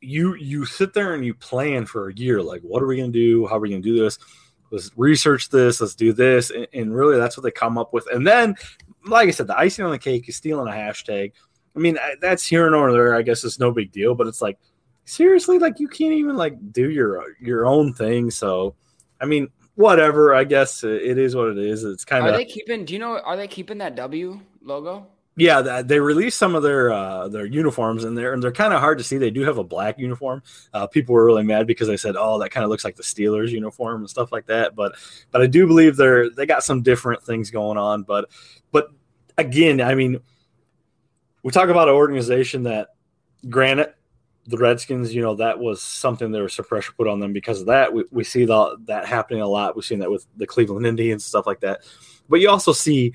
you 0.00 0.34
you 0.34 0.66
sit 0.66 0.92
there 0.92 1.14
and 1.14 1.24
you 1.24 1.32
plan 1.34 1.86
for 1.86 2.08
a 2.10 2.14
year, 2.14 2.42
like 2.42 2.60
what 2.62 2.82
are 2.82 2.86
we 2.86 2.96
gonna 2.98 3.10
do? 3.10 3.46
How 3.46 3.56
are 3.56 3.60
we 3.60 3.70
gonna 3.70 3.80
do 3.80 3.98
this? 3.98 4.18
Let's 4.70 4.90
research 4.96 5.50
this. 5.50 5.80
Let's 5.80 5.94
do 5.94 6.12
this, 6.12 6.50
and, 6.50 6.66
and 6.74 6.94
really 6.94 7.16
that's 7.16 7.36
what 7.36 7.42
they 7.44 7.50
come 7.50 7.78
up 7.78 7.92
with. 7.92 8.06
And 8.12 8.26
then, 8.26 8.56
like 9.06 9.28
I 9.28 9.30
said, 9.30 9.46
the 9.46 9.56
icing 9.58 9.84
on 9.84 9.92
the 9.92 9.98
cake 9.98 10.28
is 10.28 10.36
stealing 10.36 10.68
a 10.68 10.76
hashtag. 10.76 11.32
I 11.76 11.78
mean, 11.78 11.98
that's 12.20 12.44
here 12.46 12.66
and 12.66 12.74
over 12.74 12.92
there. 12.92 13.14
I 13.14 13.22
guess 13.22 13.44
it's 13.44 13.58
no 13.58 13.70
big 13.72 13.92
deal, 13.92 14.14
but 14.14 14.26
it's 14.26 14.42
like 14.42 14.58
seriously, 15.04 15.58
like 15.58 15.78
you 15.80 15.88
can't 15.88 16.14
even 16.14 16.36
like 16.36 16.72
do 16.72 16.90
your 16.90 17.34
your 17.40 17.66
own 17.66 17.92
thing. 17.92 18.30
So, 18.30 18.74
I 19.20 19.26
mean, 19.26 19.48
whatever. 19.74 20.34
I 20.34 20.44
guess 20.44 20.84
it 20.84 21.18
is 21.18 21.34
what 21.34 21.48
it 21.48 21.58
is. 21.58 21.84
It's 21.84 22.04
kind 22.04 22.26
of. 22.26 22.34
Are 22.34 22.36
they 22.36 22.44
keeping? 22.44 22.84
Do 22.84 22.92
you 22.92 22.98
know? 22.98 23.18
Are 23.18 23.36
they 23.36 23.48
keeping 23.48 23.78
that 23.78 23.96
W 23.96 24.40
logo? 24.62 25.06
yeah, 25.36 25.82
they 25.82 25.98
released 25.98 26.38
some 26.38 26.54
of 26.54 26.62
their 26.62 26.92
uh, 26.92 27.26
their 27.26 27.44
uniforms 27.44 28.04
in 28.04 28.14
they're 28.14 28.32
and 28.32 28.42
they're 28.42 28.52
kind 28.52 28.72
of 28.72 28.78
hard 28.80 28.98
to 28.98 29.04
see. 29.04 29.18
They 29.18 29.32
do 29.32 29.42
have 29.42 29.58
a 29.58 29.64
black 29.64 29.98
uniform. 29.98 30.42
Uh, 30.72 30.86
people 30.86 31.14
were 31.14 31.24
really 31.24 31.42
mad 31.42 31.66
because 31.66 31.88
they 31.88 31.96
said, 31.96 32.14
"Oh, 32.16 32.38
that 32.38 32.50
kind 32.50 32.62
of 32.62 32.70
looks 32.70 32.84
like 32.84 32.94
the 32.94 33.02
Steelers 33.02 33.50
uniform 33.50 34.02
and 34.02 34.10
stuff 34.10 34.30
like 34.30 34.46
that." 34.46 34.76
But 34.76 34.94
but 35.32 35.42
I 35.42 35.46
do 35.46 35.66
believe 35.66 35.96
they're 35.96 36.30
they 36.30 36.46
got 36.46 36.62
some 36.62 36.82
different 36.82 37.24
things 37.24 37.50
going 37.50 37.78
on. 37.78 38.04
But 38.04 38.30
but 38.70 38.90
again, 39.36 39.80
I 39.80 39.96
mean, 39.96 40.20
we 41.42 41.50
talk 41.50 41.68
about 41.68 41.88
an 41.88 41.94
organization 41.94 42.62
that, 42.64 42.90
granted, 43.50 43.92
the 44.46 44.58
Redskins, 44.58 45.14
you 45.14 45.22
know, 45.22 45.34
that 45.36 45.58
was 45.58 45.82
something 45.82 46.30
there 46.30 46.42
was 46.42 46.52
some 46.52 46.66
pressure 46.66 46.92
put 46.92 47.08
on 47.08 47.20
them 47.20 47.32
because 47.32 47.60
of 47.60 47.66
that. 47.66 47.92
We, 47.92 48.04
we 48.10 48.24
see 48.24 48.44
the, 48.44 48.76
that 48.84 49.06
happening 49.06 49.40
a 49.40 49.46
lot. 49.46 49.74
We've 49.74 49.84
seen 49.84 50.00
that 50.00 50.10
with 50.10 50.26
the 50.36 50.46
Cleveland 50.46 50.86
Indians 50.86 51.22
and 51.22 51.28
stuff 51.28 51.46
like 51.46 51.60
that. 51.60 51.80
But 52.28 52.40
you 52.40 52.50
also 52.50 52.72
see 52.72 53.14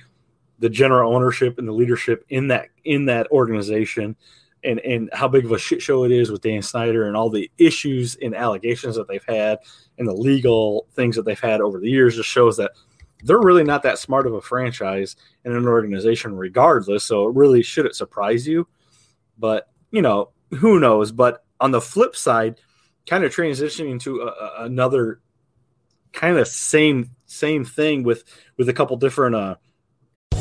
the 0.59 0.69
general 0.69 1.13
ownership 1.13 1.57
and 1.57 1.67
the 1.67 1.73
leadership 1.73 2.25
in 2.29 2.47
that 2.49 2.69
in 2.83 3.05
that 3.05 3.27
organization 3.31 4.15
and 4.63 4.79
and 4.79 5.09
how 5.13 5.27
big 5.27 5.45
of 5.45 5.51
a 5.51 5.57
shit 5.57 5.81
show 5.81 6.03
it 6.03 6.11
is 6.11 6.31
with 6.31 6.41
Dan 6.41 6.61
Snyder 6.61 7.07
and 7.07 7.15
all 7.15 7.29
the 7.29 7.49
issues 7.57 8.17
and 8.21 8.35
allegations 8.35 8.95
that 8.95 9.07
they've 9.07 9.23
had 9.25 9.59
and 9.97 10.07
the 10.07 10.13
legal 10.13 10.87
things 10.93 11.15
that 11.15 11.23
they've 11.23 11.39
had 11.39 11.61
over 11.61 11.79
the 11.79 11.89
years 11.89 12.15
just 12.15 12.29
shows 12.29 12.57
that 12.57 12.71
they're 13.23 13.39
really 13.39 13.63
not 13.63 13.83
that 13.83 13.99
smart 13.99 14.27
of 14.27 14.33
a 14.33 14.41
franchise 14.41 15.15
and 15.45 15.53
an 15.53 15.67
organization 15.67 16.35
regardless 16.35 17.03
so 17.03 17.27
it 17.27 17.35
really 17.35 17.61
shouldn't 17.61 17.95
surprise 17.95 18.47
you 18.47 18.67
but 19.37 19.69
you 19.91 20.01
know 20.01 20.29
who 20.57 20.79
knows 20.79 21.11
but 21.11 21.43
on 21.59 21.71
the 21.71 21.81
flip 21.81 22.15
side 22.15 22.59
kind 23.07 23.23
of 23.23 23.33
transitioning 23.33 23.99
to 23.99 24.21
a, 24.21 24.25
a- 24.27 24.53
another 24.65 25.19
kind 26.13 26.37
of 26.37 26.47
same 26.47 27.11
same 27.25 27.63
thing 27.63 28.03
with 28.03 28.23
with 28.57 28.69
a 28.69 28.73
couple 28.73 28.95
different 28.97 29.35
uh 29.35 29.55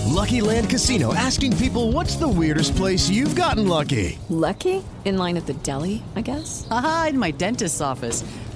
Lucky 0.07 0.40
Land 0.40 0.68
Casino 0.71 1.14
asking 1.14 1.57
people 1.59 1.92
what's 1.92 2.16
the 2.16 2.27
weirdest 2.29 2.75
place 2.77 3.09
you've 3.09 3.37
gotten 3.37 3.68
lucky? 3.68 4.18
Lucky? 4.29 4.83
In 5.05 5.16
line 5.16 5.37
at 5.37 5.47
the 5.47 5.55
deli, 5.55 6.03
I 6.16 6.23
guess? 6.23 6.66
Aha, 6.71 7.09
in 7.11 7.18
my 7.18 7.31
dentist's 7.31 7.81
office. 7.81 8.25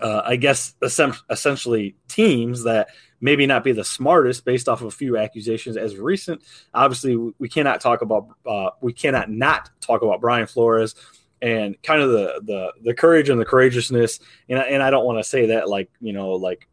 uh, 0.00 0.22
I 0.24 0.36
guess 0.36 0.74
essentially 0.82 1.94
teams 2.08 2.64
that 2.64 2.88
maybe 3.20 3.46
not 3.46 3.64
be 3.64 3.72
the 3.72 3.84
smartest 3.84 4.44
based 4.44 4.68
off 4.68 4.80
of 4.80 4.88
a 4.88 4.90
few 4.90 5.16
accusations 5.16 5.76
as 5.76 5.96
recent. 5.96 6.42
Obviously, 6.74 7.16
we- 7.16 7.48
cannot 7.48 7.80
talk 7.80 8.02
about 8.02 8.28
uh, 8.46 8.70
we 8.80 8.92
cannot 8.92 9.30
not 9.30 9.70
talk 9.80 10.02
about 10.02 10.20
Brian 10.20 10.46
Flores 10.46 10.94
and 11.42 11.80
kind 11.82 12.00
of 12.00 12.10
the 12.10 12.40
the 12.44 12.72
the 12.82 12.94
courage 12.94 13.28
and 13.28 13.40
the 13.40 13.44
courageousness. 13.44 14.20
And 14.48 14.58
I, 14.58 14.62
and 14.62 14.82
I 14.82 14.90
don't 14.90 15.04
want 15.04 15.18
to 15.18 15.24
say 15.24 15.46
that 15.46 15.68
like 15.68 15.90
you 16.00 16.12
know 16.12 16.30
like. 16.30 16.66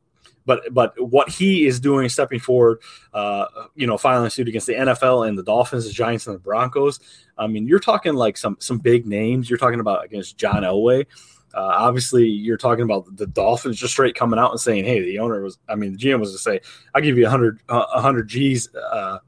But, 0.46 0.74
but 0.74 0.94
what 0.98 1.28
he 1.28 1.68
is 1.68 1.82
doing, 1.82 2.08
stepping 2.08 2.40
forward, 2.40 2.80
uh, 3.14 3.48
you 3.76 3.86
know, 3.86 3.98
filing 3.98 4.30
suit 4.30 4.48
against 4.48 4.66
the 4.66 4.76
NFL 4.76 5.28
and 5.28 5.38
the 5.38 5.44
Dolphins, 5.44 5.84
the 5.84 5.92
Giants, 5.92 6.26
and 6.26 6.36
the 6.36 6.40
Broncos. 6.40 7.02
I 7.38 7.48
mean, 7.48 7.68
you're 7.68 7.82
talking 7.82 8.14
like 8.14 8.38
some 8.38 8.56
some 8.62 8.78
big 8.78 9.06
names. 9.06 9.50
You're 9.50 9.60
talking 9.60 9.82
about 9.82 10.06
against 10.06 10.38
John 10.38 10.64
Elway. 10.64 11.06
Uh, 11.54 11.62
obviously, 11.62 12.28
you're 12.28 12.58
talking 12.58 12.84
about 12.84 13.16
the 13.16 13.28
Dolphins 13.28 13.78
just 13.78 13.94
straight 13.94 14.16
coming 14.16 14.40
out 14.40 14.52
and 14.52 14.60
saying, 14.60 14.86
"Hey, 14.86 15.02
the 15.02 15.20
owner 15.20 15.42
was." 15.42 15.58
I 15.68 15.76
mean, 15.76 15.94
the 15.94 15.98
GM 15.98 16.20
was 16.20 16.32
to 16.34 16.38
say, 16.38 16.60
"I'll 16.94 17.02
give 17.02 17.18
you 17.18 17.26
a 17.26 17.30
hundred, 17.30 17.62
uh, 17.70 18.02
hundred 18.02 18.28
G's, 18.28 18.74
uh, 18.76 19.20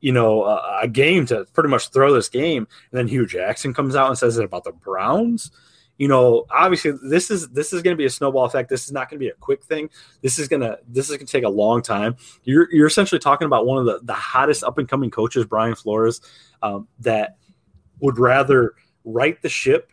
you 0.00 0.12
know, 0.12 0.42
uh, 0.42 0.80
a 0.82 0.88
game 0.88 1.26
to 1.26 1.46
pretty 1.54 1.70
much 1.70 1.88
throw 1.88 2.12
this 2.12 2.28
game." 2.28 2.68
And 2.90 2.98
then 2.98 3.08
Hue 3.08 3.26
Jackson 3.26 3.72
comes 3.72 3.96
out 3.96 4.08
and 4.08 4.18
says 4.18 4.38
it 4.38 4.44
about 4.44 4.64
the 4.64 4.72
Browns. 4.72 5.50
You 5.98 6.06
know, 6.06 6.46
obviously, 6.50 6.92
this 7.02 7.30
is 7.30 7.48
this 7.48 7.72
is 7.72 7.82
going 7.82 7.96
to 7.96 7.98
be 7.98 8.04
a 8.04 8.10
snowball 8.10 8.44
effect. 8.44 8.68
This 8.68 8.84
is 8.84 8.92
not 8.92 9.10
going 9.10 9.18
to 9.18 9.24
be 9.24 9.30
a 9.30 9.34
quick 9.34 9.64
thing. 9.64 9.90
This 10.22 10.38
is 10.38 10.46
gonna 10.46 10.78
this 10.86 11.10
is 11.10 11.16
going 11.16 11.26
to 11.26 11.32
take 11.32 11.44
a 11.44 11.48
long 11.48 11.82
time. 11.82 12.14
You're 12.44 12.72
you're 12.72 12.86
essentially 12.86 13.18
talking 13.18 13.46
about 13.46 13.66
one 13.66 13.78
of 13.78 13.86
the 13.86 14.00
the 14.04 14.14
hottest 14.14 14.62
up 14.62 14.78
and 14.78 14.88
coming 14.88 15.10
coaches, 15.10 15.44
Brian 15.44 15.74
Flores, 15.74 16.20
um, 16.62 16.86
that 17.00 17.36
would 18.00 18.18
rather 18.18 18.74
right 19.04 19.40
the 19.42 19.48
ship, 19.48 19.90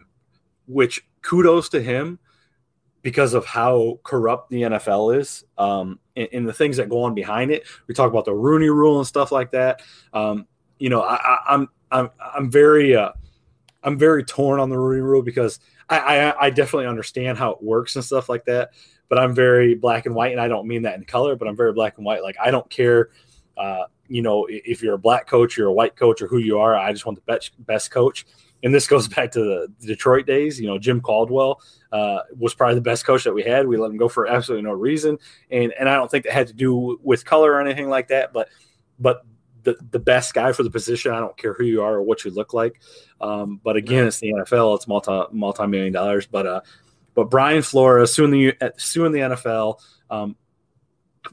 which 0.68 1.04
kudos 1.26 1.70
to 1.70 1.82
him 1.82 2.20
because 3.02 3.34
of 3.34 3.46
how 3.46 4.00
corrupt 4.04 4.50
the 4.50 4.64
NFL 4.64 5.18
is 5.20 5.44
um, 5.58 6.00
and, 6.16 6.30
and 6.32 6.48
the 6.48 6.54
things 6.54 6.78
that 6.78 6.90
go 6.90 7.04
on 7.04 7.14
behind 7.14 7.52
it. 7.52 7.66
We 7.88 7.94
talk 7.94 8.10
about 8.10 8.26
the 8.26 8.34
Rooney 8.34 8.70
Rule 8.70 8.98
and 8.98 9.08
stuff 9.08 9.32
like 9.32 9.52
that. 9.52 9.82
Um, 10.14 10.48
you 10.80 10.90
know, 10.90 11.02
I, 11.02 11.16
I, 11.16 11.40
I'm 11.50 11.70
I'm 11.92 12.10
I'm 12.20 12.52
very 12.52 12.96
uh, 12.96 13.12
I'm 13.84 13.98
very 13.98 14.24
torn 14.24 14.60
on 14.60 14.70
the 14.70 14.78
Rooney 14.78 15.02
Rule 15.02 15.22
because 15.22 15.60
I, 15.90 16.00
I 16.00 16.46
I 16.46 16.50
definitely 16.50 16.88
understand 16.88 17.38
how 17.38 17.52
it 17.52 17.62
works 17.62 17.96
and 17.96 18.04
stuff 18.04 18.30
like 18.30 18.46
that, 18.46 18.72
but 19.10 19.20
I'm 19.20 19.34
very 19.34 19.76
black 19.76 20.06
and 20.06 20.16
white, 20.16 20.32
and 20.32 20.42
I 20.42 20.48
don't 20.48 20.68
mean 20.68 20.84
that 20.84 20.96
in 20.96 21.06
color, 21.06 21.36
but 21.36 21.48
I'm 21.48 21.56
very 21.56 21.74
black 21.74 21.98
and 21.98 22.06
white. 22.06 22.24
Like 22.24 22.38
I 22.44 22.52
don't 22.52 22.70
care. 22.70 23.10
Uh, 23.58 23.86
you 24.08 24.22
know, 24.22 24.48
if 24.50 24.84
you're 24.84 24.96
a 24.96 25.00
black 25.00 25.28
coach, 25.28 25.58
you're 25.58 25.68
a 25.68 25.74
white 25.74 25.96
coach, 25.96 26.22
or 26.22 26.28
who 26.28 26.38
you 26.38 26.60
are. 26.60 26.76
I 26.76 26.92
just 26.92 27.06
want 27.06 27.18
the 27.18 27.32
best 27.32 27.52
best 27.66 27.92
coach. 27.92 28.26
And 28.64 28.74
this 28.74 28.88
goes 28.88 29.08
back 29.16 29.32
to 29.32 29.40
the 29.40 29.74
Detroit 29.86 30.26
days. 30.26 30.60
You 30.60 30.68
know, 30.68 30.78
Jim 30.78 31.02
Caldwell 31.02 31.62
uh, 31.92 32.20
was 32.38 32.54
probably 32.54 32.76
the 32.76 32.82
best 32.82 33.06
coach 33.06 33.24
that 33.24 33.34
we 33.34 33.44
had. 33.44 33.68
We 33.68 33.78
let 33.78 33.92
him 33.92 33.98
go 33.98 34.10
for 34.10 34.28
absolutely 34.28 34.64
no 34.64 34.74
reason, 34.74 35.18
and 35.52 35.74
and 35.74 35.90
I 35.90 35.96
don't 35.96 36.10
think 36.10 36.26
that 36.26 36.34
had 36.34 36.48
to 36.48 36.54
do 36.54 37.00
with 37.04 37.26
color 37.26 37.52
or 37.54 37.62
anything 37.62 37.90
like 37.90 38.08
that. 38.10 38.34
But 38.34 38.50
but 39.00 39.24
the, 39.66 39.76
the 39.92 40.00
best 40.00 40.34
guy 40.34 40.54
for 40.54 40.64
the 40.64 40.70
position. 40.70 41.12
I 41.12 41.20
don't 41.20 41.36
care 41.36 41.54
who 41.54 41.66
you 41.66 41.82
are 41.82 41.96
or 41.96 42.02
what 42.02 42.24
you 42.24 42.32
look 42.32 42.54
like. 42.54 42.80
Um, 43.20 43.60
but 43.64 43.76
again, 43.76 44.08
it's 44.08 44.20
the 44.20 44.32
NFL. 44.32 44.76
It's 44.78 44.88
multi 44.88 45.26
multi 45.32 45.68
million 45.68 45.92
dollars. 45.92 46.26
But 46.26 46.46
uh, 46.48 46.62
but 47.14 47.30
Brian 47.30 47.62
Flores 47.62 48.14
suing 48.14 48.32
the 48.32 48.56
suing 48.78 49.12
the 49.12 49.20
NFL. 49.20 49.82
Um, 50.10 50.38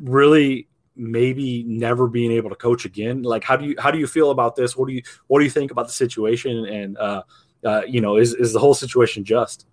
really 0.00 0.68
maybe 1.02 1.64
never 1.64 2.06
being 2.06 2.32
able 2.32 2.50
to 2.50 2.56
coach 2.56 2.84
again. 2.84 3.22
Like, 3.22 3.44
how 3.44 3.56
do 3.56 3.66
you 3.66 3.74
how 3.78 3.90
do 3.90 3.98
you 3.98 4.06
feel 4.06 4.30
about 4.30 4.56
this? 4.56 4.76
What 4.76 4.88
do 4.88 4.94
you 4.94 5.02
what 5.26 5.40
do 5.40 5.44
you 5.44 5.50
think 5.50 5.70
about 5.70 5.86
the 5.86 5.92
situation? 5.92 6.66
And 6.66 6.96
uh, 6.98 7.22
uh, 7.64 7.82
you 7.86 8.00
know, 8.00 8.16
is 8.16 8.34
is 8.34 8.52
the 8.52 8.58
whole 8.58 8.74
situation 8.74 9.24
just? 9.24 9.66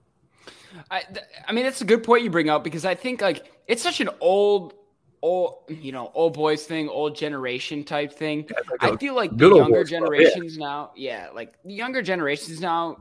I 0.91 1.03
I 1.47 1.51
mean, 1.51 1.65
it's 1.65 1.81
a 1.81 1.85
good 1.85 2.03
point 2.03 2.23
you 2.23 2.29
bring 2.29 2.49
up 2.49 2.63
because 2.63 2.85
I 2.85 2.95
think 2.95 3.21
like 3.21 3.45
it's 3.67 3.83
such 3.83 4.01
an 4.01 4.09
old 4.19 4.73
old 5.21 5.63
you 5.67 5.91
know 5.91 6.11
old 6.13 6.33
boys 6.33 6.65
thing 6.65 6.87
old 6.87 7.15
generation 7.15 7.83
type 7.83 8.13
thing 8.13 8.47
like 8.81 8.93
i 8.93 8.95
feel 8.95 9.13
like 9.13 9.35
the 9.35 9.53
younger 9.53 9.83
generations 9.83 10.55
yeah. 10.55 10.65
now 10.65 10.91
yeah 10.95 11.27
like 11.35 11.53
the 11.65 11.73
younger 11.73 12.01
generations 12.01 12.61
now 12.61 12.97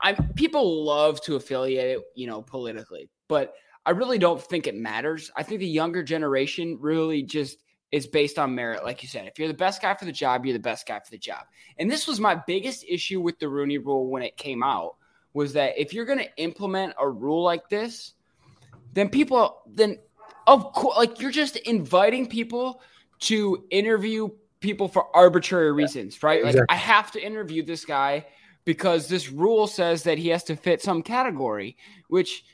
i 0.00 0.12
people 0.12 0.84
love 0.84 1.20
to 1.20 1.34
affiliate 1.34 1.98
it 1.98 2.04
you 2.14 2.28
know 2.28 2.42
politically 2.42 3.08
but 3.26 3.54
i 3.88 3.90
really 3.90 4.18
don't 4.18 4.42
think 4.42 4.66
it 4.66 4.74
matters 4.74 5.30
i 5.36 5.42
think 5.42 5.60
the 5.60 5.66
younger 5.66 6.02
generation 6.02 6.76
really 6.80 7.22
just 7.22 7.58
is 7.90 8.06
based 8.06 8.38
on 8.38 8.54
merit 8.54 8.84
like 8.84 9.02
you 9.02 9.08
said 9.08 9.26
if 9.26 9.38
you're 9.38 9.48
the 9.48 9.54
best 9.54 9.80
guy 9.80 9.94
for 9.94 10.04
the 10.04 10.12
job 10.12 10.44
you're 10.44 10.52
the 10.52 10.58
best 10.58 10.86
guy 10.86 11.00
for 11.00 11.10
the 11.10 11.18
job 11.18 11.44
and 11.78 11.90
this 11.90 12.06
was 12.06 12.20
my 12.20 12.34
biggest 12.46 12.84
issue 12.86 13.20
with 13.20 13.38
the 13.38 13.48
rooney 13.48 13.78
rule 13.78 14.08
when 14.08 14.22
it 14.22 14.36
came 14.36 14.62
out 14.62 14.96
was 15.32 15.52
that 15.54 15.72
if 15.78 15.92
you're 15.92 16.04
going 16.04 16.18
to 16.18 16.36
implement 16.36 16.92
a 17.00 17.08
rule 17.08 17.42
like 17.42 17.68
this 17.68 18.12
then 18.92 19.08
people 19.08 19.62
then 19.66 19.98
of 20.46 20.72
course, 20.72 20.96
like 20.96 21.20
you're 21.20 21.30
just 21.30 21.56
inviting 21.56 22.26
people 22.26 22.80
to 23.20 23.64
interview 23.70 24.28
people 24.60 24.88
for 24.88 25.14
arbitrary 25.14 25.72
reasons, 25.72 26.22
right? 26.22 26.42
Like 26.42 26.54
exactly. 26.54 26.74
I 26.74 26.78
have 26.78 27.10
to 27.12 27.20
interview 27.20 27.62
this 27.62 27.84
guy 27.84 28.26
because 28.64 29.08
this 29.08 29.30
rule 29.30 29.66
says 29.66 30.02
that 30.02 30.18
he 30.18 30.28
has 30.28 30.44
to 30.44 30.56
fit 30.56 30.82
some 30.82 31.02
category, 31.02 31.76
which 32.08 32.44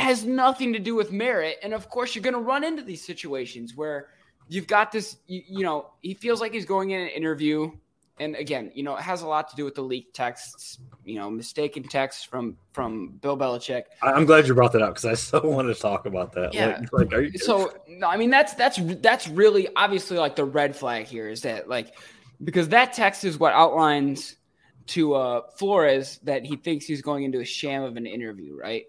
has 0.00 0.24
nothing 0.24 0.72
to 0.72 0.78
do 0.78 0.94
with 0.94 1.12
merit. 1.12 1.58
And 1.62 1.72
of 1.74 1.88
course, 1.88 2.14
you're 2.14 2.22
going 2.22 2.34
to 2.34 2.40
run 2.40 2.64
into 2.64 2.82
these 2.82 3.04
situations 3.04 3.74
where 3.74 4.08
you've 4.48 4.66
got 4.66 4.92
this, 4.92 5.16
you, 5.26 5.42
you 5.48 5.64
know, 5.64 5.90
he 6.02 6.14
feels 6.14 6.40
like 6.40 6.52
he's 6.52 6.64
going 6.64 6.90
in 6.90 7.00
an 7.00 7.08
interview 7.08 7.70
and 8.20 8.36
again, 8.36 8.70
you 8.74 8.82
know, 8.82 8.96
it 8.96 9.02
has 9.02 9.22
a 9.22 9.26
lot 9.26 9.48
to 9.50 9.56
do 9.56 9.64
with 9.64 9.74
the 9.74 9.82
leaked 9.82 10.14
texts, 10.14 10.78
you 11.04 11.16
know, 11.16 11.30
mistaken 11.30 11.82
texts 11.84 12.24
from 12.24 12.56
from 12.72 13.10
Bill 13.20 13.36
Belichick. 13.36 13.84
I'm 14.02 14.24
glad 14.24 14.46
you 14.46 14.54
brought 14.54 14.72
that 14.72 14.82
up 14.82 14.94
because 14.94 15.04
I 15.04 15.14
so 15.14 15.40
wanted 15.44 15.74
to 15.74 15.80
talk 15.80 16.06
about 16.06 16.32
that. 16.32 16.54
Yeah. 16.54 16.80
Like, 16.92 17.12
like 17.12 17.32
you- 17.32 17.38
so 17.38 17.72
no, 17.86 18.08
I 18.08 18.16
mean 18.16 18.30
that's 18.30 18.54
that's 18.54 18.78
that's 19.00 19.28
really 19.28 19.68
obviously 19.76 20.18
like 20.18 20.36
the 20.36 20.44
red 20.44 20.74
flag 20.74 21.06
here 21.06 21.28
is 21.28 21.42
that 21.42 21.68
like 21.68 21.94
because 22.42 22.68
that 22.70 22.92
text 22.92 23.24
is 23.24 23.38
what 23.38 23.52
outlines 23.52 24.36
to 24.88 25.14
uh 25.14 25.42
Flores 25.56 26.18
that 26.24 26.44
he 26.44 26.56
thinks 26.56 26.86
he's 26.86 27.02
going 27.02 27.24
into 27.24 27.40
a 27.40 27.44
sham 27.44 27.82
of 27.82 27.96
an 27.96 28.06
interview, 28.06 28.56
right? 28.56 28.86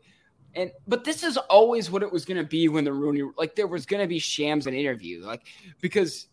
And 0.56 0.72
but 0.88 1.04
this 1.04 1.24
is 1.24 1.38
always 1.38 1.92
what 1.92 2.02
it 2.02 2.12
was 2.12 2.26
going 2.26 2.38
to 2.38 2.44
be 2.44 2.68
when 2.70 2.84
the 2.84 2.94
Rooney 2.94 3.24
like 3.38 3.56
there 3.56 3.68
was 3.68 3.86
going 3.86 4.02
to 4.02 4.08
be 4.08 4.20
shams 4.20 4.68
in 4.68 4.74
interview, 4.74 5.24
like 5.24 5.44
because 5.80 6.28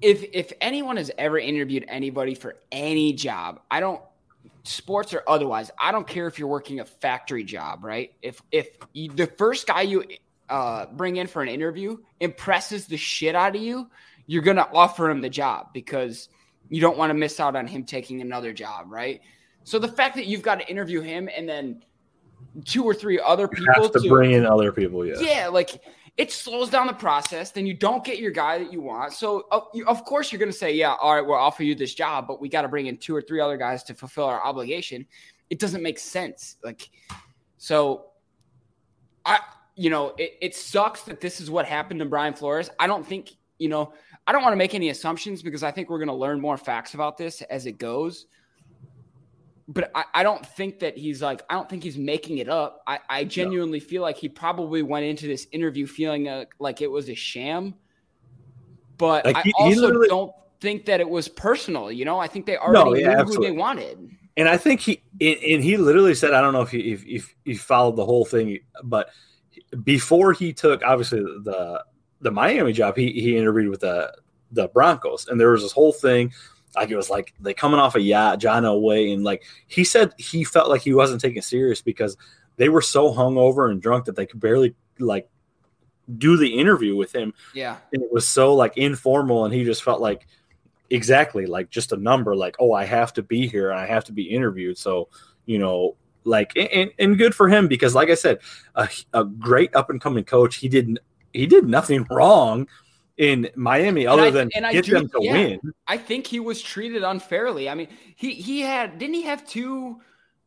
if 0.00 0.24
if 0.32 0.52
anyone 0.60 0.96
has 0.96 1.10
ever 1.18 1.38
interviewed 1.38 1.84
anybody 1.88 2.34
for 2.34 2.56
any 2.70 3.12
job, 3.12 3.60
I 3.70 3.80
don't 3.80 4.00
sports 4.64 5.14
or 5.14 5.22
otherwise, 5.26 5.70
I 5.80 5.92
don't 5.92 6.06
care 6.06 6.26
if 6.26 6.38
you're 6.38 6.48
working 6.48 6.80
a 6.80 6.84
factory 6.84 7.44
job, 7.44 7.84
right? 7.84 8.12
If 8.22 8.40
if 8.52 8.68
you, 8.92 9.10
the 9.10 9.26
first 9.26 9.66
guy 9.66 9.82
you 9.82 10.04
uh, 10.48 10.86
bring 10.86 11.16
in 11.16 11.26
for 11.26 11.42
an 11.42 11.48
interview 11.48 11.98
impresses 12.20 12.86
the 12.86 12.96
shit 12.96 13.34
out 13.34 13.56
of 13.56 13.62
you, 13.62 13.88
you're 14.26 14.42
gonna 14.42 14.68
offer 14.72 15.10
him 15.10 15.20
the 15.20 15.30
job 15.30 15.72
because 15.72 16.28
you 16.68 16.80
don't 16.80 16.98
want 16.98 17.10
to 17.10 17.14
miss 17.14 17.40
out 17.40 17.56
on 17.56 17.66
him 17.66 17.84
taking 17.84 18.20
another 18.20 18.52
job, 18.52 18.86
right? 18.88 19.20
So 19.64 19.78
the 19.78 19.88
fact 19.88 20.14
that 20.16 20.26
you've 20.26 20.42
got 20.42 20.60
to 20.60 20.68
interview 20.68 21.00
him 21.00 21.28
and 21.34 21.48
then 21.48 21.82
two 22.64 22.84
or 22.84 22.94
three 22.94 23.20
other 23.20 23.48
people 23.48 23.88
to, 23.88 24.00
to, 24.00 24.08
bring 24.08 24.32
in 24.32 24.46
other 24.46 24.72
people, 24.72 25.04
yeah, 25.04 25.14
yeah, 25.18 25.48
like 25.48 25.80
it 26.16 26.32
slows 26.32 26.70
down 26.70 26.86
the 26.86 26.94
process. 26.94 27.50
Then 27.50 27.66
you 27.66 27.74
don't 27.74 28.02
get 28.04 28.18
your 28.18 28.30
guy 28.30 28.58
that 28.58 28.72
you 28.72 28.80
want. 28.80 29.12
So, 29.12 29.46
uh, 29.50 29.60
you, 29.74 29.86
of 29.86 30.04
course, 30.04 30.32
you're 30.32 30.38
going 30.38 30.50
to 30.50 30.56
say, 30.56 30.72
yeah, 30.72 30.94
all 30.94 31.14
right, 31.14 31.20
we'll 31.20 31.36
offer 31.36 31.62
you 31.62 31.74
this 31.74 31.94
job, 31.94 32.26
but 32.26 32.40
we 32.40 32.48
got 32.48 32.62
to 32.62 32.68
bring 32.68 32.86
in 32.86 32.96
two 32.96 33.14
or 33.14 33.20
three 33.20 33.40
other 33.40 33.56
guys 33.56 33.82
to 33.84 33.94
fulfill 33.94 34.24
our 34.24 34.42
obligation. 34.42 35.06
It 35.50 35.58
doesn't 35.58 35.82
make 35.82 35.98
sense. 35.98 36.56
Like, 36.64 36.88
so 37.58 38.06
I, 39.24 39.40
you 39.74 39.90
know, 39.90 40.14
it, 40.16 40.38
it 40.40 40.54
sucks 40.54 41.02
that 41.02 41.20
this 41.20 41.40
is 41.40 41.50
what 41.50 41.66
happened 41.66 42.00
to 42.00 42.06
Brian 42.06 42.32
Flores. 42.32 42.70
I 42.78 42.86
don't 42.86 43.06
think, 43.06 43.32
you 43.58 43.68
know, 43.68 43.92
I 44.26 44.32
don't 44.32 44.42
want 44.42 44.54
to 44.54 44.58
make 44.58 44.74
any 44.74 44.88
assumptions 44.88 45.42
because 45.42 45.62
I 45.62 45.70
think 45.70 45.90
we're 45.90 45.98
going 45.98 46.08
to 46.08 46.14
learn 46.14 46.40
more 46.40 46.56
facts 46.56 46.94
about 46.94 47.18
this 47.18 47.42
as 47.42 47.66
it 47.66 47.78
goes 47.78 48.26
but 49.68 49.90
I, 49.94 50.04
I, 50.14 50.22
don't 50.22 50.44
think 50.44 50.78
that 50.80 50.96
he's 50.96 51.20
like 51.20 51.42
I 51.50 51.54
don't 51.54 51.68
think 51.68 51.82
he's 51.82 51.98
making 51.98 52.38
it 52.38 52.48
up. 52.48 52.82
I, 52.86 53.00
I 53.08 53.24
genuinely 53.24 53.80
no. 53.80 53.84
feel 53.84 54.02
like 54.02 54.16
he 54.16 54.28
probably 54.28 54.82
went 54.82 55.06
into 55.06 55.26
this 55.26 55.46
interview 55.50 55.86
feeling 55.86 56.28
uh, 56.28 56.44
like 56.58 56.82
it 56.82 56.90
was 56.90 57.08
a 57.08 57.14
sham. 57.14 57.74
But 58.96 59.26
like 59.26 59.36
he, 59.38 59.52
I 59.58 59.64
also 59.64 60.04
don't 60.04 60.32
think 60.60 60.86
that 60.86 61.00
it 61.00 61.08
was 61.08 61.28
personal. 61.28 61.90
You 61.90 62.04
know, 62.04 62.18
I 62.18 62.28
think 62.28 62.46
they 62.46 62.56
already 62.56 62.84
no, 62.84 62.94
yeah, 62.94 63.08
knew 63.08 63.20
absolutely. 63.20 63.48
who 63.48 63.52
they 63.52 63.58
wanted. 63.58 64.10
And 64.36 64.48
I 64.48 64.56
think 64.56 64.80
he 64.80 65.02
and 65.20 65.64
he 65.64 65.76
literally 65.76 66.14
said, 66.14 66.32
I 66.32 66.40
don't 66.40 66.52
know 66.52 66.62
if 66.62 66.70
he 66.70 66.92
if, 66.92 67.04
if 67.06 67.34
he 67.44 67.54
followed 67.54 67.96
the 67.96 68.04
whole 68.04 68.24
thing, 68.24 68.58
but 68.84 69.10
before 69.82 70.32
he 70.32 70.52
took 70.52 70.82
obviously 70.84 71.20
the 71.20 71.82
the 72.20 72.30
Miami 72.30 72.72
job, 72.72 72.96
he 72.96 73.12
he 73.12 73.36
interviewed 73.36 73.70
with 73.70 73.80
the 73.80 74.12
the 74.52 74.68
Broncos, 74.68 75.26
and 75.26 75.40
there 75.40 75.50
was 75.50 75.62
this 75.62 75.72
whole 75.72 75.92
thing 75.92 76.32
like 76.76 76.90
it 76.90 76.96
was 76.96 77.10
like 77.10 77.34
they 77.40 77.54
coming 77.54 77.80
off 77.80 77.94
a 77.94 78.00
yacht, 78.00 78.38
John 78.38 78.62
Elway, 78.62 79.12
and 79.12 79.24
like 79.24 79.42
he 79.66 79.82
said 79.82 80.12
he 80.18 80.44
felt 80.44 80.68
like 80.68 80.82
he 80.82 80.94
wasn't 80.94 81.20
taken 81.20 81.42
serious 81.42 81.80
because 81.82 82.16
they 82.56 82.68
were 82.68 82.82
so 82.82 83.12
hungover 83.12 83.70
and 83.70 83.80
drunk 83.80 84.04
that 84.04 84.16
they 84.16 84.26
could 84.26 84.40
barely 84.40 84.74
like 84.98 85.28
do 86.18 86.36
the 86.36 86.58
interview 86.58 86.96
with 86.96 87.14
him. 87.14 87.34
Yeah. 87.54 87.76
And 87.92 88.02
it 88.02 88.12
was 88.12 88.26
so 88.28 88.54
like 88.54 88.76
informal 88.76 89.44
and 89.44 89.54
he 89.54 89.64
just 89.64 89.82
felt 89.82 90.00
like 90.00 90.26
exactly 90.90 91.46
like 91.46 91.70
just 91.70 91.92
a 91.92 91.96
number, 91.96 92.36
like, 92.36 92.56
oh, 92.58 92.72
I 92.72 92.84
have 92.84 93.12
to 93.14 93.22
be 93.22 93.46
here 93.46 93.70
and 93.70 93.80
I 93.80 93.86
have 93.86 94.04
to 94.04 94.12
be 94.12 94.24
interviewed. 94.24 94.78
So, 94.78 95.08
you 95.46 95.58
know, 95.58 95.96
like 96.24 96.52
and, 96.56 96.90
and 96.98 97.18
good 97.18 97.34
for 97.34 97.48
him 97.48 97.68
because 97.68 97.94
like 97.94 98.10
I 98.10 98.14
said, 98.14 98.38
a, 98.74 98.88
a 99.12 99.24
great 99.24 99.74
up 99.74 99.90
and 99.90 100.00
coming 100.00 100.24
coach. 100.24 100.56
He 100.56 100.68
didn't 100.68 100.98
he 101.32 101.46
did 101.46 101.66
nothing 101.66 102.06
wrong 102.10 102.68
in 103.18 103.48
Miami 103.54 104.06
other 104.06 104.24
I, 104.24 104.30
than 104.30 104.48
get 104.48 104.84
do, 104.84 104.92
them 104.92 105.08
to 105.08 105.18
yeah, 105.20 105.32
win. 105.32 105.60
I 105.86 105.96
think 105.96 106.26
he 106.26 106.40
was 106.40 106.60
treated 106.60 107.02
unfairly. 107.02 107.68
I 107.68 107.74
mean, 107.74 107.88
he 108.14 108.34
he 108.34 108.60
had 108.60 108.98
didn't 108.98 109.14
he 109.14 109.22
have 109.22 109.46
two 109.46 110.00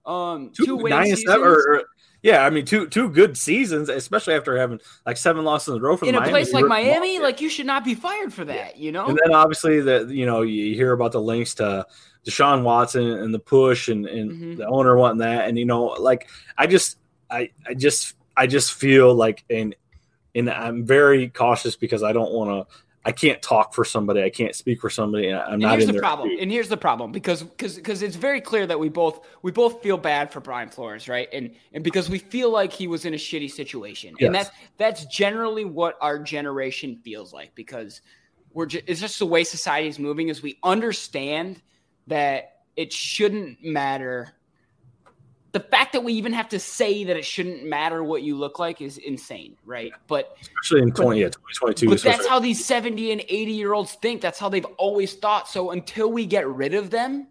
um 0.05 0.51
two, 0.55 0.65
two 0.65 0.78
nine 0.88 1.15
seven, 1.15 1.47
or, 1.47 1.84
yeah, 2.22 2.45
I 2.45 2.49
mean 2.49 2.65
two 2.65 2.88
two 2.88 3.09
good 3.09 3.38
seasons, 3.38 3.89
especially 3.89 4.36
after 4.36 4.57
having 4.57 4.80
like 5.05 5.17
seven 5.17 5.43
losses 5.43 5.76
in 5.76 5.82
a 5.82 5.84
row 5.84 5.97
from 5.97 6.09
in 6.09 6.15
Miami. 6.15 6.30
a 6.30 6.32
place 6.32 6.53
like 6.53 6.65
Miami. 6.65 7.20
Like 7.20 7.41
you 7.41 7.49
should 7.49 7.65
not 7.65 7.84
be 7.84 7.95
fired 7.95 8.34
for 8.34 8.45
that, 8.45 8.78
you 8.78 8.91
know. 8.91 9.07
And 9.07 9.20
then 9.24 9.34
obviously 9.34 9.82
that 9.82 10.09
you 10.09 10.26
know 10.26 10.41
you 10.41 10.76
hear 10.76 10.91
about 10.91 11.11
the 11.11 11.22
links 11.22 11.55
to 11.55 11.88
Deshaun 12.26 12.63
Watson 12.63 13.03
and 13.03 13.34
the 13.34 13.39
push 13.39 13.88
and 13.88 14.05
and 14.05 14.32
mm-hmm. 14.32 14.55
the 14.55 14.67
owner 14.67 14.95
wanting 14.95 15.20
that, 15.20 15.47
and 15.47 15.57
you 15.57 15.65
know 15.65 15.86
like 15.86 16.30
I 16.57 16.67
just 16.67 16.97
I 17.32 17.49
I 17.65 17.74
just 17.74 18.15
I 18.38 18.45
just 18.45 18.74
feel 18.74 19.13
like 19.15 19.43
and 19.49 19.76
and 20.36 20.49
I'm 20.49 20.86
very 20.86 21.30
cautious 21.30 21.75
because 21.75 22.03
I 22.03 22.13
don't 22.13 22.32
want 22.32 22.67
to. 22.69 22.75
I 23.05 23.13
can't 23.13 23.41
talk 23.41 23.73
for 23.73 23.86
somebody. 23.86 24.21
I 24.21 24.30
can't 24.30 24.53
speak 24.53 24.82
for 24.82 24.89
somebody. 24.89 25.34
I'm 25.34 25.53
and 25.53 25.61
not 25.61 25.71
here's 25.77 25.89
in 25.89 25.95
the 25.95 26.01
problem. 26.01 26.30
And 26.39 26.51
here's 26.51 26.67
the 26.67 26.77
problem 26.77 27.11
because 27.11 27.41
because 27.41 27.75
because 27.75 28.01
it's 28.01 28.17
very 28.17 28.41
clear 28.41 28.67
that 28.67 28.80
we 28.80 28.89
both 28.89 29.25
we 29.41 29.51
both 29.51 29.82
feel 29.82 29.97
bad 29.97 30.32
for 30.32 30.41
Brian 30.41 30.69
Flores, 30.69 31.07
right? 31.07 31.30
And 31.32 31.55
and 31.73 31.84
because 31.84 32.09
we 32.09 32.19
feel 32.19 32.51
like 32.51 32.73
he 32.73 32.88
was 32.88 33.05
in 33.05 33.13
a 33.13 33.17
shitty 33.17 33.51
situation, 33.51 34.15
yes. 34.19 34.27
and 34.27 34.36
that's 34.36 34.51
that's 34.77 35.05
generally 35.05 35.65
what 35.65 35.97
our 36.01 36.19
generation 36.19 36.99
feels 37.03 37.34
like 37.34 37.55
because 37.55 38.01
we're 38.53 38.65
just, 38.65 38.84
it's 38.88 38.99
just 38.99 39.17
the 39.19 39.25
way 39.25 39.43
society 39.43 39.88
is 39.88 39.97
moving. 39.97 40.27
Is 40.27 40.41
we 40.41 40.59
understand 40.63 41.61
that 42.07 42.57
it 42.75 42.91
shouldn't 42.91 43.63
matter 43.63 44.34
the 45.52 45.60
fact 45.60 45.93
that 45.93 46.04
we 46.04 46.14
even 46.14 46.34
have 46.34 46.50
to 46.50 46.60
say 46.60 47.04
that 47.04 47.18
it 47.18 47.26
shouldn't 47.26 47.64
matter 47.64 48.04
what 48.04 48.22
you 48.22 48.38
look 48.38 48.60
like 48.60 48.82
is 48.82 48.97
insane, 48.97 49.56
right? 49.66 49.91
But 50.08 50.38
especially 50.41 50.84
in 50.84 50.91
20, 50.91 51.20
yeah, 51.20 51.30
2022. 51.30 51.89
But 51.89 52.02
that's 52.02 52.28
how 52.28 52.39
these 52.39 52.64
70 52.64 53.12
and 53.12 53.22
80 53.22 53.52
year 53.52 53.74
olds 53.74 53.93
think. 53.93 54.22
That's 54.22 54.38
how 54.38 54.50
they've 54.50 54.66
always 54.78 55.16
thought. 55.16 55.47
So 55.47 55.72
until 55.72 56.12
we 56.12 56.26
get 56.26 56.47
rid 56.47 56.74
of 56.74 56.91
them, 56.91 57.28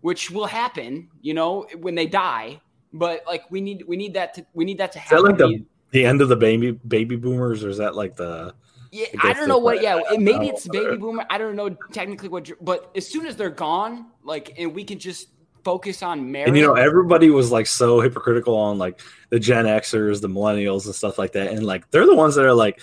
which 0.00 0.30
will 0.30 0.46
happen, 0.46 1.08
you 1.20 1.34
know, 1.34 1.66
when 1.78 1.94
they 1.94 2.06
die, 2.06 2.60
but 2.92 3.22
like 3.26 3.50
we 3.50 3.60
need 3.60 3.84
we 3.86 3.96
need 3.96 4.14
that 4.14 4.34
to 4.34 4.46
we 4.54 4.64
need 4.64 4.78
that 4.78 4.92
to 4.92 4.98
happen. 4.98 5.18
Is 5.18 5.22
that 5.22 5.28
like 5.28 5.38
the, 5.38 5.64
the 5.90 6.06
end 6.06 6.22
of 6.22 6.28
the 6.28 6.36
baby 6.36 6.72
baby 6.72 7.16
boomers, 7.16 7.62
or 7.62 7.68
is 7.68 7.76
that 7.76 7.94
like 7.94 8.16
the 8.16 8.54
yeah, 8.92 9.06
I 9.22 9.32
don't 9.34 9.48
know 9.48 9.58
what. 9.58 9.82
Yeah, 9.82 10.00
maybe 10.18 10.48
it's 10.48 10.66
baby 10.66 10.96
boomer. 10.96 11.24
I 11.30 11.38
don't 11.38 11.54
know 11.54 11.70
technically 11.92 12.28
what. 12.28 12.50
But 12.60 12.90
as 12.96 13.06
soon 13.06 13.26
as 13.26 13.36
they're 13.36 13.48
gone, 13.50 14.06
like, 14.24 14.54
and 14.58 14.74
we 14.74 14.82
can 14.82 14.98
just 14.98 15.28
focus 15.64 16.02
on 16.02 16.30
marriage. 16.30 16.48
And 16.48 16.56
you 16.56 16.66
know, 16.66 16.74
everybody 16.74 17.30
was 17.30 17.50
like 17.50 17.66
so 17.66 18.00
hypocritical 18.00 18.56
on 18.56 18.78
like 18.78 19.00
the 19.30 19.38
Gen 19.38 19.64
Xers, 19.64 20.20
the 20.20 20.28
millennials, 20.28 20.86
and 20.86 20.94
stuff 20.94 21.18
like 21.18 21.32
that. 21.32 21.52
And 21.52 21.64
like 21.64 21.90
they're 21.90 22.06
the 22.06 22.14
ones 22.14 22.34
that 22.34 22.44
are 22.44 22.54
like, 22.54 22.80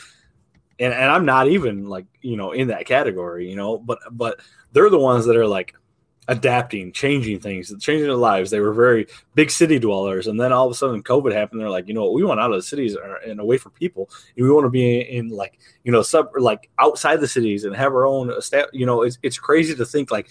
and, 0.80 0.94
and 0.94 1.12
I'm 1.12 1.26
not 1.26 1.48
even 1.48 1.88
like 1.88 2.06
you 2.22 2.38
know 2.38 2.52
in 2.52 2.68
that 2.68 2.86
category, 2.86 3.50
you 3.50 3.56
know, 3.56 3.78
but 3.78 4.00
but 4.12 4.40
they're 4.72 4.90
the 4.90 5.00
ones 5.00 5.26
that 5.26 5.36
are 5.36 5.48
like 5.48 5.74
adapting, 6.28 6.92
changing 6.92 7.40
things, 7.40 7.74
changing 7.80 8.06
their 8.06 8.16
lives. 8.16 8.52
They 8.52 8.60
were 8.60 8.74
very 8.74 9.08
big 9.36 9.50
city 9.50 9.80
dwellers, 9.80 10.28
and 10.28 10.40
then 10.40 10.52
all 10.52 10.66
of 10.66 10.72
a 10.72 10.76
sudden 10.76 11.02
COVID 11.04 11.34
happened. 11.34 11.62
They're 11.62 11.70
like, 11.70 11.88
you 11.88 11.94
know, 11.94 12.06
what? 12.06 12.14
we 12.14 12.24
want 12.24 12.40
out 12.40 12.52
of 12.52 12.58
the 12.58 12.64
cities 12.64 12.98
and 13.26 13.40
away 13.40 13.58
from 13.58 13.72
people, 13.72 14.10
and 14.36 14.46
we 14.46 14.52
want 14.52 14.66
to 14.66 14.70
be 14.70 15.00
in, 15.00 15.28
in 15.28 15.30
like 15.30 15.60
you 15.84 15.92
know 15.92 16.02
sub 16.02 16.30
like 16.38 16.70
outside 16.80 17.22
the 17.22 17.28
cities 17.28 17.64
and 17.64 17.76
have 17.76 17.94
our 17.94 18.06
own. 18.06 18.32
Uh, 18.32 18.66
you 18.74 18.86
know, 18.86 19.04
it's 19.04 19.18
it's 19.24 19.40
crazy 19.40 19.76
to 19.76 19.86
think 19.86 20.12
like 20.12 20.30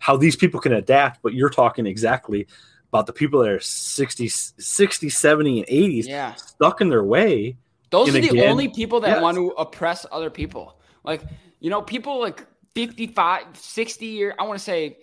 how 0.00 0.16
these 0.16 0.34
people 0.34 0.58
can 0.58 0.72
adapt, 0.72 1.22
but 1.22 1.34
you're 1.34 1.50
talking 1.50 1.86
exactly 1.86 2.48
about 2.88 3.06
the 3.06 3.12
people 3.12 3.40
that 3.40 3.50
are 3.50 3.60
60, 3.60 4.28
60 4.28 5.08
70, 5.08 5.58
and 5.60 5.68
80s 5.68 6.08
yeah. 6.08 6.34
stuck 6.34 6.80
in 6.80 6.88
their 6.88 7.04
way. 7.04 7.56
Those 7.90 8.08
are 8.08 8.12
the 8.12 8.30
again, 8.30 8.48
only 8.48 8.68
people 8.68 9.00
that 9.00 9.08
yes. 9.08 9.22
want 9.22 9.36
to 9.36 9.48
oppress 9.50 10.06
other 10.10 10.30
people. 10.30 10.80
Like, 11.04 11.22
you 11.60 11.70
know, 11.70 11.82
people 11.82 12.18
like 12.18 12.46
55, 12.74 13.44
60 13.52 14.06
year, 14.06 14.34
I 14.38 14.44
want 14.44 14.58
to 14.58 14.64
say 14.64 14.98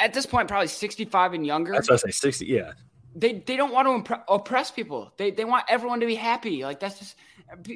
at 0.00 0.14
this 0.14 0.26
point, 0.26 0.48
probably 0.48 0.68
65 0.68 1.34
and 1.34 1.46
younger. 1.46 1.72
That's 1.72 1.90
what 1.90 2.02
I 2.04 2.10
say, 2.10 2.12
60, 2.12 2.46
yeah. 2.46 2.72
They, 3.14 3.34
they 3.46 3.56
don't 3.56 3.72
want 3.72 4.06
to 4.06 4.22
oppress 4.28 4.70
people. 4.70 5.12
They, 5.18 5.32
they 5.32 5.44
want 5.44 5.64
everyone 5.68 6.00
to 6.00 6.06
be 6.06 6.14
happy. 6.14 6.64
Like 6.64 6.80
that's 6.80 6.98
just, 6.98 7.16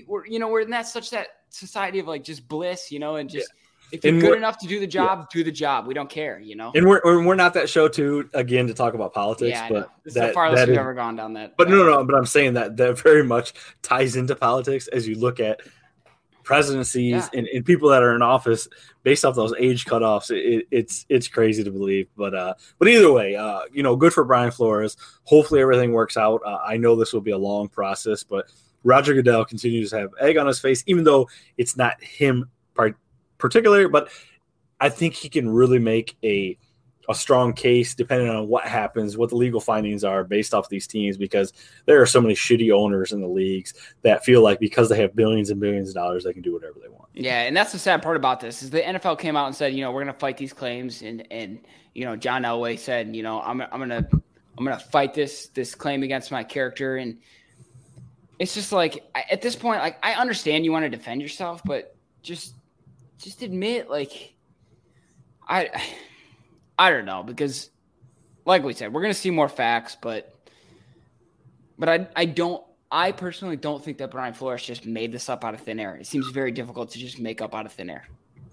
we're, 0.07 0.27
you 0.27 0.39
know, 0.39 0.49
we're 0.49 0.61
in 0.63 0.71
that 0.71 0.87
such 0.87 1.11
that 1.11 1.27
society 1.51 1.99
of 1.99 2.09
like 2.09 2.25
just 2.25 2.49
bliss, 2.49 2.91
you 2.91 3.01
know, 3.01 3.17
and 3.17 3.29
just 3.29 3.51
yeah 3.51 3.62
if 3.93 4.05
you're 4.05 4.15
and 4.15 4.23
good 4.23 4.39
enough 4.39 4.59
to 4.59 4.67
do 4.67 4.81
the 4.81 4.87
job, 4.87 5.21
yeah. 5.21 5.27
do 5.31 5.45
the 5.45 5.53
job. 5.53 5.87
We 5.87 5.95
don't 5.95 6.09
care, 6.09 6.41
you 6.41 6.57
know. 6.57 6.73
And 6.75 6.87
we're 6.87 7.01
we're 7.05 7.35
not 7.35 7.55
that 7.55 7.69
show 7.69 7.89
too 7.89 8.29
again 8.33 8.67
to 8.67 8.75
talk 8.75 8.95
about 8.95 9.13
politics, 9.13 9.51
yeah, 9.51 9.69
but 9.69 9.91
this 10.03 10.15
that, 10.15 10.25
is 10.25 10.29
the 10.31 10.35
farthest 10.35 10.69
we've 10.69 10.79
ever 10.79 10.95
gone 10.95 11.15
down 11.15 11.35
that. 11.35 11.57
But 11.57 11.69
no, 11.69 11.77
no, 11.77 11.85
no. 11.85 12.05
But 12.05 12.15
I'm 12.15 12.27
saying 12.27 12.55
that 12.55 12.77
that 12.79 12.99
very 12.99 13.23
much 13.23 13.53
ties 13.83 14.17
into 14.17 14.35
politics 14.35 14.89
as 14.89 15.07
you 15.07 15.17
look 15.17 15.41
at 15.41 15.61
presidencies 16.43 17.13
yeah. 17.13 17.29
and, 17.35 17.47
and, 17.49 17.65
people 17.65 17.89
that 17.89 18.03
are 18.03 18.17
in 18.17 18.23
office 18.23 18.67
based 19.05 19.25
off 19.25 19.37
those 19.37 19.55
age 19.59 19.85
cutoffs. 19.85 20.31
It, 20.31 20.67
it's 20.71 21.07
it's 21.09 21.29
crazy 21.29 21.63
to 21.63 21.71
believe, 21.71 22.09
but 22.17 22.35
uh, 22.35 22.55
but 22.79 22.89
either 22.89 23.13
way, 23.13 23.37
uh, 23.37 23.61
you 23.73 23.83
know, 23.83 23.95
good 23.95 24.13
for 24.13 24.25
Brian 24.25 24.51
Flores. 24.51 24.97
Hopefully 25.25 25.61
everything 25.61 25.93
works 25.93 26.17
out. 26.17 26.41
Uh, 26.45 26.59
I 26.65 26.79
know 26.79 26.97
this 26.97 27.13
will 27.13 27.21
be 27.21 27.31
a 27.31 27.39
long 27.39 27.69
process, 27.69 28.25
but 28.25 28.47
Roger 28.85 29.15
Goodell 29.15 29.45
continues 29.45 29.91
to 29.91 29.99
have 29.99 30.11
egg 30.21 30.37
on 30.39 30.47
his 30.47 30.59
face, 30.59 30.83
even 30.87 31.05
though 31.05 31.29
it's 31.59 31.77
not 31.77 32.03
him 32.03 32.51
part 32.75 32.97
particular, 33.43 33.89
but 33.89 34.09
I 34.81 34.89
think 34.89 35.15
he 35.15 35.29
can 35.29 35.51
really 35.51 35.79
make 35.79 36.17
a 36.25 36.57
a 37.09 37.15
strong 37.15 37.53
case 37.53 37.95
depending 37.95 38.29
on 38.29 38.49
what 38.49 38.65
happens, 38.65 39.17
what 39.17 39.29
the 39.29 39.37
legal 39.37 39.61
findings 39.61 40.05
are 40.05 40.23
based 40.23 40.55
off 40.55 40.69
these 40.69 40.87
teams, 40.87 41.17
because 41.17 41.53
there 41.85 42.01
are 42.01 42.07
so 42.07 42.21
many 42.21 42.35
shitty 42.35 42.73
owners 42.73 43.13
in 43.13 43.21
the 43.21 43.27
leagues 43.27 43.75
that 44.03 44.25
feel 44.25 44.41
like 44.41 44.61
because 44.61 44.89
they 44.89 45.01
have 45.01 45.15
billions 45.15 45.51
and 45.51 45.61
billions 45.61 45.89
of 45.89 45.95
dollars, 45.95 46.25
they 46.25 46.33
can 46.33 46.43
do 46.43 46.53
whatever 46.53 46.79
they 46.81 46.89
want. 46.89 47.09
Yeah, 47.13 47.43
and 47.43 47.57
that's 47.57 47.73
the 47.73 47.79
sad 47.79 48.03
part 48.03 48.17
about 48.17 48.41
this 48.41 48.63
is 48.63 48.71
the 48.71 48.81
NFL 48.81 49.19
came 49.19 49.37
out 49.37 49.47
and 49.47 49.55
said, 49.55 49.75
you 49.75 49.83
know, 49.83 49.91
we're 49.91 50.03
going 50.03 50.15
to 50.15 50.19
fight 50.19 50.37
these 50.37 50.53
claims, 50.53 51.03
and 51.03 51.27
and 51.31 51.59
you 51.95 52.05
know, 52.05 52.17
John 52.17 52.43
Elway 52.43 52.79
said, 52.79 53.15
you 53.15 53.23
know, 53.23 53.41
I'm 53.41 53.61
I'm 53.61 53.81
gonna 53.81 54.09
I'm 54.57 54.65
gonna 54.65 54.79
fight 54.79 55.13
this 55.13 55.49
this 55.49 55.75
claim 55.75 56.03
against 56.03 56.31
my 56.31 56.45
character, 56.45 56.97
and 56.97 57.19
it's 58.39 58.55
just 58.55 58.73
like 58.73 59.05
at 59.31 59.43
this 59.43 59.57
point, 59.57 59.81
like 59.81 59.99
I 60.05 60.15
understand 60.15 60.65
you 60.65 60.73
want 60.73 60.85
to 60.85 60.89
defend 60.89 61.21
yourself, 61.21 61.63
but 61.65 61.97
just 62.23 62.55
just 63.23 63.43
admit 63.43 63.89
like 63.89 64.35
I 65.49 65.71
I 66.79 66.91
don't 66.91 67.05
know 67.05 67.23
because 67.23 67.71
like 68.45 68.65
we 68.65 68.75
said, 68.75 68.93
we're 68.93 69.03
gonna 69.03 69.15
see 69.15 69.31
more 69.31 69.49
facts, 69.49 69.97
but 70.01 70.35
but 71.79 71.89
I 71.89 72.09
I 72.17 72.25
don't 72.25 72.63
I 72.91 73.13
personally 73.13 73.57
don't 73.57 73.83
think 73.83 73.99
that 73.99 74.11
Brian 74.11 74.35
Flores 74.35 74.63
just 74.63 74.85
made 74.85 75.13
this 75.13 75.29
up 75.29 75.45
out 75.45 75.55
of 75.55 75.61
thin 75.61 75.81
air. 75.81 75.97
It 75.97 76.07
seems 76.07 76.29
very 76.29 76.51
difficult 76.51 76.91
to 76.91 76.99
just 76.99 77.19
make 77.19 77.41
up 77.41 77.55
out 77.55 77.65
of 77.65 77.73
thin 77.73 77.89
air. 77.89 78.07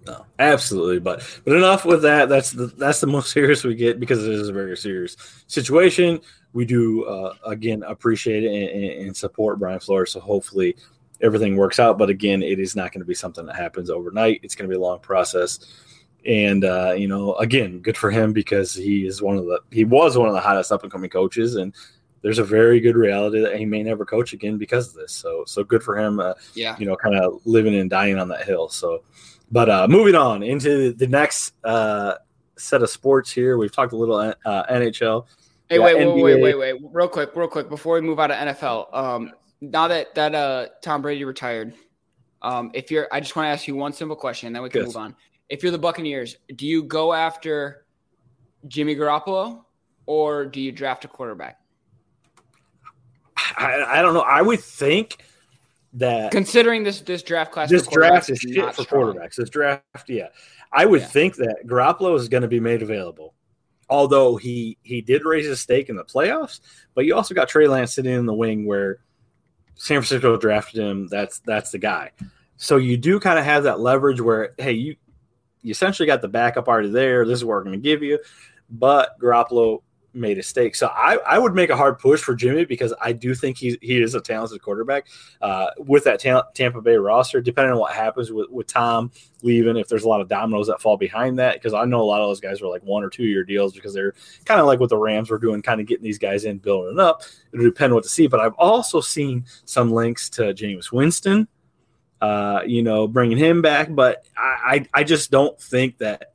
No, 0.06 0.24
absolutely, 0.38 0.98
but 0.98 1.22
but 1.44 1.56
enough 1.56 1.84
with 1.84 2.02
that. 2.02 2.28
That's 2.28 2.52
the 2.52 2.66
that's 2.66 3.00
the 3.00 3.06
most 3.06 3.30
serious 3.32 3.64
we 3.64 3.74
get 3.74 4.00
because 4.00 4.24
it 4.24 4.32
is 4.32 4.48
a 4.48 4.52
very 4.52 4.76
serious 4.76 5.16
situation. 5.46 6.20
We 6.52 6.64
do 6.64 7.04
uh, 7.04 7.34
again 7.44 7.82
appreciate 7.82 8.44
and, 8.44 9.06
and 9.06 9.16
support 9.16 9.58
Brian 9.58 9.80
Flores. 9.80 10.12
So 10.12 10.20
hopefully 10.20 10.76
everything 11.22 11.56
works 11.56 11.78
out. 11.78 11.98
But 11.98 12.10
again, 12.10 12.42
it 12.42 12.58
is 12.58 12.76
not 12.76 12.92
going 12.92 13.00
to 13.00 13.06
be 13.06 13.14
something 13.14 13.46
that 13.46 13.56
happens 13.56 13.90
overnight. 13.90 14.40
It's 14.42 14.54
going 14.54 14.68
to 14.68 14.72
be 14.72 14.78
a 14.78 14.82
long 14.82 15.00
process. 15.00 15.58
And 16.26 16.64
uh, 16.64 16.92
you 16.92 17.08
know, 17.08 17.34
again, 17.36 17.80
good 17.80 17.96
for 17.96 18.10
him 18.10 18.32
because 18.32 18.74
he 18.74 19.06
is 19.06 19.22
one 19.22 19.36
of 19.36 19.46
the 19.46 19.60
he 19.70 19.84
was 19.84 20.18
one 20.18 20.28
of 20.28 20.34
the 20.34 20.40
hottest 20.40 20.70
up 20.70 20.82
and 20.82 20.92
coming 20.92 21.08
coaches, 21.08 21.56
and 21.56 21.74
there's 22.22 22.38
a 22.38 22.44
very 22.44 22.78
good 22.80 22.94
reality 22.94 23.40
that 23.40 23.56
he 23.56 23.64
may 23.64 23.82
never 23.82 24.04
coach 24.04 24.34
again 24.34 24.58
because 24.58 24.88
of 24.88 24.94
this. 24.94 25.12
So 25.12 25.44
so 25.46 25.64
good 25.64 25.82
for 25.82 25.98
him. 25.98 26.20
Uh, 26.20 26.34
yeah, 26.54 26.76
you 26.78 26.84
know, 26.84 26.94
kind 26.94 27.14
of 27.14 27.40
living 27.46 27.74
and 27.74 27.88
dying 27.88 28.18
on 28.18 28.28
that 28.28 28.44
hill. 28.44 28.68
So, 28.68 29.02
but 29.50 29.70
uh, 29.70 29.88
moving 29.88 30.14
on 30.14 30.42
into 30.42 30.92
the 30.92 31.06
next 31.06 31.54
uh, 31.64 32.16
set 32.56 32.82
of 32.82 32.90
sports 32.90 33.30
here, 33.32 33.56
we've 33.56 33.72
talked 33.72 33.94
a 33.94 33.96
little 33.96 34.16
uh, 34.18 34.34
NHL. 34.44 35.24
Hey, 35.70 35.78
wait, 35.78 35.96
wait, 35.96 36.22
wait, 36.22 36.42
wait, 36.42 36.58
wait, 36.58 36.82
real 36.92 37.08
quick, 37.08 37.30
real 37.36 37.46
quick, 37.46 37.68
before 37.68 37.94
we 37.94 38.00
move 38.00 38.18
out 38.18 38.32
of 38.32 38.36
NFL, 38.36 38.92
um, 38.92 39.32
now 39.60 39.88
that 39.88 40.14
that 40.14 40.34
uh 40.34 40.66
Tom 40.82 41.02
Brady 41.02 41.24
retired, 41.24 41.74
um, 42.42 42.70
if 42.74 42.90
you're, 42.90 43.08
I 43.12 43.20
just 43.20 43.36
want 43.36 43.46
to 43.46 43.50
ask 43.50 43.68
you 43.68 43.76
one 43.76 43.92
simple 43.92 44.16
question, 44.16 44.48
and 44.48 44.56
then 44.56 44.62
we 44.62 44.70
can 44.70 44.80
yes. 44.80 44.88
move 44.88 44.96
on. 44.96 45.16
If 45.48 45.62
you're 45.62 45.72
the 45.72 45.78
Buccaneers, 45.78 46.36
do 46.56 46.66
you 46.66 46.82
go 46.82 47.12
after 47.12 47.84
Jimmy 48.68 48.94
Garoppolo 48.94 49.64
or 50.06 50.46
do 50.46 50.60
you 50.60 50.72
draft 50.72 51.04
a 51.04 51.08
quarterback? 51.08 51.58
I, 53.56 53.98
I 53.98 54.02
don't 54.02 54.14
know. 54.14 54.20
I 54.20 54.42
would 54.42 54.60
think 54.60 55.24
that 55.94 56.30
considering 56.30 56.84
this 56.84 57.00
this 57.00 57.22
draft 57.22 57.52
class, 57.52 57.68
this 57.68 57.86
draft 57.86 58.30
is 58.30 58.38
shit 58.38 58.74
for 58.74 58.82
strong. 58.82 59.14
quarterbacks. 59.14 59.36
This 59.36 59.50
draft, 59.50 60.08
yeah, 60.08 60.28
I 60.72 60.86
would 60.86 61.00
yeah. 61.00 61.06
think 61.06 61.36
that 61.36 61.66
Garoppolo 61.66 62.16
is 62.16 62.28
going 62.28 62.42
to 62.42 62.48
be 62.48 62.60
made 62.60 62.82
available. 62.82 63.34
Although 63.88 64.36
he 64.36 64.78
he 64.82 65.00
did 65.00 65.24
raise 65.24 65.46
his 65.46 65.60
stake 65.60 65.88
in 65.88 65.96
the 65.96 66.04
playoffs, 66.04 66.60
but 66.94 67.06
you 67.06 67.16
also 67.16 67.34
got 67.34 67.48
Trey 67.48 67.66
Lance 67.66 67.92
sitting 67.92 68.14
in 68.14 68.24
the 68.24 68.34
wing 68.34 68.66
where 68.66 69.00
San 69.80 70.02
Francisco 70.02 70.36
drafted 70.36 70.78
him. 70.78 71.08
That's 71.08 71.38
that's 71.38 71.70
the 71.70 71.78
guy. 71.78 72.10
So 72.58 72.76
you 72.76 72.98
do 72.98 73.18
kind 73.18 73.38
of 73.38 73.46
have 73.46 73.62
that 73.62 73.80
leverage 73.80 74.20
where 74.20 74.52
hey, 74.58 74.72
you 74.72 74.96
you 75.62 75.70
essentially 75.70 76.06
got 76.06 76.20
the 76.20 76.28
backup 76.28 76.68
already 76.68 76.90
there. 76.90 77.24
This 77.24 77.38
is 77.38 77.46
what 77.46 77.52
we're 77.52 77.64
going 77.64 77.80
to 77.80 77.82
give 77.82 78.02
you, 78.02 78.18
but 78.68 79.18
Garoppolo 79.18 79.80
made 80.12 80.38
a 80.38 80.42
stake. 80.42 80.74
So 80.74 80.88
I, 80.88 81.18
I 81.26 81.38
would 81.38 81.54
make 81.54 81.70
a 81.70 81.76
hard 81.76 81.98
push 81.98 82.20
for 82.20 82.34
Jimmy 82.34 82.64
because 82.64 82.92
I 83.00 83.12
do 83.12 83.34
think 83.34 83.56
he, 83.56 83.78
he 83.80 84.02
is 84.02 84.14
a 84.14 84.20
talented 84.20 84.60
quarterback 84.62 85.06
uh, 85.40 85.68
with 85.78 86.04
that 86.04 86.20
Tampa 86.20 86.80
Bay 86.80 86.96
roster, 86.96 87.40
depending 87.40 87.72
on 87.72 87.78
what 87.78 87.92
happens 87.92 88.32
with, 88.32 88.50
with 88.50 88.66
Tom 88.66 89.10
leaving, 89.42 89.76
if 89.76 89.88
there's 89.88 90.04
a 90.04 90.08
lot 90.08 90.20
of 90.20 90.28
dominoes 90.28 90.66
that 90.66 90.80
fall 90.80 90.96
behind 90.96 91.38
that, 91.38 91.54
because 91.54 91.74
I 91.74 91.84
know 91.84 92.00
a 92.00 92.02
lot 92.02 92.20
of 92.20 92.28
those 92.28 92.40
guys 92.40 92.60
are 92.60 92.68
like 92.68 92.82
one 92.82 93.04
or 93.04 93.10
two 93.10 93.24
year 93.24 93.44
deals 93.44 93.72
because 93.72 93.94
they're 93.94 94.14
kind 94.44 94.60
of 94.60 94.66
like 94.66 94.80
what 94.80 94.90
the 94.90 94.98
Rams 94.98 95.30
were 95.30 95.38
doing, 95.38 95.62
kind 95.62 95.80
of 95.80 95.86
getting 95.86 96.04
these 96.04 96.18
guys 96.18 96.44
in, 96.44 96.58
building 96.58 96.98
up. 96.98 97.22
It'll 97.52 97.64
depend 97.64 97.94
what 97.94 98.02
to 98.02 98.10
see. 98.10 98.26
But 98.26 98.40
I've 98.40 98.54
also 98.54 99.00
seen 99.00 99.44
some 99.64 99.92
links 99.92 100.28
to 100.30 100.54
Jameis 100.54 100.92
Winston, 100.92 101.48
uh, 102.20 102.62
you 102.66 102.82
know, 102.82 103.06
bringing 103.06 103.38
him 103.38 103.62
back. 103.62 103.88
But 103.94 104.24
I, 104.36 104.86
I, 104.94 105.00
I 105.00 105.04
just 105.04 105.30
don't 105.30 105.60
think 105.60 105.98
that 105.98 106.32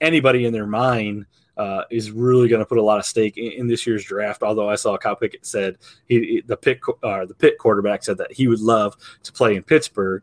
anybody 0.00 0.44
in 0.44 0.52
their 0.52 0.66
mind– 0.66 1.26
uh, 1.56 1.82
is 1.90 2.10
really 2.10 2.48
going 2.48 2.60
to 2.60 2.66
put 2.66 2.78
a 2.78 2.82
lot 2.82 2.98
of 2.98 3.04
stake 3.04 3.36
in, 3.36 3.52
in, 3.52 3.66
this 3.68 3.86
year's 3.86 4.04
draft. 4.04 4.42
Although 4.42 4.68
I 4.68 4.74
saw 4.74 4.96
Kyle 4.96 5.16
Pickett 5.16 5.46
said 5.46 5.78
he 6.06 6.42
the 6.46 6.56
pick 6.56 6.82
uh, 7.02 7.26
the 7.26 7.34
Pitt 7.34 7.58
quarterback 7.58 8.02
said 8.02 8.18
that 8.18 8.32
he 8.32 8.48
would 8.48 8.60
love 8.60 8.96
to 9.22 9.32
play 9.32 9.54
in 9.54 9.62
Pittsburgh. 9.62 10.22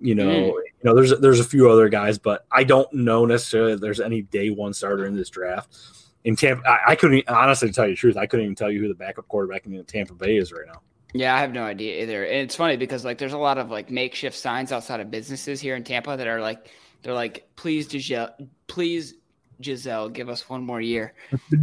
You 0.00 0.14
know, 0.14 0.26
mm. 0.26 0.46
you 0.48 0.82
know, 0.82 0.94
there's 0.94 1.18
there's 1.20 1.40
a 1.40 1.44
few 1.44 1.70
other 1.70 1.88
guys, 1.88 2.18
but 2.18 2.46
I 2.50 2.64
don't 2.64 2.92
know 2.92 3.24
necessarily 3.24 3.76
there's 3.76 4.00
any 4.00 4.22
day 4.22 4.50
one 4.50 4.74
starter 4.74 5.06
in 5.06 5.14
this 5.14 5.30
draft. 5.30 5.76
In 6.24 6.36
Tampa, 6.36 6.66
I, 6.68 6.92
I 6.92 6.96
couldn't 6.96 7.28
honestly 7.28 7.70
tell 7.70 7.86
you 7.86 7.92
the 7.92 7.98
truth. 7.98 8.16
I 8.16 8.26
couldn't 8.26 8.44
even 8.44 8.56
tell 8.56 8.70
you 8.70 8.80
who 8.80 8.88
the 8.88 8.94
backup 8.94 9.28
quarterback 9.28 9.66
in 9.66 9.84
Tampa 9.84 10.14
Bay 10.14 10.36
is 10.36 10.52
right 10.52 10.66
now. 10.66 10.80
Yeah, 11.12 11.36
I 11.36 11.38
have 11.38 11.52
no 11.52 11.62
idea 11.62 12.02
either. 12.02 12.24
And 12.24 12.38
it's 12.38 12.56
funny 12.56 12.76
because 12.76 13.04
like 13.04 13.18
there's 13.18 13.34
a 13.34 13.38
lot 13.38 13.56
of 13.56 13.70
like 13.70 13.88
makeshift 13.90 14.36
signs 14.36 14.72
outside 14.72 14.98
of 14.98 15.12
businesses 15.12 15.60
here 15.60 15.76
in 15.76 15.84
Tampa 15.84 16.16
that 16.16 16.26
are 16.26 16.40
like 16.40 16.70
they're 17.02 17.14
like 17.14 17.48
please 17.54 17.86
Gisele, 17.86 18.30
please 18.66 19.14
Gisele, 19.60 20.08
give 20.10 20.28
us 20.28 20.48
one 20.48 20.62
more 20.62 20.80
year. 20.80 21.14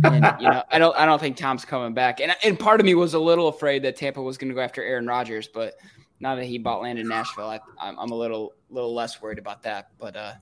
And 0.03 0.25
you 0.39 0.49
know, 0.49 0.63
I 0.71 0.79
don't 0.79 0.95
I 0.97 1.05
don't 1.05 1.19
think 1.19 1.37
Tom's 1.37 1.65
coming 1.65 1.93
back. 1.93 2.19
And 2.21 2.35
and 2.43 2.57
part 2.59 2.79
of 2.79 2.85
me 2.85 2.95
was 2.95 3.13
a 3.13 3.19
little 3.19 3.47
afraid 3.47 3.83
that 3.83 3.95
Tampa 3.95 4.21
was 4.21 4.37
going 4.37 4.49
to 4.49 4.55
go 4.55 4.61
after 4.61 4.83
Aaron 4.83 5.07
Rodgers, 5.07 5.47
but 5.47 5.75
now 6.19 6.35
that 6.35 6.45
he 6.45 6.57
bought 6.57 6.81
land 6.81 6.99
in 6.99 7.07
Nashville, 7.07 7.47
I, 7.49 7.59
I'm, 7.79 7.97
I'm 7.99 8.11
a 8.11 8.15
little 8.15 8.53
little 8.69 8.93
less 8.93 9.21
worried 9.21 9.39
about 9.39 9.63
that. 9.63 9.89
But 9.97 10.15
uh, 10.15 10.33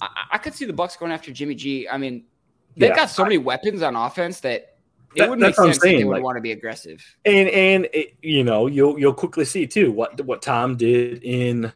I, 0.00 0.08
I 0.32 0.38
could 0.38 0.54
see 0.54 0.64
the 0.64 0.72
Bucs 0.72 0.98
going 0.98 1.12
after 1.12 1.32
Jimmy 1.32 1.54
G. 1.54 1.88
I 1.88 1.98
mean, 1.98 2.24
they've 2.76 2.90
Yeah. 2.90 2.96
got 2.96 3.10
so 3.10 3.22
many 3.24 3.38
weapons 3.38 3.82
on 3.82 3.96
offense 3.96 4.40
that 4.40 4.52
it 4.54 4.68
That- 5.16 5.28
wouldn't 5.30 5.40
make 5.42 5.48
that's 5.48 5.58
what 5.58 5.66
I'm 5.68 5.72
sense 5.74 5.82
that 5.82 5.88
they 5.98 6.04
would 6.04 6.12
like- 6.14 6.22
want 6.22 6.36
to 6.36 6.42
be 6.42 6.52
aggressive. 6.52 7.04
and 7.24 7.48
and 7.48 7.88
it, 7.92 8.14
you 8.22 8.44
know 8.44 8.66
you'll 8.66 8.98
you'll 8.98 9.14
quickly 9.14 9.44
see 9.44 9.66
too 9.66 9.90
what 9.92 10.20
what 10.24 10.42
Tom 10.42 10.76
did 10.76 11.22
in 11.24 11.72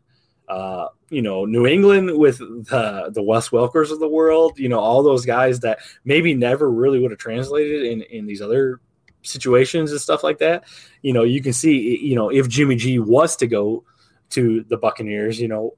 uh 0.49 0.89
you 1.09 1.23
know 1.23 1.45
New 1.45 1.67
England 1.67 2.17
with 2.19 2.39
the 2.39 3.11
the 3.13 3.23
Wes 3.23 3.51
Welkers 3.51 3.91
of 3.91 4.01
the 4.01 4.09
world 4.09 4.59
you 4.59 4.69
know 4.69 4.79
all 4.79 5.03
those 5.03 5.25
guys 5.25 5.61
that 5.61 5.79
maybe 6.05 6.35
never 6.35 6.71
really 6.71 6.99
would 7.01 7.11
have 7.11 7.21
translated 7.21 7.85
in 7.85 8.03
in 8.03 8.27
these 8.27 8.43
other 8.43 8.81
situations 9.23 9.93
and 9.93 10.01
stuff 10.01 10.25
like 10.25 10.39
that 10.39 10.65
you 11.03 11.13
know 11.13 11.23
you 11.23 11.41
can 11.41 11.53
see 11.53 11.99
you 11.99 12.17
know 12.17 12.29
if 12.29 12.49
Jimmy 12.49 12.77
G 12.77 12.99
was 12.99 13.37
to 13.37 13.47
go 13.47 13.85
to 14.31 14.65
the 14.65 14.77
Buccaneers 14.77 15.41
you 15.41 15.49
know 15.49 15.75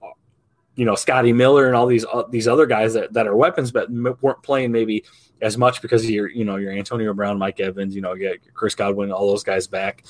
you 0.77 0.85
know 0.85 0.95
Scotty 0.95 1.33
Miller 1.33 1.67
and 1.67 1.77
all 1.77 1.87
these 1.87 2.05
uh, 2.07 2.25
these 2.31 2.49
other 2.49 2.67
guys 2.67 2.95
that, 2.95 3.13
that 3.13 3.27
are 3.27 3.37
weapons 3.37 3.71
but 3.71 3.89
m- 3.89 4.17
weren't 4.21 4.43
playing 4.43 4.73
maybe 4.73 5.05
as 5.41 5.59
much 5.59 5.83
because 5.83 6.09
you're 6.11 6.29
you 6.29 6.45
know 6.45 6.57
your 6.57 6.73
Antonio 6.73 7.13
Brown, 7.13 7.39
Mike 7.39 7.61
Evans, 7.61 7.95
you 7.95 8.01
know, 8.01 8.15
you 8.15 8.21
get 8.21 8.55
Chris 8.55 8.75
Godwin, 8.75 9.13
all 9.13 9.29
those 9.29 9.45
guys 9.45 9.67
back. 9.67 10.05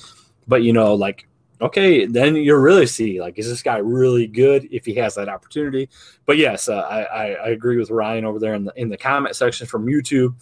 But 0.47 0.63
you 0.63 0.73
know, 0.73 0.95
like 0.95 1.27
okay, 1.65 2.05
then 2.07 2.37
you 2.37 2.55
really 2.57 2.87
see 2.87 3.21
like 3.21 3.39
is 3.39 3.49
this 3.49 3.63
guy 3.63 3.79
really 3.79 4.27
good 4.27 4.69
if 4.71 4.85
he 4.85 4.95
has 4.95 5.15
that 5.15 5.29
opportunity? 5.29 5.89
But 6.27 6.37
yes, 6.37 6.69
uh, 6.69 6.81
I, 6.81 7.03
I 7.03 7.25
I 7.33 7.49
agree 7.49 7.79
with 7.79 7.91
Ryan 7.91 8.25
over 8.25 8.39
there 8.39 8.55
in 8.55 8.65
the 8.65 8.73
in 8.77 8.89
the 8.91 8.97
comment 8.97 9.35
section 9.35 9.67
from 9.67 9.87
YouTube. 9.87 10.35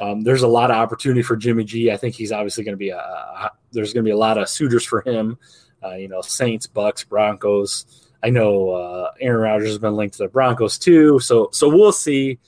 Um, 0.00 0.22
there's 0.22 0.42
a 0.42 0.48
lot 0.48 0.70
of 0.70 0.76
opportunity 0.76 1.22
for 1.22 1.36
Jimmy 1.36 1.64
G. 1.64 1.90
I 1.92 1.96
think 1.96 2.14
he's 2.14 2.32
obviously 2.32 2.64
going 2.64 2.72
to 2.72 2.78
be 2.78 2.90
a, 2.90 2.98
a 2.98 3.50
there's 3.70 3.92
going 3.92 4.04
to 4.04 4.08
be 4.08 4.12
a 4.12 4.16
lot 4.16 4.38
of 4.38 4.48
suitors 4.48 4.84
for 4.84 5.02
him. 5.02 5.38
Uh, 5.84 5.94
you 5.94 6.08
know, 6.08 6.22
Saints, 6.22 6.66
Bucs, 6.66 7.06
Broncos. 7.06 8.10
I 8.22 8.30
know 8.30 8.70
uh, 8.70 9.10
Aaron 9.20 9.42
Rodgers 9.42 9.68
has 9.68 9.78
been 9.78 9.94
linked 9.94 10.16
to 10.16 10.24
the 10.24 10.28
Broncos 10.28 10.78
too, 10.78 11.18
so 11.20 11.50
so 11.52 11.68
we'll 11.68 11.92
see. 11.92 12.38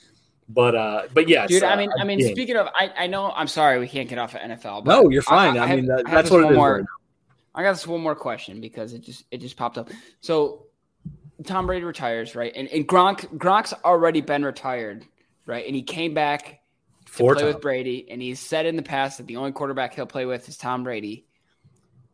But 0.47 0.75
uh, 0.75 1.03
but 1.13 1.27
yeah, 1.27 1.47
Dude, 1.47 1.63
I 1.63 1.73
uh, 1.73 1.77
mean, 1.77 1.89
I 1.99 2.03
mean, 2.03 2.21
speaking 2.33 2.55
of, 2.55 2.67
I, 2.67 2.91
I 2.95 3.07
know, 3.07 3.31
I'm 3.31 3.47
sorry, 3.47 3.79
we 3.79 3.87
can't 3.87 4.07
get 4.07 4.19
off 4.19 4.35
of 4.35 4.41
NFL. 4.41 4.85
But 4.85 4.91
No, 5.01 5.09
you're 5.09 5.21
fine. 5.21 5.57
I 5.57 5.75
mean, 5.75 5.87
that- 5.87 6.07
have 6.07 6.15
that's 6.15 6.31
what 6.31 6.43
it 6.45 6.51
is 6.51 6.55
more- 6.55 6.77
right 6.77 6.85
I 7.55 7.63
got 7.63 7.71
this 7.71 7.87
one 7.87 8.01
more 8.01 8.15
question 8.15 8.59
because 8.59 8.93
it 8.93 8.99
just 8.99 9.23
it 9.31 9.39
just 9.39 9.55
popped 9.55 9.77
up. 9.77 9.89
So, 10.19 10.67
Tom 11.45 11.65
Brady 11.65 11.85
retires, 11.85 12.35
right? 12.35 12.51
And 12.53 12.67
and 12.67 12.87
Gronk 12.87 13.37
Gronk's 13.37 13.73
already 13.85 14.19
been 14.19 14.43
retired, 14.43 15.05
right? 15.45 15.65
And 15.65 15.73
he 15.73 15.81
came 15.81 16.13
back 16.13 16.59
to 17.05 17.11
Four 17.11 17.33
play 17.33 17.43
times. 17.43 17.55
with 17.55 17.61
Brady, 17.61 18.07
and 18.11 18.21
he's 18.21 18.41
said 18.41 18.65
in 18.65 18.75
the 18.75 18.83
past 18.83 19.17
that 19.17 19.27
the 19.27 19.37
only 19.37 19.53
quarterback 19.53 19.93
he'll 19.93 20.05
play 20.05 20.25
with 20.25 20.47
is 20.49 20.57
Tom 20.57 20.83
Brady. 20.83 21.25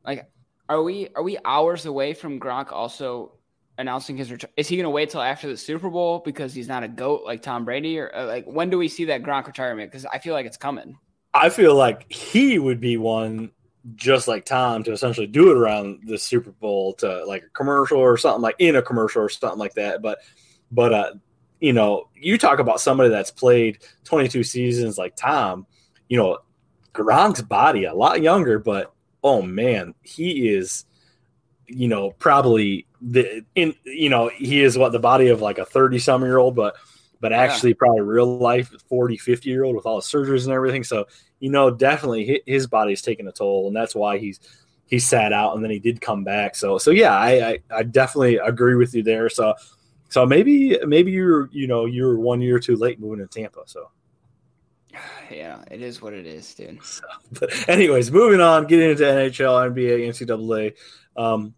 Like, 0.06 0.30
are 0.70 0.84
we 0.84 1.10
are 1.16 1.24
we 1.24 1.38
hours 1.44 1.88
away 1.88 2.14
from 2.14 2.40
Gronk 2.40 2.72
also 2.72 3.34
announcing 3.80 4.18
his 4.18 4.32
return? 4.32 4.52
Is 4.58 4.68
he 4.68 4.76
going 4.76 4.84
to 4.84 4.92
wait 4.92 5.10
till 5.10 5.22
after 5.22 5.48
the 5.48 5.58
Super 5.58 5.90
Bowl 5.90 6.22
because 6.24 6.54
he's 6.54 6.68
not 6.68 6.84
a 6.84 6.88
goat 6.88 7.24
like 7.26 7.42
Tom 7.42 7.66
Brady, 7.66 7.98
or 7.98 8.16
uh, 8.16 8.28
like 8.28 8.46
when 8.46 8.70
do 8.70 8.78
we 8.78 8.88
see 8.88 9.06
that 9.06 9.24
Gronk 9.24 9.48
retirement? 9.48 9.92
Because 9.92 10.06
I 10.06 10.20
feel 10.20 10.36
like 10.36 10.46
it's 10.46 10.58
coming. 10.58 10.98
I 11.34 11.50
feel 11.50 11.76
like 11.76 12.12
he 12.12 12.60
would 12.60 12.80
be 12.80 12.98
one 12.98 13.52
just 13.96 14.28
like 14.28 14.46
Tom 14.46 14.84
to 14.84 14.92
essentially 14.92 15.28
do 15.28 15.52
it 15.52 15.58
around 15.58 16.02
the 16.06 16.18
Super 16.18 16.52
Bowl 16.52 16.94
to 16.94 17.26
like 17.26 17.44
a 17.44 17.50
commercial 17.50 17.98
or 17.98 18.18
something 18.18 18.42
like 18.42 18.56
in 18.60 18.76
a 18.76 18.82
commercial 18.82 19.22
or 19.22 19.30
something 19.30 19.60
like 19.60 19.74
that. 19.74 20.02
But 20.02 20.20
but 20.72 20.94
uh 20.94 21.14
you 21.60 21.74
know, 21.74 22.10
you 22.16 22.38
talk 22.40 22.60
about 22.60 22.82
somebody 22.82 23.10
that's 23.10 23.30
played 23.30 23.80
22 24.06 24.44
seasons 24.44 24.98
like 24.98 25.16
Tom, 25.16 25.68
you 26.10 26.18
know, 26.18 26.40
Gronk's 26.94 27.42
body 27.42 27.86
a 27.86 27.94
lot 27.94 28.22
younger, 28.22 28.60
but 28.60 28.94
oh 29.24 29.42
man, 29.42 29.94
he 30.02 30.50
is 30.50 30.86
you 31.68 31.88
know, 31.88 32.12
probably 32.12 32.86
the 33.02 33.46
in 33.56 33.74
you 33.86 34.10
know, 34.10 34.30
he 34.30 34.62
is 34.62 34.78
what 34.78 34.92
the 34.92 35.00
body 35.00 35.30
of 35.30 35.42
like 35.42 35.58
a 35.58 35.66
30 35.66 36.00
some 36.00 36.24
year 36.24 36.38
old, 36.38 36.56
but 36.56 36.76
but 37.22 37.32
actually 37.32 37.74
probably 37.76 38.02
real 38.02 38.38
life 38.40 38.74
40 38.90 39.18
50 39.18 39.50
year 39.50 39.64
old 39.64 39.76
with 39.78 39.86
all 39.86 39.96
the 39.98 40.02
surgeries 40.02 40.44
and 40.46 40.54
everything. 40.54 40.84
So 40.84 41.06
you 41.40 41.50
know 41.52 41.72
definitely 41.72 42.28
hi- 42.28 42.42
his 42.46 42.68
body's 42.68 43.02
taking 43.02 43.28
a 43.28 43.32
toll 43.32 43.68
and 43.68 43.76
that's 43.76 43.96
why 43.96 44.18
he's 44.18 44.40
he 44.86 45.00
sat 45.00 45.32
out 45.32 45.56
and 45.56 45.64
then 45.64 45.72
he 45.72 45.80
did 45.80 46.02
come 46.02 46.24
back. 46.26 46.56
So 46.56 46.78
so 46.78 46.92
yeah 46.92 47.16
i 47.16 47.50
i, 47.52 47.60
I 47.74 47.84
definitely 47.84 48.38
agree 48.38 48.76
with 48.76 48.94
you 48.94 49.04
there. 49.04 49.30
So 49.30 49.54
so 50.10 50.26
maybe 50.26 50.78
maybe 50.86 51.12
you're 51.12 51.48
you 51.54 51.68
know 51.68 51.86
you're 51.86 52.18
one 52.20 52.42
year 52.42 52.60
too 52.60 52.76
late 52.76 53.00
moving 53.00 53.26
to 53.26 53.28
tampa 53.28 53.62
so. 53.66 53.90
Yeah, 55.32 55.64
it 55.72 55.82
is 55.82 56.02
what 56.02 56.14
it 56.14 56.26
is, 56.28 56.54
dude. 56.54 56.80
but 57.40 57.70
anyways 57.70 58.12
moving 58.12 58.42
on 58.42 58.68
getting 58.68 58.90
into 58.92 59.04
nhl 59.04 59.72
nba 59.74 60.10
ncaa 60.10 60.74
um 61.16 61.54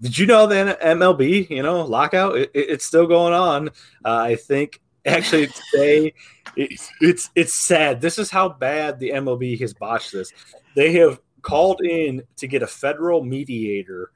did 0.00 0.18
you 0.18 0.26
know 0.26 0.48
the 0.48 0.76
mlb 0.82 1.48
you 1.50 1.62
know 1.62 1.82
lockout? 1.86 2.36
It, 2.36 2.50
it- 2.52 2.70
it's 2.70 2.84
still 2.84 3.06
going 3.06 3.32
on. 3.32 3.68
Uh, 4.04 4.18
i 4.32 4.34
think 4.34 4.80
actually 5.04 5.48
today 5.70 6.12
it's 6.56 6.90
it's 7.00 7.30
it's 7.34 7.54
sad 7.54 8.00
this 8.00 8.18
is 8.18 8.30
how 8.30 8.48
bad 8.48 8.98
the 8.98 9.10
mlb 9.10 9.60
has 9.60 9.74
botched 9.74 10.12
this 10.12 10.32
they 10.76 10.92
have 10.92 11.20
called 11.42 11.80
in 11.84 12.22
to 12.36 12.46
get 12.46 12.62
a 12.62 12.66
federal 12.66 13.24
mediator 13.24 14.10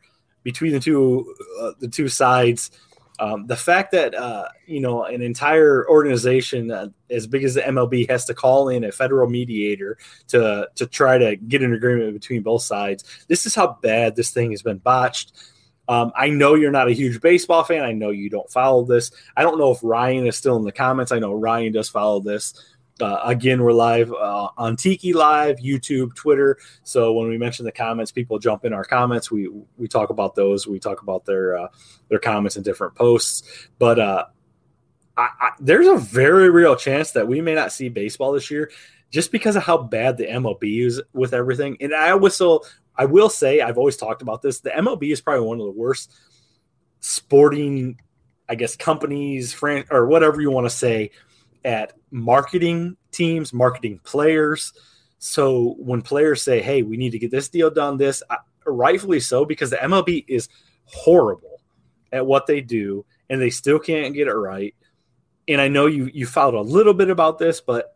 between 0.45 0.72
the 0.72 0.80
two 0.80 1.34
uh, 1.61 1.72
the 1.80 1.89
two 1.89 2.09
sides 2.09 2.70
um, 3.18 3.47
the 3.47 3.57
fact 3.57 3.93
that 3.93 4.14
uh, 4.14 4.49
you 4.66 4.80
know 4.80 5.05
an 5.05 5.22
entire 5.22 5.89
organization 5.89 6.70
uh, 6.70 6.89
as 7.11 7.26
big 7.26 7.45
as 7.45 7.55
the 7.55 7.62
MLB 7.62 8.09
has 8.11 8.24
to 8.26 8.34
call 8.34 8.68
in 8.68 8.84
a 8.84 8.93
federal 8.93 9.28
mediator 9.28 9.97
to 10.28 10.68
to 10.74 10.87
try 10.87 11.16
to 11.18 11.37
get 11.37 11.62
an 11.62 11.72
agreement 11.72 12.12
between 12.12 12.43
both 12.43 12.62
sides. 12.62 13.05
This 13.28 13.47
is 13.47 13.55
how 13.55 13.78
bad 13.80 14.16
this 14.16 14.30
thing 14.30 14.51
has 14.51 14.62
been 14.62 14.78
botched. 14.78 15.32
Um, 15.89 16.12
I 16.16 16.28
know 16.28 16.55
you're 16.55 16.70
not 16.70 16.89
a 16.89 16.93
huge 16.93 17.20
baseball 17.20 17.64
fan. 17.64 17.84
I 17.84 17.93
know 17.93 18.11
you 18.11 18.28
don't 18.28 18.51
follow 18.51 18.84
this. 18.84 19.11
I 19.37 19.43
don't 19.43 19.59
know 19.59 19.70
if 19.70 19.78
Ryan 19.82 20.26
is 20.26 20.37
still 20.37 20.57
in 20.57 20.64
the 20.64 20.72
comments. 20.72 21.12
I 21.12 21.18
know 21.18 21.32
Ryan 21.32 21.72
does 21.72 21.89
follow 21.89 22.20
this. 22.20 22.55
Uh, 23.01 23.20
again, 23.24 23.62
we're 23.62 23.72
live 23.72 24.11
uh, 24.11 24.49
on 24.57 24.74
Tiki 24.74 25.12
Live, 25.12 25.59
YouTube, 25.59 26.14
Twitter. 26.14 26.59
So 26.82 27.12
when 27.12 27.28
we 27.28 27.37
mention 27.37 27.66
the 27.66 27.72
comments, 27.72 28.11
people 28.11 28.39
jump 28.39 28.64
in 28.64 28.72
our 28.72 28.84
comments. 28.84 29.30
We 29.30 29.51
we 29.76 29.87
talk 29.87 30.09
about 30.09 30.34
those. 30.34 30.66
We 30.66 30.78
talk 30.78 31.03
about 31.03 31.26
their 31.26 31.59
uh, 31.59 31.68
their 32.09 32.18
comments 32.18 32.57
in 32.57 32.62
different 32.62 32.95
posts. 32.95 33.68
But 33.78 33.99
uh, 33.99 34.24
I, 35.16 35.28
I, 35.41 35.51
there's 35.61 35.87
a 35.87 35.99
very 35.99 36.49
real 36.49 36.74
chance 36.74 37.12
that 37.12 37.28
we 37.28 37.43
may 37.43 37.55
not 37.55 37.70
see 37.70 37.91
baseball 37.91 38.32
this 38.32 38.51
year, 38.51 38.70
just 39.11 39.30
because 39.30 39.57
of 39.57 39.62
how 39.62 39.76
bad 39.76 40.16
the 40.16 40.26
MLB 40.26 40.87
is 40.87 41.03
with 41.12 41.34
everything. 41.34 41.76
And 41.80 41.95
I 41.95 42.14
whistle. 42.14 42.64
I 42.99 43.05
will 43.05 43.28
say 43.28 43.61
I've 43.61 43.78
always 43.78 43.97
talked 43.97 44.22
about 44.22 44.42
this. 44.42 44.61
The 44.61 44.70
MLB 44.70 45.12
is 45.12 45.20
probably 45.20 45.47
one 45.47 45.61
of 45.61 45.66
the 45.66 45.72
worst 45.72 46.12
sporting, 47.01 48.01
I 48.49 48.55
guess, 48.55 48.76
companies, 48.76 49.53
fran- 49.53 49.86
or 49.90 50.07
whatever 50.07 50.40
you 50.40 50.51
want 50.51 50.66
to 50.66 50.74
say, 50.74 51.11
at 51.64 51.92
marketing 52.11 52.97
teams, 53.11 53.53
marketing 53.53 54.01
players. 54.05 54.72
So 55.18 55.74
when 55.78 56.03
players 56.03 56.42
say, 56.42 56.62
"Hey, 56.62 56.82
we 56.82 56.97
need 56.97 57.11
to 57.11 57.18
get 57.18 57.30
this 57.30 57.49
deal 57.49 57.70
done," 57.70 57.97
this 57.97 58.22
I, 58.30 58.38
rightfully 58.66 59.20
so 59.20 59.44
because 59.44 59.70
the 59.70 59.82
MLB 59.82 60.24
is 60.28 60.49
horrible 60.84 61.61
at 62.12 62.24
what 62.24 62.47
they 62.47 62.61
do, 62.61 63.05
and 63.28 63.40
they 63.40 63.51
still 63.51 63.78
can't 63.78 64.14
get 64.14 64.28
it 64.28 64.34
right. 64.34 64.74
And 65.49 65.61
I 65.61 65.68
know 65.68 65.86
you 65.86 66.11
you 66.12 66.26
filed 66.26 66.55
a 66.55 66.61
little 66.61 66.94
bit 66.94 67.11
about 67.11 67.38
this, 67.38 67.61
but 67.61 67.95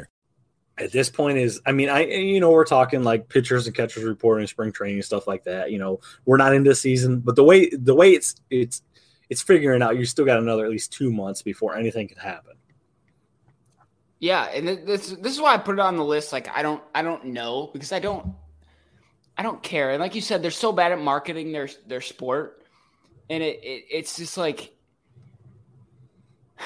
At 0.77 0.91
this 0.91 1.09
point 1.09 1.37
is 1.37 1.61
i 1.65 1.71
mean 1.71 1.89
i 1.89 2.05
you 2.05 2.39
know 2.39 2.51
we're 2.51 2.65
talking 2.65 3.03
like 3.03 3.27
pitchers 3.29 3.67
and 3.67 3.75
catchers 3.75 4.03
reporting 4.03 4.47
spring 4.47 4.71
training 4.71 5.01
stuff 5.01 5.27
like 5.27 5.43
that 5.43 5.71
you 5.71 5.77
know 5.77 5.99
we're 6.25 6.37
not 6.37 6.53
into 6.53 6.73
season 6.73 7.19
but 7.19 7.35
the 7.35 7.43
way 7.43 7.69
the 7.69 7.93
way 7.93 8.11
it's 8.11 8.35
it's 8.49 8.81
it's 9.29 9.41
figuring 9.41 9.81
out 9.81 9.97
you 9.97 10.05
still 10.05 10.25
got 10.25 10.39
another 10.39 10.65
at 10.65 10.71
least 10.71 10.91
two 10.91 11.11
months 11.11 11.41
before 11.41 11.75
anything 11.75 12.07
can 12.07 12.17
happen 12.17 12.53
Yeah, 14.21 14.43
and 14.53 14.67
this 14.67 15.09
this 15.09 15.33
is 15.33 15.41
why 15.41 15.55
I 15.55 15.57
put 15.57 15.73
it 15.73 15.79
on 15.79 15.97
the 15.97 16.05
list. 16.05 16.31
Like 16.31 16.47
I 16.55 16.61
don't 16.61 16.81
I 16.93 17.01
don't 17.01 17.25
know 17.25 17.71
because 17.73 17.91
I 17.91 17.97
don't 17.97 18.35
I 19.35 19.41
don't 19.41 19.63
care. 19.63 19.89
And 19.89 19.99
like 19.99 20.13
you 20.13 20.21
said, 20.21 20.43
they're 20.43 20.51
so 20.51 20.71
bad 20.71 20.91
at 20.91 21.01
marketing 21.01 21.51
their 21.51 21.67
their 21.87 22.01
sport, 22.01 22.61
and 23.31 23.41
it, 23.41 23.63
it 23.63 23.85
it's 23.89 24.17
just 24.17 24.37
like 24.37 24.77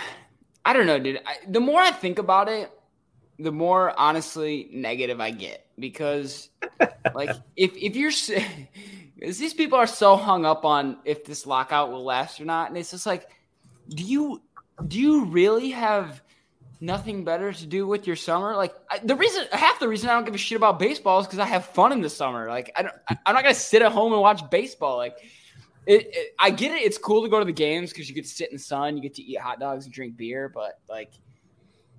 I 0.65 0.73
don't 0.73 0.85
know, 0.85 0.99
dude. 0.99 1.21
I, 1.25 1.37
the 1.47 1.61
more 1.61 1.79
I 1.79 1.91
think 1.91 2.19
about 2.19 2.49
it, 2.49 2.69
the 3.39 3.51
more 3.51 3.97
honestly 3.99 4.69
negative 4.71 5.19
I 5.19 5.31
get 5.31 5.65
because, 5.77 6.49
like, 7.13 7.31
if 7.55 7.75
if 7.75 7.95
you're, 7.95 8.11
these 9.21 9.53
people 9.53 9.77
are 9.77 9.87
so 9.87 10.15
hung 10.15 10.45
up 10.45 10.65
on 10.65 10.97
if 11.05 11.25
this 11.25 11.45
lockout 11.45 11.91
will 11.91 12.03
last 12.03 12.39
or 12.39 12.45
not, 12.45 12.69
and 12.69 12.77
it's 12.77 12.91
just 12.91 13.05
like, 13.05 13.29
do 13.89 14.03
you 14.03 14.41
do 14.87 14.99
you 14.99 15.25
really 15.25 15.69
have 15.71 16.21
nothing 16.81 17.23
better 17.23 17.53
to 17.53 17.65
do 17.65 17.87
with 17.87 18.07
your 18.07 18.15
summer? 18.15 18.55
Like 18.55 18.73
I, 18.89 18.99
the 18.99 19.15
reason, 19.15 19.45
half 19.51 19.79
the 19.79 19.87
reason 19.87 20.09
I 20.09 20.13
don't 20.13 20.25
give 20.25 20.35
a 20.35 20.37
shit 20.37 20.55
about 20.55 20.79
baseball 20.79 21.19
is 21.19 21.25
because 21.25 21.39
I 21.39 21.45
have 21.45 21.65
fun 21.65 21.91
in 21.91 22.01
the 22.01 22.09
summer. 22.09 22.47
Like 22.49 22.71
I 22.75 22.83
don't, 22.83 22.95
I, 23.09 23.17
I'm 23.25 23.35
not 23.35 23.43
gonna 23.43 23.55
sit 23.55 23.81
at 23.81 23.91
home 23.91 24.13
and 24.13 24.21
watch 24.21 24.49
baseball. 24.49 24.97
Like 24.97 25.17
it, 25.85 26.09
it, 26.13 26.35
I 26.39 26.49
get 26.49 26.71
it. 26.71 26.81
It's 26.81 26.97
cool 26.97 27.23
to 27.23 27.29
go 27.29 27.39
to 27.39 27.45
the 27.45 27.53
games 27.53 27.91
because 27.91 28.09
you 28.09 28.15
get 28.15 28.25
to 28.25 28.29
sit 28.29 28.49
in 28.49 28.57
the 28.57 28.63
sun, 28.63 28.95
you 28.95 29.03
get 29.03 29.13
to 29.15 29.23
eat 29.23 29.39
hot 29.39 29.59
dogs 29.59 29.85
and 29.85 29.93
drink 29.93 30.17
beer. 30.17 30.49
But 30.49 30.79
like, 30.89 31.11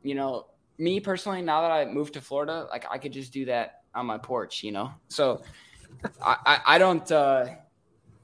you 0.02 0.14
know, 0.14 0.46
me 0.78 1.00
personally, 1.00 1.42
now 1.42 1.62
that 1.62 1.70
I 1.70 1.84
moved 1.84 2.14
to 2.14 2.20
Florida, 2.20 2.66
like 2.70 2.86
I 2.90 2.98
could 2.98 3.12
just 3.12 3.32
do 3.32 3.44
that 3.46 3.82
on 3.94 4.06
my 4.06 4.18
porch. 4.18 4.62
You 4.62 4.72
know, 4.72 4.90
so 5.08 5.42
I, 6.22 6.36
I, 6.46 6.60
I 6.74 6.78
don't. 6.78 7.10
uh 7.10 7.46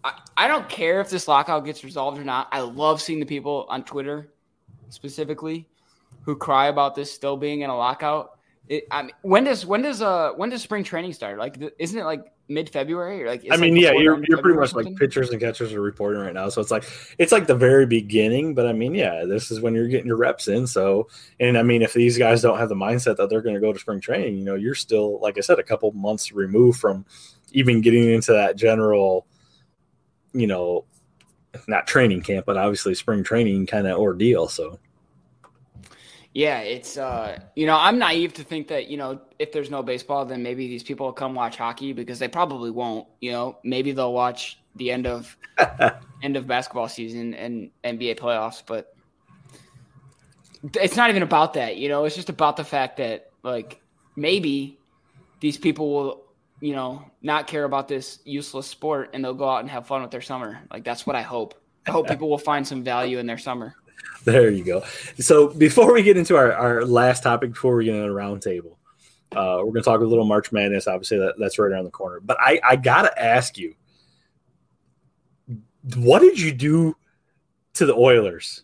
I, 0.05 0.21
I 0.37 0.49
don't 0.49 0.69
care 0.69 1.01
if 1.01 1.11
this 1.11 1.29
lockout 1.29 1.65
gets 1.65 1.85
resolved 1.85 2.19
or 2.19 2.25
not. 2.25 2.49
I 2.51 2.61
love 2.61 3.01
seeing 3.01 3.21
the 3.21 3.27
people 3.27 3.67
on 3.69 3.85
Twitter 3.85 4.33
specifically 4.89 5.69
who 6.23 6.35
cry 6.35 6.67
about 6.67 6.95
this 6.95 7.13
still 7.13 7.37
being 7.37 7.61
in 7.61 7.71
a 7.71 7.77
lockout. 7.77 8.39
It, 8.73 8.87
I 8.91 9.03
mean, 9.03 9.13
when 9.21 9.45
does 9.45 9.67
when 9.67 9.83
does 9.83 10.01
uh 10.01 10.31
when 10.35 10.49
does 10.49 10.63
spring 10.63 10.83
training 10.83 11.13
start? 11.13 11.39
Like, 11.39 11.59
isn't 11.79 11.99
it 11.99 12.05
like 12.05 12.33
mid 12.49 12.71
February 12.71 13.23
or 13.23 13.27
like? 13.27 13.45
I 13.51 13.59
mean, 13.59 13.75
like 13.75 13.83
yeah, 13.83 13.93
you're 13.93 14.25
you're 14.27 14.41
pretty 14.41 14.59
much 14.59 14.73
like 14.73 14.97
pitchers 14.97 15.29
and 15.29 15.39
catchers 15.39 15.75
are 15.75 15.81
reporting 15.83 16.23
right 16.23 16.33
now, 16.33 16.49
so 16.49 16.63
it's 16.63 16.71
like 16.71 16.85
it's 17.19 17.33
like 17.33 17.47
the 17.47 17.55
very 17.55 17.85
beginning. 17.85 18.55
But 18.55 18.67
I 18.67 18.73
mean, 18.73 18.95
yeah, 18.95 19.27
this 19.27 19.51
is 19.51 19.61
when 19.61 19.75
you're 19.75 19.89
getting 19.89 20.07
your 20.07 20.17
reps 20.17 20.49
in. 20.49 20.67
So, 20.67 21.11
and 21.39 21.59
I 21.59 21.63
mean, 21.63 21.83
if 21.83 21.93
these 21.93 22.17
guys 22.17 22.41
don't 22.41 22.57
have 22.57 22.71
the 22.71 22.75
mindset 22.75 23.19
that 23.19 23.29
they're 23.29 23.43
going 23.43 23.57
to 23.57 23.61
go 23.61 23.75
to 23.75 23.79
spring 23.79 24.01
training, 24.01 24.39
you 24.39 24.45
know, 24.47 24.55
you're 24.55 24.75
still 24.75 25.21
like 25.21 25.37
I 25.37 25.43
said, 25.43 25.59
a 25.59 25.63
couple 25.63 25.93
months 25.93 26.33
removed 26.33 26.81
from 26.81 27.05
even 27.51 27.83
getting 27.83 28.09
into 28.09 28.33
that 28.33 28.57
general, 28.57 29.27
you 30.33 30.47
know, 30.47 30.87
not 31.69 31.87
training 31.87 32.23
camp, 32.23 32.47
but 32.47 32.57
obviously 32.57 32.95
spring 32.95 33.23
training 33.23 33.67
kind 33.67 33.87
of 33.87 33.99
ordeal. 33.99 34.49
So. 34.49 34.79
Yeah, 36.35 36.61
it's 36.61 36.97
uh, 36.97 37.39
you 37.57 37.67
know, 37.67 37.77
I'm 37.77 37.99
naive 37.99 38.33
to 38.35 38.45
think 38.45 38.69
that 38.69 38.89
you 38.89 38.97
know 38.97 39.21
if 39.39 39.53
there's 39.53 39.71
no 39.71 39.83
baseball, 39.83 40.25
then 40.25 40.43
maybe 40.43 40.67
these 40.67 40.83
people 40.83 41.07
will 41.07 41.13
come 41.13 41.35
watch 41.35 41.57
hockey 41.57 41.93
because 41.93 42.19
they 42.19 42.29
probably 42.29 42.71
won't. 42.71 43.07
You 43.21 43.33
know, 43.33 43.59
maybe 43.65 43.93
they'll 43.93 44.15
watch 44.15 44.59
the 44.77 44.91
end 44.91 45.07
of 45.07 45.37
end 46.23 46.37
of 46.37 46.47
basketball 46.47 46.89
season 46.89 47.35
and 47.35 47.71
NBA 47.85 48.19
playoffs, 48.19 48.63
but 48.67 48.95
it's 50.77 50.97
not 50.97 51.11
even 51.11 51.23
about 51.23 51.55
that. 51.55 51.77
You 51.77 51.91
know, 51.91 52.05
it's 52.05 52.17
just 52.17 52.31
about 52.31 52.57
the 52.57 52.65
fact 52.65 52.97
that 52.97 53.31
like 53.43 53.83
maybe 54.17 54.79
these 55.41 55.59
people 55.59 55.93
will 55.93 56.25
you 56.61 56.75
know 56.75 57.05
not 57.21 57.47
care 57.47 57.65
about 57.65 57.89
this 57.89 58.21
useless 58.25 58.67
sport 58.67 59.11
and 59.13 59.23
they'll 59.23 59.35
go 59.35 59.49
out 59.49 59.61
and 59.61 59.69
have 59.69 59.87
fun 59.87 60.01
with 60.01 60.11
their 60.11 60.23
summer. 60.23 60.61
Like 60.71 60.85
that's 60.85 61.07
what 61.07 61.15
I 61.15 61.23
hope. 61.23 61.55
I 61.87 61.91
hope 61.91 62.09
people 62.09 62.31
will 62.31 62.39
find 62.39 62.67
some 62.67 62.83
value 62.83 63.19
in 63.19 63.27
their 63.27 63.39
summer. 63.39 63.75
There 64.25 64.51
you 64.51 64.63
go. 64.63 64.85
So 65.19 65.49
before 65.49 65.93
we 65.93 66.05
get 66.05 66.17
into 66.17 66.37
our, 66.37 66.53
our 66.53 66.85
last 66.85 67.25
topic, 67.25 67.55
before 67.55 67.75
we 67.75 67.87
get 67.87 67.97
into 67.97 68.07
the 68.07 68.15
roundtable, 68.15 68.77
uh, 69.33 69.59
we're 69.59 69.73
going 69.73 69.83
to 69.83 69.83
talk 69.83 70.01
a 70.01 70.05
little 70.05 70.25
March 70.25 70.53
Madness. 70.53 70.87
Obviously, 70.87 71.19
that, 71.19 71.35
that's 71.41 71.59
right 71.59 71.73
around 71.73 71.87
the 71.87 71.91
corner. 71.91 72.21
But 72.21 72.37
I, 72.41 72.61
I 72.63 72.77
got 72.77 73.03
to 73.03 73.21
ask 73.21 73.59
you, 73.59 73.75
what 75.97 76.21
did 76.21 76.39
you 76.39 76.53
do 76.53 76.97
to 77.75 77.87
the 77.87 77.95
Oilers? 77.95 78.63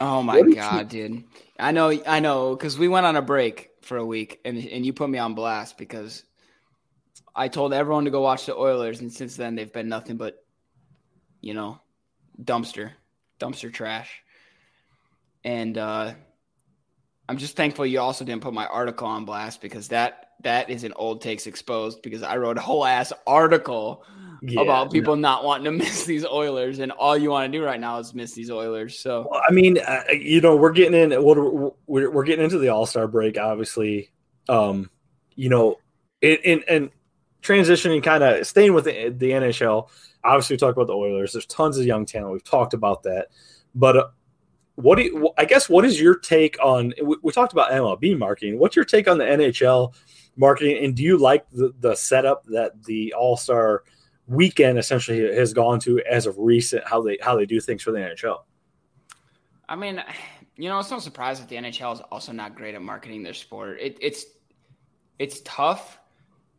Oh 0.00 0.22
my 0.22 0.40
god, 0.40 0.88
dude! 0.88 1.24
I 1.58 1.72
know, 1.72 1.90
I 2.06 2.20
know, 2.20 2.56
because 2.56 2.78
we 2.78 2.88
went 2.88 3.04
on 3.04 3.16
a 3.16 3.22
break 3.22 3.70
for 3.82 3.98
a 3.98 4.06
week, 4.06 4.40
and 4.44 4.56
and 4.56 4.86
you 4.86 4.94
put 4.94 5.10
me 5.10 5.18
on 5.18 5.34
blast 5.34 5.76
because 5.76 6.22
I 7.36 7.48
told 7.48 7.74
everyone 7.74 8.06
to 8.06 8.10
go 8.10 8.22
watch 8.22 8.46
the 8.46 8.56
Oilers, 8.56 9.02
and 9.02 9.12
since 9.12 9.36
then 9.36 9.54
they've 9.54 9.72
been 9.72 9.90
nothing 9.90 10.16
but, 10.16 10.42
you 11.42 11.52
know, 11.52 11.78
dumpster, 12.42 12.92
dumpster 13.38 13.70
trash. 13.70 14.22
And 15.46 15.78
uh, 15.78 16.12
I'm 17.28 17.38
just 17.38 17.56
thankful 17.56 17.86
you 17.86 18.00
also 18.00 18.24
didn't 18.24 18.42
put 18.42 18.52
my 18.52 18.66
article 18.66 19.06
on 19.06 19.24
blast 19.24 19.60
because 19.62 19.88
that 19.88 20.32
that 20.42 20.68
is 20.68 20.82
an 20.82 20.92
old 20.96 21.22
takes 21.22 21.46
exposed 21.46 22.02
because 22.02 22.24
I 22.24 22.36
wrote 22.36 22.58
a 22.58 22.60
whole 22.60 22.84
ass 22.84 23.12
article 23.28 24.04
Yeah, 24.42 24.62
about 24.62 24.90
people 24.90 25.14
not 25.14 25.44
wanting 25.44 25.64
to 25.66 25.70
miss 25.84 26.04
these 26.04 26.26
Oilers, 26.26 26.80
and 26.80 26.90
all 26.90 27.16
you 27.16 27.30
want 27.30 27.50
to 27.50 27.58
do 27.58 27.64
right 27.64 27.78
now 27.78 28.00
is 28.00 28.12
miss 28.12 28.32
these 28.32 28.50
Oilers. 28.50 28.98
So. 28.98 29.28
Well, 29.30 29.40
I 29.48 29.52
mean, 29.52 29.78
uh, 29.78 30.02
you 30.12 30.40
know, 30.40 30.56
we're 30.56 30.72
getting 30.72 31.00
in. 31.00 31.22
What 31.22 31.38
we're, 31.86 32.10
we're 32.10 32.24
getting 32.24 32.44
into 32.44 32.58
the 32.58 32.68
All 32.68 32.84
Star 32.84 33.06
break, 33.06 33.38
obviously. 33.38 34.10
Um, 34.48 34.90
you 35.36 35.48
know, 35.48 35.78
in 36.22 36.38
in 36.42 36.64
and 36.68 36.90
transitioning, 37.40 38.02
kind 38.02 38.24
of 38.24 38.44
staying 38.48 38.74
with 38.74 38.86
the, 38.86 39.10
the 39.10 39.30
NHL. 39.30 39.88
Obviously, 40.24 40.54
we 40.54 40.58
talked 40.58 40.76
about 40.76 40.88
the 40.88 40.96
Oilers. 40.96 41.32
There's 41.32 41.46
tons 41.46 41.78
of 41.78 41.86
young 41.86 42.04
talent. 42.04 42.32
We've 42.32 42.42
talked 42.42 42.74
about 42.74 43.04
that, 43.04 43.28
but. 43.76 43.96
Uh, 43.96 44.06
what 44.76 44.96
do 44.96 45.04
you, 45.04 45.30
I 45.36 45.44
guess 45.44 45.68
what 45.68 45.84
is 45.84 46.00
your 46.00 46.18
take 46.18 46.56
on 46.62 46.94
we, 47.02 47.16
we 47.22 47.32
talked 47.32 47.52
about 47.52 47.70
MLB 47.70 48.18
marketing 48.18 48.58
what's 48.58 48.76
your 48.76 48.84
take 48.84 49.08
on 49.08 49.18
the 49.18 49.24
NHL 49.24 49.94
marketing 50.36 50.84
and 50.84 50.94
do 50.94 51.02
you 51.02 51.18
like 51.18 51.48
the, 51.50 51.74
the 51.80 51.94
setup 51.94 52.44
that 52.46 52.84
the 52.84 53.12
All-Star 53.14 53.84
weekend 54.26 54.78
essentially 54.78 55.34
has 55.34 55.52
gone 55.52 55.80
to 55.80 56.00
as 56.02 56.26
of 56.26 56.36
recent 56.38 56.86
how 56.86 57.02
they 57.02 57.18
how 57.20 57.36
they 57.36 57.46
do 57.46 57.60
things 57.60 57.82
for 57.82 57.92
the 57.92 57.98
NHL 57.98 58.38
I 59.68 59.76
mean, 59.76 60.02
you 60.56 60.68
know, 60.68 60.78
it's 60.78 60.90
no 60.90 60.98
surprise 60.98 61.40
that 61.40 61.48
the 61.48 61.56
NHL 61.56 61.94
is 61.94 62.00
also 62.12 62.32
not 62.32 62.54
great 62.54 62.74
at 62.74 62.82
marketing 62.82 63.22
their 63.22 63.34
sport. 63.34 63.78
It, 63.80 63.98
it's 64.00 64.26
it's 65.18 65.40
tough 65.44 65.98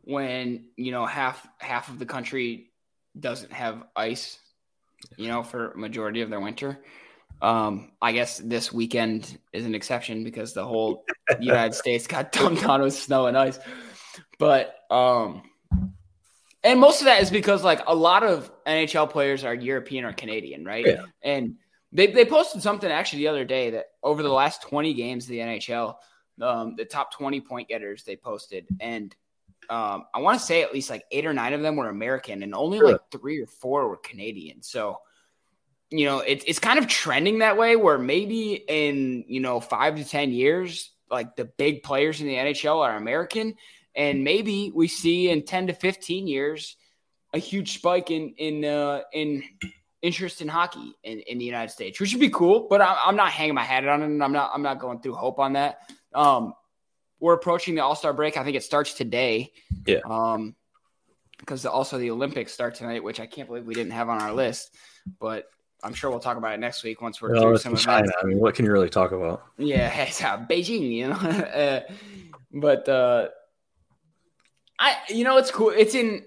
when 0.03 0.65
you 0.75 0.91
know 0.91 1.05
half 1.05 1.47
half 1.59 1.89
of 1.89 1.99
the 1.99 2.05
country 2.05 2.71
doesn't 3.19 3.51
have 3.51 3.83
ice, 3.95 4.39
you 5.15 5.27
know, 5.27 5.43
for 5.43 5.73
majority 5.75 6.21
of 6.21 6.29
their 6.29 6.39
winter. 6.39 6.79
Um, 7.41 7.91
I 8.01 8.11
guess 8.13 8.39
this 8.39 8.73
weekend 8.73 9.37
is 9.53 9.65
an 9.65 9.75
exception 9.75 10.23
because 10.23 10.53
the 10.53 10.65
whole 10.65 11.03
United 11.39 11.75
States 11.83 12.07
got 12.07 12.31
dumped 12.31 12.65
on 12.65 12.81
with 12.81 12.93
snow 12.93 13.27
and 13.27 13.37
ice. 13.37 13.59
But 14.39 14.75
um, 14.89 15.43
and 16.63 16.79
most 16.79 17.01
of 17.01 17.05
that 17.05 17.21
is 17.21 17.29
because 17.29 17.63
like 17.63 17.81
a 17.87 17.95
lot 17.95 18.23
of 18.23 18.51
NHL 18.65 19.09
players 19.09 19.43
are 19.43 19.53
European 19.53 20.05
or 20.05 20.13
Canadian, 20.13 20.65
right? 20.65 20.85
Yeah. 20.85 21.03
And 21.21 21.55
they 21.91 22.07
they 22.07 22.25
posted 22.25 22.61
something 22.61 22.91
actually 22.91 23.19
the 23.19 23.27
other 23.29 23.45
day 23.45 23.71
that 23.71 23.85
over 24.03 24.23
the 24.23 24.31
last 24.31 24.61
20 24.63 24.93
games 24.93 25.25
of 25.25 25.29
the 25.29 25.39
NHL, 25.39 25.95
um, 26.41 26.75
the 26.75 26.85
top 26.85 27.13
20 27.13 27.41
point 27.41 27.69
getters 27.69 28.03
they 28.03 28.15
posted, 28.15 28.67
and 28.79 29.15
um, 29.69 30.05
I 30.13 30.19
want 30.19 30.39
to 30.39 30.45
say 30.45 30.61
at 30.61 30.73
least 30.73 30.89
like 30.89 31.03
eight 31.11 31.25
or 31.25 31.33
nine 31.33 31.53
of 31.53 31.61
them 31.61 31.75
were 31.75 31.89
American, 31.89 32.43
and 32.43 32.53
only 32.53 32.77
Sure. 32.79 32.93
like 32.93 33.01
three 33.11 33.39
or 33.41 33.47
four 33.47 33.87
were 33.89 33.97
Canadian. 33.97 34.61
So, 34.61 34.99
you 35.89 36.05
know, 36.05 36.19
it's 36.19 36.43
it's 36.47 36.59
kind 36.59 36.79
of 36.79 36.87
trending 36.87 37.39
that 37.39 37.57
way. 37.57 37.75
Where 37.75 37.97
maybe 37.97 38.53
in 38.53 39.25
you 39.27 39.39
know 39.39 39.59
five 39.59 39.95
to 39.97 40.05
ten 40.05 40.31
years, 40.31 40.91
like 41.09 41.35
the 41.35 41.45
big 41.45 41.83
players 41.83 42.19
in 42.19 42.27
the 42.27 42.35
NHL 42.35 42.83
are 42.85 42.95
American, 42.95 43.55
and 43.95 44.23
maybe 44.23 44.71
we 44.75 44.87
see 44.87 45.29
in 45.29 45.43
ten 45.43 45.67
to 45.67 45.73
fifteen 45.73 46.27
years 46.27 46.75
a 47.33 47.37
huge 47.37 47.73
spike 47.73 48.11
in 48.11 48.33
in 48.37 48.65
uh, 48.65 49.01
in 49.13 49.43
interest 50.01 50.41
in 50.41 50.47
hockey 50.47 50.93
in, 51.03 51.19
in 51.21 51.37
the 51.37 51.45
United 51.45 51.71
States, 51.71 51.99
which 51.99 52.13
would 52.13 52.19
be 52.19 52.29
cool. 52.29 52.67
But 52.69 52.81
I, 52.81 52.99
I'm 53.05 53.15
not 53.15 53.31
hanging 53.31 53.55
my 53.55 53.63
hat 53.63 53.87
on 53.87 54.01
it, 54.01 54.05
and 54.05 54.23
I'm 54.23 54.33
not 54.33 54.51
I'm 54.53 54.63
not 54.63 54.79
going 54.79 54.99
through 54.99 55.13
hope 55.13 55.39
on 55.39 55.53
that. 55.53 55.79
Um, 56.13 56.53
we're 57.19 57.33
approaching 57.33 57.75
the 57.75 57.81
All 57.81 57.95
Star 57.95 58.13
break. 58.13 58.37
I 58.37 58.43
think 58.43 58.57
it 58.57 58.63
starts 58.63 58.93
today. 58.93 59.51
Yeah. 59.85 59.99
Um, 60.05 60.55
because 61.39 61.65
also 61.67 61.99
the 61.99 62.09
Olympics 62.09 62.51
start 62.51 62.75
tonight, 62.75 63.03
which 63.03 63.19
I 63.19 63.27
can't 63.27 63.47
believe 63.47 63.65
we 63.65 63.75
didn't 63.75 63.91
have 63.91 64.09
on 64.09 64.19
our 64.21 64.33
list, 64.33 64.75
but 65.19 65.47
I'm 65.83 65.93
sure 65.93 66.09
we'll 66.09 66.19
talk 66.19 66.37
about 66.37 66.53
it 66.53 66.59
next 66.59 66.83
week 66.83 67.01
once 67.01 67.21
we're 67.21 67.33
well, 67.33 67.41
through 67.43 67.57
some 67.57 67.73
events. 67.73 67.85
China 67.85 68.11
I 68.21 68.25
mean 68.25 68.39
what 68.39 68.55
can 68.55 68.65
you 68.65 68.71
really 68.71 68.89
talk 68.89 69.11
about 69.11 69.43
Yeah, 69.57 69.89
it's 70.03 70.21
uh, 70.23 70.37
Beijing, 70.49 70.91
you 70.91 71.07
know. 71.09 71.15
uh, 71.15 71.81
but 72.51 72.87
uh, 72.89 73.27
I, 74.79 74.95
you 75.09 75.23
know, 75.23 75.37
it's 75.37 75.51
cool. 75.51 75.69
It's 75.69 75.95
in. 75.95 76.25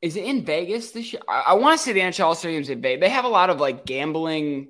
Is 0.00 0.14
it 0.16 0.24
in 0.24 0.44
Vegas 0.44 0.92
this 0.92 1.12
year? 1.12 1.22
I, 1.28 1.40
I 1.48 1.52
want 1.54 1.76
to 1.76 1.84
say 1.84 1.92
the 1.92 2.00
NHL 2.00 2.36
Stadium's 2.36 2.70
in 2.70 2.80
Vegas. 2.80 3.00
They 3.00 3.08
have 3.08 3.24
a 3.24 3.28
lot 3.28 3.50
of 3.50 3.58
like 3.60 3.84
gambling 3.84 4.68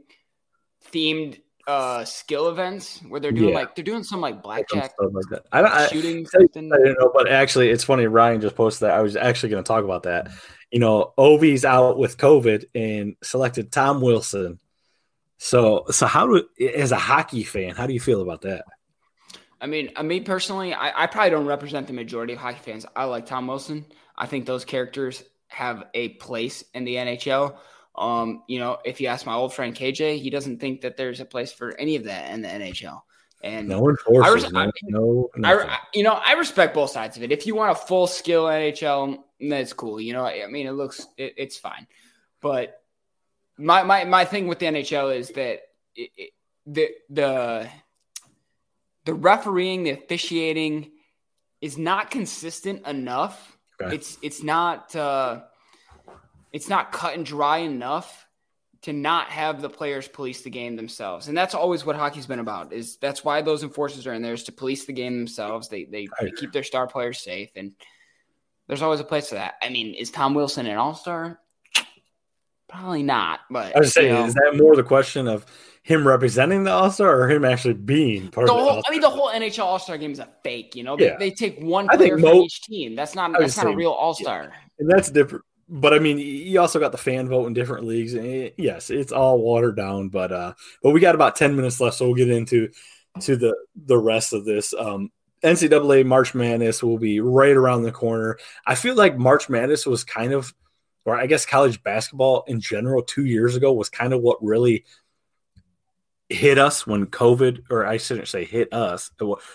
themed 0.92 1.40
uh 1.66 2.02
skill 2.06 2.48
events 2.48 3.00
where 3.08 3.20
they're 3.20 3.30
doing 3.30 3.50
Yeah. 3.50 3.56
like 3.56 3.74
they're 3.74 3.84
doing 3.84 4.02
some 4.02 4.22
like 4.22 4.42
blackjack 4.42 4.92
stuff 4.94 5.10
like 5.12 5.24
that 5.30 5.42
I, 5.52 5.60
don't- 5.60 5.70
I, 5.70 5.86
shooting 5.88 6.20
I 6.20 6.38
something. 6.38 6.70
didn't 6.70 6.98
know, 6.98 7.10
but 7.14 7.28
actually, 7.30 7.68
it's 7.68 7.84
funny. 7.84 8.06
Ryan 8.06 8.40
just 8.40 8.56
posted 8.56 8.88
that. 8.88 8.94
I 8.94 9.02
was 9.02 9.16
actually 9.16 9.50
going 9.50 9.62
to 9.62 9.68
talk 9.68 9.84
about 9.84 10.04
that. 10.04 10.30
You 10.70 10.80
know, 10.80 11.12
Ovi's 11.16 11.64
out 11.64 11.98
with 11.98 12.18
COVID 12.18 12.66
and 12.74 13.16
selected 13.22 13.72
Tom 13.72 14.00
Wilson. 14.00 14.58
So, 15.38 15.84
so 15.90 16.06
how 16.06 16.26
do, 16.26 16.48
as 16.74 16.92
a 16.92 16.96
hockey 16.96 17.44
fan, 17.44 17.74
how 17.74 17.86
do 17.86 17.94
you 17.94 18.00
feel 18.00 18.20
about 18.20 18.42
that? 18.42 18.64
I 19.60 19.66
mean, 19.66 19.90
uh, 19.96 20.02
me 20.02 20.20
personally, 20.20 20.74
I, 20.74 21.04
I 21.04 21.06
probably 21.06 21.30
don't 21.30 21.46
represent 21.46 21.86
the 21.86 21.92
majority 21.92 22.34
of 22.34 22.38
hockey 22.38 22.60
fans. 22.62 22.86
I 22.94 23.04
like 23.04 23.26
Tom 23.26 23.46
Wilson. 23.46 23.86
I 24.16 24.26
think 24.26 24.46
those 24.46 24.64
characters 24.64 25.22
have 25.48 25.84
a 25.94 26.10
place 26.10 26.64
in 26.74 26.84
the 26.84 26.96
NHL. 26.96 27.56
Um, 27.96 28.44
you 28.48 28.60
know, 28.60 28.78
if 28.84 29.00
you 29.00 29.08
ask 29.08 29.26
my 29.26 29.34
old 29.34 29.52
friend 29.52 29.74
KJ, 29.74 30.18
he 30.18 30.30
doesn't 30.30 30.60
think 30.60 30.82
that 30.82 30.96
there's 30.96 31.20
a 31.20 31.24
place 31.24 31.52
for 31.52 31.76
any 31.78 31.96
of 31.96 32.04
that 32.04 32.32
in 32.32 32.42
the 32.42 32.48
NHL. 32.48 33.00
And 33.42 33.68
no 33.68 33.88
enforcers, 33.88 34.44
I, 34.46 34.50
man. 34.50 34.72
no, 34.84 35.28
I, 35.44 35.78
you 35.94 36.02
know, 36.02 36.12
I 36.12 36.32
respect 36.32 36.74
both 36.74 36.90
sides 36.90 37.16
of 37.16 37.22
it. 37.22 37.30
If 37.30 37.46
you 37.46 37.54
want 37.54 37.70
a 37.70 37.74
full 37.74 38.08
skill 38.08 38.44
NHL, 38.44 39.18
that's 39.40 39.72
cool. 39.72 40.00
You 40.00 40.12
know, 40.12 40.24
I 40.24 40.46
mean, 40.48 40.66
it 40.66 40.72
looks, 40.72 41.06
it, 41.16 41.34
it's 41.36 41.56
fine. 41.56 41.86
But 42.40 42.82
my, 43.56 43.82
my, 43.82 44.04
my 44.04 44.24
thing 44.24 44.46
with 44.46 44.58
the 44.58 44.66
NHL 44.66 45.16
is 45.16 45.30
that 45.30 45.60
it, 45.94 46.10
it, 46.16 46.30
the, 46.66 46.88
the, 47.10 47.68
the 49.04 49.14
refereeing, 49.14 49.84
the 49.84 49.90
officiating 49.90 50.90
is 51.60 51.78
not 51.78 52.10
consistent 52.10 52.86
enough. 52.86 53.56
Okay. 53.80 53.94
It's, 53.94 54.18
it's 54.22 54.42
not, 54.42 54.94
uh, 54.94 55.42
it's 56.52 56.68
not 56.68 56.92
cut 56.92 57.14
and 57.14 57.24
dry 57.24 57.58
enough 57.58 58.26
to 58.82 58.92
not 58.92 59.28
have 59.28 59.60
the 59.60 59.68
players 59.68 60.06
police 60.06 60.42
the 60.42 60.50
game 60.50 60.76
themselves. 60.76 61.28
And 61.28 61.36
that's 61.36 61.54
always 61.54 61.84
what 61.84 61.96
hockey's 61.96 62.26
been 62.26 62.38
about. 62.38 62.72
Is 62.72 62.96
that's 62.96 63.24
why 63.24 63.42
those 63.42 63.62
enforcers 63.62 64.06
are 64.06 64.12
in 64.12 64.22
there 64.22 64.34
is 64.34 64.44
to 64.44 64.52
police 64.52 64.84
the 64.84 64.92
game 64.92 65.16
themselves. 65.16 65.68
They 65.68 65.84
they, 65.84 66.08
they 66.20 66.30
keep 66.30 66.52
their 66.52 66.62
star 66.62 66.86
players 66.86 67.18
safe 67.18 67.50
and 67.56 67.72
there's 68.68 68.82
always 68.82 69.00
a 69.00 69.04
place 69.04 69.30
for 69.30 69.34
that. 69.34 69.54
I 69.62 69.70
mean, 69.70 69.94
is 69.94 70.10
Tom 70.10 70.34
Wilson 70.34 70.66
an 70.66 70.76
all-star? 70.76 71.40
Probably 72.68 73.02
not, 73.02 73.40
but 73.50 73.74
I 73.74 73.80
was 73.80 73.94
saying, 73.94 74.12
know, 74.12 74.26
is 74.26 74.34
that 74.34 74.54
more 74.56 74.76
the 74.76 74.84
question 74.84 75.26
of 75.26 75.46
him 75.82 76.06
representing 76.06 76.64
the 76.64 76.70
All 76.70 76.90
Star 76.90 77.18
or 77.22 77.30
him 77.30 77.42
actually 77.42 77.72
being 77.72 78.28
part 78.28 78.46
the 78.46 78.52
of 78.52 78.58
the 78.58 78.72
whole, 78.72 78.82
I 78.86 78.90
mean, 78.90 79.00
the 79.00 79.08
whole 79.08 79.30
NHL 79.30 79.64
All 79.64 79.78
Star 79.78 79.96
game 79.96 80.12
is 80.12 80.18
a 80.18 80.28
fake. 80.44 80.76
You 80.76 80.84
know, 80.84 80.94
they, 80.94 81.06
yeah. 81.06 81.16
they 81.16 81.30
take 81.30 81.58
one 81.60 81.88
player 81.88 82.18
from 82.18 82.34
each 82.34 82.60
team. 82.60 82.94
That's 82.94 83.14
not 83.14 83.32
that's 83.32 83.56
not 83.56 83.62
saying, 83.62 83.74
a 83.74 83.76
real 83.76 83.92
All 83.92 84.12
Star. 84.12 84.52
Yeah. 84.52 84.58
And 84.80 84.90
that's 84.90 85.10
different 85.10 85.44
but 85.68 85.92
I 85.92 85.98
mean, 85.98 86.18
you 86.18 86.60
also 86.60 86.80
got 86.80 86.92
the 86.92 86.98
fan 86.98 87.28
vote 87.28 87.46
in 87.46 87.52
different 87.52 87.86
leagues. 87.86 88.14
And 88.14 88.50
yes, 88.56 88.90
it's 88.90 89.12
all 89.12 89.40
watered 89.40 89.76
down, 89.76 90.08
but 90.08 90.32
uh, 90.32 90.54
but 90.82 90.90
we 90.90 91.00
got 91.00 91.14
about 91.14 91.36
ten 91.36 91.54
minutes 91.54 91.80
left, 91.80 91.96
so 91.96 92.06
we'll 92.06 92.14
get 92.14 92.30
into 92.30 92.70
to 93.20 93.36
the 93.36 93.54
the 93.76 93.98
rest 93.98 94.32
of 94.32 94.44
this. 94.44 94.72
Um, 94.72 95.10
NCAA 95.42 96.06
March 96.06 96.34
Madness 96.34 96.82
will 96.82 96.98
be 96.98 97.20
right 97.20 97.56
around 97.56 97.82
the 97.82 97.92
corner. 97.92 98.38
I 98.66 98.74
feel 98.74 98.94
like 98.94 99.16
March 99.16 99.48
Madness 99.48 99.86
was 99.86 100.04
kind 100.04 100.32
of, 100.32 100.54
or 101.04 101.16
I 101.16 101.26
guess 101.26 101.46
college 101.46 101.82
basketball 101.82 102.44
in 102.46 102.60
general, 102.60 103.02
two 103.02 103.24
years 103.24 103.56
ago 103.56 103.72
was 103.72 103.88
kind 103.88 104.12
of 104.12 104.20
what 104.20 104.42
really 104.42 104.84
hit 106.28 106.58
us 106.58 106.86
when 106.86 107.06
COVID, 107.06 107.64
or 107.70 107.86
I 107.86 107.96
shouldn't 107.96 108.28
say 108.28 108.44
hit 108.44 108.72
us, 108.72 109.10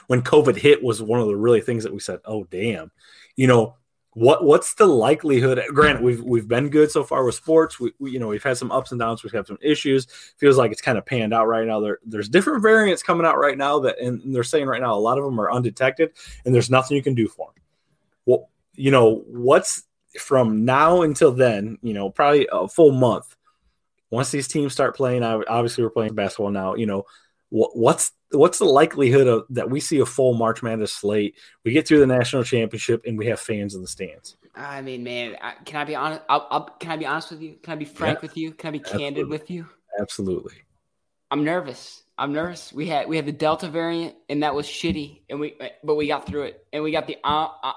when 0.08 0.22
COVID 0.24 0.56
hit 0.56 0.84
was 0.84 1.02
one 1.02 1.20
of 1.20 1.28
the 1.28 1.36
really 1.36 1.62
things 1.62 1.84
that 1.84 1.94
we 1.94 2.00
said, 2.00 2.20
oh 2.26 2.46
damn, 2.46 2.92
you 3.36 3.48
know 3.48 3.76
what 4.14 4.44
what's 4.44 4.76
the 4.76 4.86
likelihood? 4.86 5.62
Granted 5.74 6.04
we've 6.04 6.22
we've 6.24 6.48
been 6.48 6.70
good 6.70 6.92
so 6.92 7.04
far 7.04 7.24
with 7.26 7.36
sports. 7.36 7.80
We, 7.80 7.94
we, 8.00 8.12
you 8.12 8.20
know 8.20 8.28
we've 8.28 8.44
had 8.44 8.58
some 8.58 8.72
ups 8.72 8.92
and 8.92 9.00
downs. 9.00 9.24
We've 9.24 9.34
had 9.34 9.48
some 9.48 9.58
issues. 9.62 10.08
Feels 10.38 10.58
like 10.58 10.72
it's 10.72 10.82
kind 10.82 10.98
of 10.98 11.06
panned 11.06 11.34
out 11.34 11.48
right 11.48 11.68
now. 11.68 11.80
There, 11.80 12.00
there's 12.06 12.30
different 12.30 12.62
variants 12.62 13.04
coming 13.04 13.26
out 13.26 13.38
right 13.38 13.58
now 13.58 13.80
that 13.80 14.00
and 14.00 14.36
they're 14.36 14.44
saying 14.44 14.68
right 14.68 14.82
now 14.82 14.94
a 14.94 15.00
lot 15.00 15.18
of 15.18 15.24
them 15.24 15.40
are 15.40 15.52
undetected 15.52 16.12
and 16.46 16.54
there's 16.54 16.70
nothing 16.70 16.96
you 16.96 17.04
can 17.04 17.16
do 17.16 17.28
for 17.28 17.52
them 17.54 17.64
well 18.26 18.50
you 18.76 18.92
know 18.92 19.24
what's 19.28 19.84
from 20.20 20.66
now 20.66 21.02
until 21.02 21.32
then 21.32 21.78
you 21.82 21.94
know 21.94 22.10
probably 22.10 22.48
a 22.52 22.68
full 22.68 22.92
month 22.92 23.36
once 24.10 24.30
these 24.30 24.48
teams 24.48 24.74
start 24.74 24.96
playing 24.96 25.24
I 25.24 25.42
obviously 25.48 25.84
we're 25.84 25.90
playing 25.90 26.14
basketball 26.14 26.52
now 26.52 26.76
you 26.76 26.86
know 26.86 27.06
what's 27.54 28.12
what's 28.32 28.58
the 28.58 28.66
likelihood 28.66 29.28
of 29.28 29.46
that 29.52 29.70
we 29.70 29.80
see 29.80 30.00
a 30.00 30.06
full 30.06 30.34
March 30.34 30.64
Madness 30.64 30.92
slate? 30.92 31.36
We 31.64 31.72
get 31.72 31.88
through 31.88 32.00
the 32.00 32.08
national 32.08 32.44
championship 32.44 33.04
and 33.06 33.18
we 33.18 33.28
have 33.28 33.40
fans 33.40 33.76
in 33.76 33.82
the 33.82 33.88
stands. 33.88 34.36
I 34.56 34.82
mean, 34.82 35.04
man, 35.04 35.36
can 35.66 35.82
I 35.82 35.84
be 35.84 35.96
honest? 35.96 36.22
I'll, 36.30 36.48
I'll, 36.50 36.64
can 36.80 36.92
I 36.92 36.98
be 36.98 37.06
honest 37.06 37.32
with 37.32 37.42
you? 37.42 37.56
Can 37.62 37.74
I 37.74 37.76
be 37.76 37.86
frank 37.86 38.18
yeah. 38.18 38.22
with 38.22 38.38
you? 38.38 38.52
Can 38.54 38.70
I 38.70 38.72
be 38.72 38.80
Absolutely. 38.80 39.06
candid 39.06 39.30
with 39.30 39.50
you? 39.50 39.68
Absolutely. 40.00 40.54
I'm 41.32 41.44
nervous. 41.44 42.04
I'm 42.18 42.34
nervous. 42.34 42.72
We 42.74 42.88
had 42.88 43.08
we 43.08 43.16
had 43.16 43.26
the 43.26 43.32
Delta 43.32 43.68
variant, 43.68 44.16
and 44.30 44.44
that 44.44 44.54
was 44.54 44.68
shitty, 44.68 45.22
and 45.30 45.40
we 45.40 45.56
but 45.84 45.96
we 45.96 46.08
got 46.08 46.28
through 46.28 46.44
it, 46.44 46.66
and 46.72 46.84
we 46.84 46.92
got 46.92 47.08
the 47.08 47.18
uh, 47.24 47.48
uh, 47.64 47.74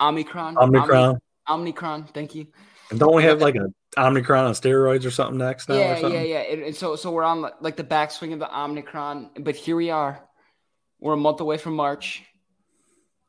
Omicron. 0.00 0.58
Omicron. 0.58 1.18
Omicron. 1.48 2.04
Thank 2.12 2.34
you. 2.34 2.46
And 2.90 2.98
don't 3.00 3.14
we 3.14 3.22
have 3.22 3.40
like 3.40 3.56
a 3.56 3.72
Omicron 3.96 4.46
on 4.46 4.52
steroids 4.52 5.04
or 5.04 5.10
something 5.10 5.38
next 5.38 5.68
now? 5.68 5.76
Yeah, 5.76 5.98
yeah, 5.98 6.22
yeah. 6.22 6.38
And, 6.38 6.62
and, 6.62 6.76
so, 6.76 6.96
so 6.96 7.10
we're 7.10 7.24
on 7.24 7.50
like 7.60 7.76
the 7.76 7.84
backswing 7.84 8.32
of 8.32 8.38
the 8.38 8.58
Omicron, 8.58 9.30
but 9.40 9.54
here 9.54 9.76
we 9.76 9.90
are. 9.90 10.22
We're 11.00 11.14
a 11.14 11.18
month 11.18 11.40
away 11.40 11.58
from 11.58 11.74
March, 11.74 12.22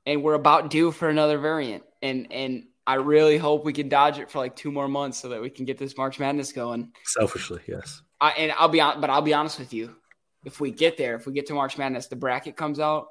and 0.06 0.24
we're 0.24 0.36
about 0.36 0.70
due 0.70 0.92
for 0.92 1.10
another 1.10 1.38
variant. 1.38 1.84
And 2.02 2.32
and 2.32 2.66
I 2.86 2.96
really 2.96 3.38
hope 3.38 3.66
we 3.66 3.74
can 3.74 3.90
dodge 3.90 4.20
it 4.20 4.30
for 4.30 4.40
like 4.40 4.56
two 4.56 4.72
more 4.72 4.88
months 4.88 5.18
so 5.18 5.30
that 5.30 5.42
we 5.42 5.50
can 5.50 5.66
get 5.66 5.78
this 5.78 5.98
March 5.98 6.20
Madness 6.20 6.52
going. 6.52 6.92
Selfishly, 7.06 7.62
yes. 7.68 8.02
I, 8.20 8.32
and 8.32 8.52
I'll 8.58 8.70
be 8.70 8.82
on, 8.82 9.02
but 9.02 9.10
I'll 9.10 9.22
be 9.22 9.34
honest 9.34 9.60
with 9.60 9.74
you. 9.74 9.96
If 10.46 10.60
we 10.60 10.72
get 10.72 10.98
there, 10.98 11.16
if 11.16 11.26
we 11.26 11.34
get 11.34 11.48
to 11.48 11.54
March 11.54 11.78
Madness, 11.78 12.08
the 12.08 12.16
bracket 12.16 12.58
comes 12.58 12.80
out. 12.80 13.08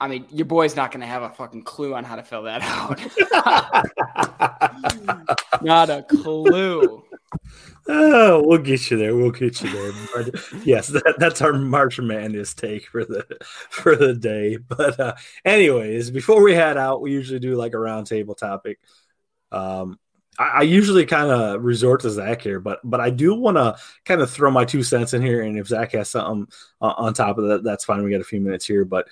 I 0.00 0.08
mean, 0.08 0.26
your 0.30 0.46
boy's 0.46 0.76
not 0.76 0.90
going 0.90 1.00
to 1.00 1.06
have 1.06 1.22
a 1.22 1.30
fucking 1.30 1.62
clue 1.62 1.94
on 1.94 2.04
how 2.04 2.16
to 2.16 2.22
fill 2.22 2.42
that 2.42 2.62
out. 2.62 3.00
not 5.62 5.90
a 5.90 6.02
clue. 6.02 7.04
Oh, 7.86 8.42
we'll 8.46 8.58
get 8.58 8.90
you 8.90 8.96
there. 8.96 9.14
We'll 9.14 9.30
get 9.30 9.60
you 9.60 9.70
there. 9.70 9.92
But 10.14 10.66
yes, 10.66 10.88
that, 10.88 11.16
that's 11.18 11.42
our 11.42 11.52
March 11.52 12.00
Madness 12.00 12.54
take 12.54 12.86
for 12.86 13.04
the 13.04 13.26
for 13.70 13.94
the 13.94 14.14
day. 14.14 14.56
But 14.56 14.98
uh, 14.98 15.14
anyways, 15.44 16.10
before 16.10 16.42
we 16.42 16.54
head 16.54 16.78
out, 16.78 17.02
we 17.02 17.12
usually 17.12 17.40
do 17.40 17.56
like 17.56 17.74
a 17.74 17.78
roundtable 17.78 18.36
topic. 18.36 18.78
Um, 19.52 19.98
I, 20.38 20.44
I 20.44 20.62
usually 20.62 21.04
kind 21.04 21.30
of 21.30 21.62
resort 21.62 22.00
to 22.02 22.10
Zach 22.10 22.40
here, 22.40 22.58
but 22.58 22.80
but 22.84 23.00
I 23.00 23.10
do 23.10 23.34
want 23.34 23.58
to 23.58 23.76
kind 24.06 24.22
of 24.22 24.30
throw 24.30 24.50
my 24.50 24.64
two 24.64 24.82
cents 24.82 25.12
in 25.12 25.20
here. 25.20 25.42
And 25.42 25.58
if 25.58 25.68
Zach 25.68 25.92
has 25.92 26.08
something 26.08 26.48
uh, 26.80 26.94
on 26.96 27.12
top 27.12 27.36
of 27.36 27.48
that, 27.48 27.64
that's 27.64 27.84
fine. 27.84 28.02
We 28.02 28.10
got 28.10 28.22
a 28.22 28.24
few 28.24 28.40
minutes 28.40 28.64
here, 28.64 28.86
but 28.86 29.08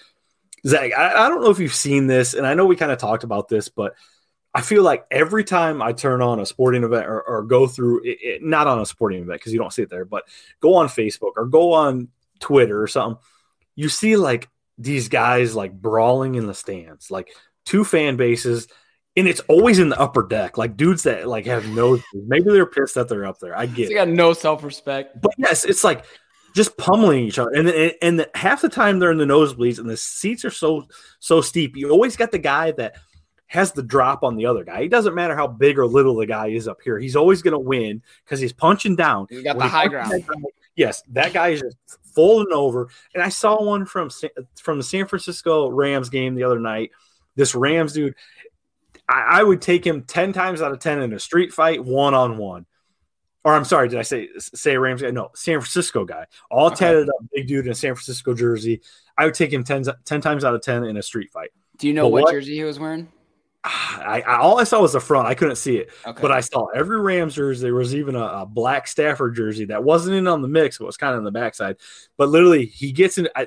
Zach, 0.67 0.93
I, 0.97 1.27
I 1.27 1.29
don't 1.29 1.43
know 1.43 1.51
if 1.51 1.59
you've 1.59 1.75
seen 1.75 2.07
this, 2.07 2.35
and 2.35 2.47
I 2.47 2.55
know 2.55 2.67
we 2.67 2.77
kind 2.77 2.93
of 2.93 2.99
talked 2.99 3.25
about 3.25 3.49
this, 3.49 3.69
but 3.69 3.95
I 4.55 4.61
feel 4.61 4.83
like 4.83 5.07
every 5.11 5.45
time 5.45 5.81
I 5.81 5.93
turn 5.93 6.21
on 6.21 6.39
a 6.39 6.47
sporting 6.47 6.85
event 6.85 7.07
or, 7.07 7.23
or 7.23 7.43
go 7.43 7.67
through 7.67 8.03
it, 8.05 8.19
it, 8.21 8.43
not 8.43 8.67
on 8.67 8.81
a 8.81 8.87
sporting 8.87 9.23
event 9.23 9.41
because 9.41 9.53
you 9.53 9.59
don't 9.59 9.73
see 9.73 9.83
it 9.83 9.91
there, 9.91 10.05
but 10.05 10.25
go 10.61 10.75
on 10.75 10.89
Facebook 10.89 11.33
or 11.37 11.47
go 11.47 11.73
on 11.73 12.09
Twitter 12.39 12.81
or 12.81 12.87
something, 12.87 13.23
you 13.75 13.89
see 13.89 14.17
like 14.17 14.49
these 14.79 15.09
guys 15.09 15.55
like 15.55 15.73
brawling 15.73 16.35
in 16.35 16.47
the 16.47 16.55
stands, 16.55 17.11
like 17.11 17.31
two 17.65 17.85
fan 17.85 18.17
bases, 18.17 18.69
and 19.17 19.27
it's 19.27 19.41
always 19.41 19.79
in 19.79 19.89
the 19.89 19.99
upper 19.99 20.23
deck, 20.23 20.59
like 20.59 20.77
dudes 20.77 21.05
that 21.05 21.27
like 21.27 21.47
have 21.47 21.67
no 21.69 21.99
maybe 22.15 22.51
they're 22.51 22.67
pissed 22.67 22.95
that 22.95 23.09
they're 23.09 23.27
up 23.27 23.39
there. 23.39 23.57
I 23.57 23.67
get 23.67 23.89
they 23.89 23.95
got 23.95 24.09
no 24.09 24.33
self 24.33 24.65
respect, 24.65 25.21
but 25.21 25.33
yes, 25.39 25.65
it's 25.65 25.85
like 25.85 26.05
just 26.55 26.77
pummeling 26.77 27.25
each 27.25 27.39
other. 27.39 27.51
And 27.51 27.69
and, 27.69 27.95
and 28.03 28.27
half 28.35 28.63
the 28.63 28.69
time 28.69 28.99
they're 28.99 29.13
in 29.13 29.19
the 29.19 29.25
nosebleeds, 29.25 29.79
and 29.79 29.89
the 29.89 29.97
seats 29.97 30.45
are 30.45 30.51
so 30.51 30.87
so 31.19 31.41
steep. 31.41 31.77
You 31.77 31.91
always 31.91 32.17
got 32.17 32.31
the 32.31 32.39
guy 32.39 32.73
that 32.73 32.97
has 33.47 33.73
the 33.73 33.83
drop 33.83 34.23
on 34.23 34.37
the 34.37 34.47
other 34.47 34.65
guy. 34.65 34.81
It 34.81 34.91
doesn't 34.91 35.15
matter 35.15 35.37
how 35.37 35.47
big 35.47 35.79
or 35.79 35.87
little 35.87 36.17
the 36.17 36.27
guy 36.27 36.49
is 36.49 36.67
up 36.67 36.79
here. 36.83 36.99
He's 36.99 37.17
always 37.17 37.43
going 37.43 37.53
to 37.53 37.59
win 37.59 38.03
because 38.25 38.41
he's 38.41 38.53
punching 38.53 38.97
down. 38.97 39.27
You 39.31 39.43
got 39.43 39.57
when 39.57 39.67
the 39.67 39.71
high 39.71 39.89
ground. 39.89 40.11
That 40.11 40.27
guy, 40.27 40.41
yes, 40.75 41.03
that 41.11 41.33
guy 41.35 41.49
is 41.49 41.61
just 41.61 41.77
folding 42.15 42.53
over. 42.53 42.89
And 43.15 43.23
I 43.23 43.29
saw 43.29 43.63
one 43.63 43.85
from 43.85 44.11
from 44.61 44.79
the 44.79 44.85
San 44.85 45.07
Francisco 45.07 45.69
Rams 45.69 46.09
game 46.09 46.35
the 46.35 46.45
other 46.45 46.61
night. 46.61 46.93
This 47.35 47.55
Rams 47.55 47.93
dude, 47.93 48.15
I, 49.09 49.41
I 49.41 49.43
would 49.43 49.61
take 49.61 49.87
him 49.87 50.05
ten 50.05 50.33
times 50.33 50.63
out 50.63 50.73
of 50.73 50.79
ten 50.79 51.03
in 51.03 51.13
a 51.13 51.19
street 51.19 51.53
fight, 51.53 51.85
one 51.85 52.15
on 52.15 52.39
one 52.39 52.67
or 53.45 53.55
I'm 53.55 53.65
sorry, 53.65 53.89
did 53.89 53.99
I 53.99 54.03
say 54.03 54.29
say 54.39 54.77
Rams 54.77 55.03
guy? 55.03 55.11
No, 55.11 55.31
San 55.35 55.61
Francisco 55.61 56.05
guy, 56.05 56.27
all 56.51 56.67
okay. 56.67 56.77
tatted 56.77 57.09
up, 57.09 57.17
big 57.33 57.49
dude 57.49 57.67
in 57.67 57.73
a 57.73 57.75
San 57.75 57.95
Francisco 57.95 58.35
jersey. 58.35 58.81
I 59.19 59.25
would 59.25 59.35
take 59.35 59.53
him 59.53 59.63
10, 59.63 59.85
10 60.05 60.21
times 60.21 60.45
out 60.45 60.55
of 60.55 60.63
ten 60.63 60.85
in 60.85 60.97
a 60.97 61.03
street 61.03 61.31
fight. 61.31 61.51
Do 61.79 61.89
you 61.89 61.95
know 61.95 62.09
what, 62.09 62.23
what, 62.23 62.33
jersey 62.33 62.55
he 62.55 62.65
was 62.65 62.79
wearing? 62.79 63.11
I, 63.65 64.23
I, 64.27 64.39
all 64.39 64.59
I 64.59 64.65
saw 64.65 64.81
was 64.81 64.93
the 64.93 65.01
front. 65.01 65.29
I 65.29 65.35
couldn't 65.35 65.57
see 65.57 65.77
it, 65.77 65.91
okay. 66.05 66.21
but 66.21 66.33
I 66.33 66.41
saw 66.41 66.67
every 66.69 67.01
Rams 67.01 67.35
jersey. 67.35 67.63
There 67.63 67.75
was 67.75 67.95
even 67.95 68.17
a, 68.17 68.25
a, 68.25 68.47
black 68.47 68.89
Stafford 68.89 69.37
jersey 69.37 69.67
that 69.67 69.85
wasn't 69.85 70.17
in 70.17 70.27
on 70.27 70.43
the 70.43 70.49
mix. 70.49 70.79
but 70.79 70.87
was 70.87 70.97
kind 70.97 71.13
of 71.13 71.19
in 71.19 71.25
the 71.25 71.31
backside, 71.31 71.77
but 72.17 72.29
literally 72.29 72.67
he 72.67 72.91
gets 72.91 73.19
in. 73.19 73.29
I 73.37 73.47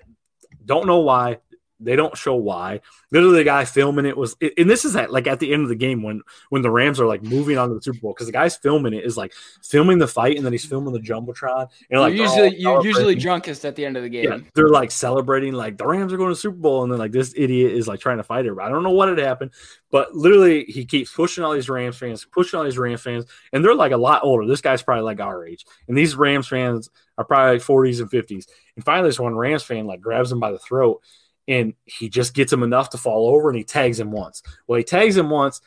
don't 0.63 0.87
know 0.87 0.99
why. 0.99 1.39
They 1.79 1.97
don't 1.97 2.17
show 2.17 2.35
why. 2.35 2.79
Literally, 3.11 3.39
the 3.39 3.43
guy 3.43 3.65
filming 3.65 4.05
it 4.05 4.15
was, 4.15 4.35
and 4.57 4.69
this 4.69 4.85
is 4.85 4.95
at 4.95 5.11
like 5.11 5.27
at 5.27 5.39
the 5.39 5.53
end 5.53 5.63
of 5.63 5.69
the 5.69 5.75
game 5.75 6.03
when 6.03 6.21
when 6.49 6.61
the 6.61 6.71
Rams 6.71 7.01
are 7.01 7.05
like 7.05 7.21
moving 7.21 7.57
on 7.57 7.67
to 7.67 7.75
the 7.75 7.81
Super 7.81 7.99
Bowl 7.99 8.13
because 8.13 8.27
the 8.27 8.33
guy's 8.33 8.55
filming 8.55 8.93
it 8.93 9.03
is 9.03 9.17
like 9.17 9.33
filming 9.61 9.97
the 9.97 10.07
fight 10.07 10.37
and 10.37 10.45
then 10.45 10.53
he's 10.53 10.63
filming 10.63 10.93
the 10.93 10.99
jumbotron. 10.99 11.69
And 11.89 11.99
like 11.99 12.13
you're 12.13 12.25
usually 12.25 12.57
you're 12.57 12.85
usually 12.85 13.15
drunkest 13.15 13.65
at 13.65 13.75
the 13.75 13.85
end 13.85 13.97
of 13.97 14.03
the 14.03 14.09
game. 14.09 14.23
Yeah, 14.23 14.37
they're 14.53 14.69
like 14.69 14.89
celebrating 14.89 15.53
like 15.53 15.77
the 15.77 15.85
Rams 15.85 16.13
are 16.13 16.17
going 16.17 16.31
to 16.31 16.35
Super 16.35 16.55
Bowl, 16.55 16.83
and 16.83 16.91
then 16.91 16.99
like 16.99 17.11
this 17.11 17.33
idiot 17.35 17.73
is 17.73 17.89
like 17.89 17.99
trying 17.99 18.17
to 18.17 18.23
fight 18.23 18.45
her. 18.45 18.61
I 18.61 18.69
don't 18.69 18.83
know 18.83 18.91
what 18.91 19.09
had 19.09 19.17
happened, 19.17 19.51
but 19.91 20.15
literally 20.15 20.63
he 20.65 20.85
keeps 20.85 21.13
pushing 21.13 21.43
all 21.43 21.53
these 21.53 21.69
Rams 21.69 21.97
fans, 21.97 22.25
pushing 22.25 22.57
all 22.57 22.63
these 22.63 22.77
Rams 22.77 23.01
fans, 23.01 23.25
and 23.51 23.65
they're 23.65 23.75
like 23.75 23.91
a 23.91 23.97
lot 23.97 24.23
older. 24.23 24.47
This 24.47 24.61
guy's 24.61 24.81
probably 24.81 25.03
like 25.03 25.19
our 25.19 25.45
age, 25.45 25.65
and 25.89 25.97
these 25.97 26.15
Rams 26.15 26.47
fans 26.47 26.89
are 27.17 27.25
probably 27.25 27.55
like 27.55 27.61
40s 27.61 27.99
and 27.99 28.09
50s. 28.09 28.45
And 28.75 28.85
finally, 28.85 29.09
this 29.09 29.19
one 29.19 29.35
Rams 29.35 29.63
fan 29.63 29.85
like 29.85 30.01
grabs 30.01 30.31
him 30.31 30.39
by 30.39 30.51
the 30.51 30.59
throat 30.59 31.01
and 31.47 31.73
he 31.85 32.09
just 32.09 32.33
gets 32.33 32.51
him 32.51 32.63
enough 32.63 32.89
to 32.91 32.97
fall 32.97 33.33
over 33.35 33.49
and 33.49 33.57
he 33.57 33.63
tags 33.63 33.99
him 33.99 34.11
once. 34.11 34.41
Well, 34.67 34.77
he 34.77 34.83
tags 34.83 35.15
him 35.15 35.29
once 35.29 35.61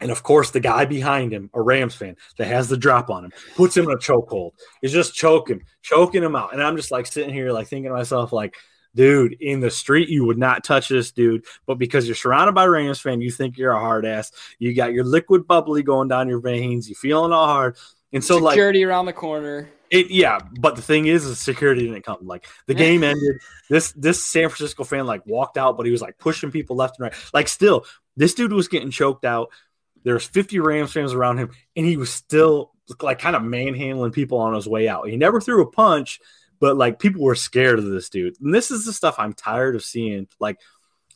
And 0.00 0.10
of 0.10 0.22
course, 0.22 0.50
the 0.50 0.60
guy 0.60 0.84
behind 0.84 1.32
him, 1.32 1.50
a 1.54 1.62
Rams 1.62 1.94
fan 1.94 2.16
that 2.38 2.46
has 2.46 2.68
the 2.68 2.76
drop 2.76 3.10
on 3.10 3.24
him, 3.24 3.32
puts 3.56 3.76
him 3.76 3.84
in 3.84 3.92
a 3.92 3.96
chokehold. 3.96 4.52
Is 4.82 4.92
just 4.92 5.14
choking, 5.14 5.62
choking 5.82 6.22
him 6.22 6.36
out. 6.36 6.52
And 6.52 6.62
I'm 6.62 6.76
just 6.76 6.90
like 6.90 7.06
sitting 7.06 7.32
here, 7.32 7.52
like 7.52 7.68
thinking 7.68 7.90
to 7.90 7.96
myself, 7.96 8.32
like, 8.32 8.56
dude, 8.94 9.36
in 9.40 9.60
the 9.60 9.70
street, 9.70 10.08
you 10.08 10.24
would 10.26 10.38
not 10.38 10.64
touch 10.64 10.88
this 10.88 11.12
dude. 11.12 11.44
But 11.66 11.76
because 11.78 12.06
you're 12.06 12.16
surrounded 12.16 12.52
by 12.52 12.64
Rams 12.66 13.00
fan, 13.00 13.20
you 13.20 13.30
think 13.30 13.56
you're 13.56 13.72
a 13.72 13.80
hard 13.80 14.04
ass. 14.04 14.32
You 14.58 14.74
got 14.74 14.92
your 14.92 15.04
liquid 15.04 15.46
bubbly 15.46 15.82
going 15.82 16.08
down 16.08 16.28
your 16.28 16.40
veins. 16.40 16.88
You 16.88 16.96
feeling 16.96 17.32
all 17.32 17.46
hard. 17.46 17.76
And 18.12 18.22
so, 18.22 18.34
security 18.34 18.44
like, 18.44 18.52
security 18.52 18.84
around 18.84 19.06
the 19.06 19.12
corner. 19.12 19.68
It, 19.94 20.10
yeah, 20.10 20.40
but 20.58 20.74
the 20.74 20.82
thing 20.82 21.06
is, 21.06 21.24
the 21.24 21.36
security 21.36 21.86
didn't 21.86 22.02
come. 22.02 22.26
Like 22.26 22.48
the 22.66 22.74
game 22.74 23.04
ended. 23.04 23.36
This 23.70 23.92
this 23.92 24.24
San 24.24 24.48
Francisco 24.48 24.82
fan 24.82 25.06
like 25.06 25.24
walked 25.24 25.56
out, 25.56 25.76
but 25.76 25.86
he 25.86 25.92
was 25.92 26.02
like 26.02 26.18
pushing 26.18 26.50
people 26.50 26.74
left 26.74 26.98
and 26.98 27.04
right. 27.04 27.14
Like 27.32 27.46
still, 27.46 27.86
this 28.16 28.34
dude 28.34 28.52
was 28.52 28.66
getting 28.66 28.90
choked 28.90 29.24
out. 29.24 29.50
There's 30.02 30.26
50 30.26 30.58
Rams 30.58 30.92
fans 30.92 31.14
around 31.14 31.38
him, 31.38 31.50
and 31.76 31.86
he 31.86 31.96
was 31.96 32.12
still 32.12 32.72
like 33.00 33.20
kind 33.20 33.36
of 33.36 33.42
manhandling 33.42 34.10
people 34.10 34.38
on 34.38 34.54
his 34.54 34.66
way 34.66 34.88
out. 34.88 35.08
He 35.08 35.16
never 35.16 35.40
threw 35.40 35.62
a 35.62 35.70
punch, 35.70 36.18
but 36.58 36.76
like 36.76 36.98
people 36.98 37.22
were 37.22 37.36
scared 37.36 37.78
of 37.78 37.84
this 37.84 38.08
dude. 38.08 38.34
And 38.40 38.52
this 38.52 38.72
is 38.72 38.84
the 38.84 38.92
stuff 38.92 39.14
I'm 39.18 39.32
tired 39.32 39.76
of 39.76 39.84
seeing. 39.84 40.26
Like 40.40 40.58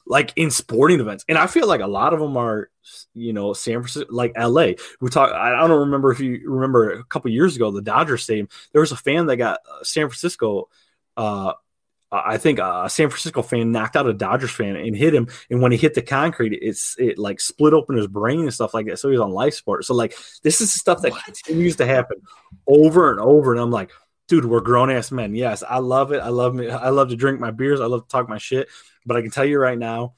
like 0.09 0.33
in 0.37 0.51
sporting 0.51 1.01
events. 1.01 1.25
And 1.29 1.37
I 1.37 1.47
feel 1.47 1.69
like 1.69 1.83
a 1.83 1.87
lot 1.87 2.15
of 2.15 2.21
them 2.21 2.37
are, 2.37 2.71
you 3.15 3.33
know, 3.33 3.53
San 3.53 3.81
Francisco, 3.81 4.09
like 4.11 4.33
LA. 4.39 4.73
We 5.01 5.11
talk, 5.11 5.33
I 5.33 5.67
don't 5.67 5.81
remember 5.81 6.11
if 6.11 6.19
you 6.19 6.41
remember 6.47 6.93
a 6.93 7.05
couple 7.05 7.31
years 7.31 7.55
ago, 7.55 7.71
the 7.71 7.83
Dodgers 7.83 8.25
Stadium, 8.25 8.49
there 8.73 8.81
was 8.81 8.93
a 8.93 8.97
fan 8.97 9.27
that 9.27 9.37
got 9.37 9.61
uh, 9.71 9.85
San 9.85 10.09
Francisco, 10.09 10.69
uh, 11.17 11.53
I 12.11 12.39
think 12.39 12.59
a 12.59 12.89
San 12.89 13.11
Francisco 13.11 13.43
fan 13.43 13.71
knocked 13.71 13.95
out 13.95 14.07
a 14.07 14.15
Dodgers 14.15 14.51
fan 14.51 14.77
and 14.77 14.97
hit 14.97 15.15
him. 15.15 15.29
And 15.51 15.61
when 15.61 15.73
he 15.73 15.79
hit 15.79 15.93
the 15.93 16.01
concrete, 16.01 16.59
it's 16.63 16.97
it 16.99 17.19
like 17.19 17.39
split 17.39 17.75
open 17.75 17.99
his 17.99 18.07
brain 18.07 18.41
and 18.41 18.55
stuff 18.55 18.73
like 18.73 18.87
that. 18.87 18.99
So 18.99 19.11
he's 19.11 19.21
on 19.21 19.31
life 19.31 19.53
support. 19.53 19.85
So 19.85 19.95
like 19.95 20.17
this 20.43 20.63
is 20.63 20.73
stuff 20.73 21.03
that 21.03 21.13
what? 21.13 21.25
continues 21.25 21.77
to 21.77 21.87
happen 21.87 22.23
over 22.67 23.11
and 23.11 23.21
over. 23.21 23.53
And 23.53 23.61
I'm 23.61 23.71
like, 23.71 23.91
dude, 24.27 24.47
we're 24.47 24.61
grown 24.61 24.91
ass 24.91 25.11
men. 25.11 25.35
Yes, 25.35 25.63
I 25.69 25.79
love 25.79 26.13
it. 26.13 26.21
I 26.21 26.29
love 26.29 26.55
me. 26.55 26.71
I 26.71 26.89
love 26.89 27.11
to 27.11 27.17
drink 27.17 27.41
my 27.41 27.51
beers. 27.51 27.81
I 27.81 27.87
love 27.87 28.05
to 28.05 28.09
talk 28.09 28.27
my 28.27 28.39
shit. 28.39 28.69
But 29.09 29.17
I 29.17 29.23
can 29.23 29.33
tell 29.33 29.45
you 29.45 29.59
right 29.59 29.79
now, 29.79 30.15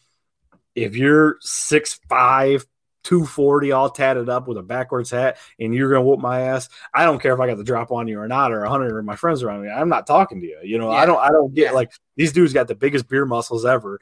if 0.74 0.96
you're 0.96 1.38
six 1.40 1.98
five, 2.08 2.66
240 3.04 3.72
all 3.72 3.90
tatted 3.90 4.28
up 4.28 4.46
with 4.46 4.58
a 4.58 4.62
backwards 4.62 5.10
hat 5.10 5.38
and 5.58 5.74
you're 5.74 5.90
gonna 5.90 6.04
whoop 6.04 6.20
my 6.20 6.40
ass 6.42 6.68
i 6.92 7.04
don't 7.04 7.20
care 7.20 7.32
if 7.32 7.40
i 7.40 7.46
got 7.46 7.56
the 7.56 7.64
drop 7.64 7.90
on 7.90 8.06
you 8.06 8.20
or 8.20 8.28
not 8.28 8.52
or 8.52 8.60
100 8.60 8.98
of 8.98 9.04
my 9.04 9.16
friends 9.16 9.42
around 9.42 9.62
me 9.62 9.70
i'm 9.70 9.88
not 9.88 10.06
talking 10.06 10.40
to 10.40 10.46
you. 10.46 10.58
You 10.62 10.78
know 10.78 10.90
yeah. 10.90 10.98
i 10.98 11.06
don't 11.06 11.18
i 11.18 11.30
don't 11.30 11.54
get 11.54 11.74
like 11.74 11.92
these 12.16 12.32
dudes 12.32 12.52
got 12.52 12.68
the 12.68 12.74
biggest 12.74 13.08
beer 13.08 13.24
muscles 13.24 13.64
ever. 13.64 14.00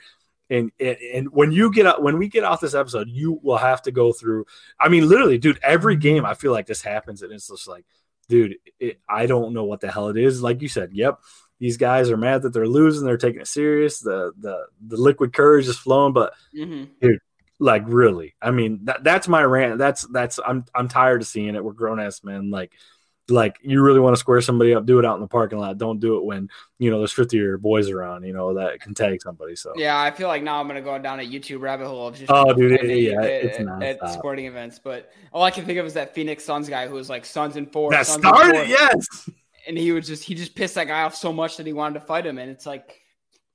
And, 0.50 0.72
and 0.80 0.96
and 1.14 1.32
when 1.32 1.52
you 1.52 1.70
get 1.70 1.86
out 1.86 2.02
when 2.02 2.18
we 2.18 2.26
get 2.28 2.42
off 2.42 2.60
this 2.60 2.74
episode 2.74 3.08
you 3.08 3.38
will 3.42 3.58
have 3.58 3.82
to 3.82 3.90
go 3.90 4.12
through 4.14 4.46
i 4.80 4.88
mean 4.88 5.06
literally 5.06 5.36
dude 5.36 5.60
every 5.62 5.94
game 5.94 6.24
i 6.24 6.32
feel 6.32 6.52
like 6.52 6.64
this 6.64 6.80
happens 6.80 7.20
and 7.20 7.30
it's 7.32 7.48
just 7.48 7.68
like 7.68 7.84
dude 8.30 8.56
it, 8.80 8.98
i 9.06 9.26
don't 9.26 9.52
know 9.52 9.64
what 9.64 9.80
the 9.80 9.90
hell 9.90 10.08
it 10.08 10.16
is. 10.16 10.42
Like 10.42 10.62
you 10.62 10.68
said 10.68 10.90
yep 10.94 11.20
these 11.58 11.76
guys 11.76 12.10
are 12.10 12.16
mad 12.16 12.42
that 12.42 12.52
they're 12.52 12.68
losing 12.68 13.04
they're 13.04 13.16
taking 13.16 13.40
it 13.40 13.46
serious 13.46 14.00
the 14.00 14.32
the 14.38 14.66
the 14.86 14.96
liquid 14.96 15.32
courage 15.32 15.66
is 15.66 15.76
flowing 15.76 16.12
but 16.12 16.32
mm-hmm. 16.54 16.84
dude 17.00 17.20
like 17.60 17.82
really, 17.86 18.34
I 18.40 18.50
mean 18.50 18.80
that 18.84 19.02
that's 19.02 19.26
my 19.26 19.42
rant. 19.42 19.78
That's 19.78 20.02
that's 20.02 20.38
I'm 20.44 20.64
I'm 20.74 20.88
tired 20.88 21.22
of 21.22 21.26
seeing 21.26 21.56
it. 21.56 21.64
We're 21.64 21.72
grown 21.72 21.98
ass 21.98 22.22
men. 22.22 22.50
Like 22.50 22.72
like 23.28 23.58
you 23.62 23.82
really 23.82 24.00
want 24.00 24.14
to 24.14 24.20
square 24.20 24.40
somebody 24.40 24.74
up, 24.74 24.86
do 24.86 24.98
it 24.98 25.04
out 25.04 25.16
in 25.16 25.20
the 25.20 25.28
parking 25.28 25.58
lot. 25.58 25.76
Don't 25.76 25.98
do 26.00 26.16
it 26.16 26.24
when 26.24 26.48
you 26.78 26.90
know 26.90 26.98
there's 26.98 27.12
50 27.12 27.36
year 27.36 27.58
boys 27.58 27.90
around, 27.90 28.24
you 28.24 28.32
know, 28.32 28.54
that 28.54 28.80
can 28.80 28.94
tag 28.94 29.20
somebody. 29.20 29.56
So 29.56 29.72
yeah, 29.76 30.00
I 30.00 30.12
feel 30.12 30.28
like 30.28 30.42
now 30.42 30.60
I'm 30.60 30.68
gonna 30.68 30.80
go 30.80 30.98
down 30.98 31.18
a 31.18 31.24
YouTube 31.24 31.60
rabbit 31.60 31.88
hole 31.88 32.08
of 32.08 32.16
just 32.16 32.30
oh, 32.30 32.54
dude, 32.54 32.72
it, 32.72 33.02
yeah, 33.02 33.20
at, 33.20 33.30
it's 33.30 33.58
at, 33.58 33.82
at 33.82 34.12
sporting 34.12 34.46
events. 34.46 34.78
But 34.78 35.12
all 35.32 35.42
I 35.42 35.50
can 35.50 35.64
think 35.64 35.78
of 35.78 35.86
is 35.86 35.94
that 35.94 36.14
Phoenix 36.14 36.44
Suns 36.44 36.68
guy 36.68 36.86
who 36.86 36.94
was 36.94 37.10
like 37.10 37.26
Suns 37.26 37.56
and 37.56 37.70
four. 37.70 37.90
That 37.90 38.06
Suns 38.06 38.20
started, 38.20 38.68
yes. 38.68 39.28
And 39.68 39.78
he 39.78 39.92
was 39.92 40.08
just 40.08 40.24
he 40.24 40.34
just 40.34 40.56
pissed 40.56 40.74
that 40.74 40.88
guy 40.88 41.02
off 41.02 41.14
so 41.14 41.32
much 41.32 41.58
that 41.58 41.66
he 41.66 41.72
wanted 41.72 42.00
to 42.00 42.06
fight 42.06 42.26
him, 42.26 42.38
and 42.38 42.50
it's 42.50 42.66
like 42.66 43.02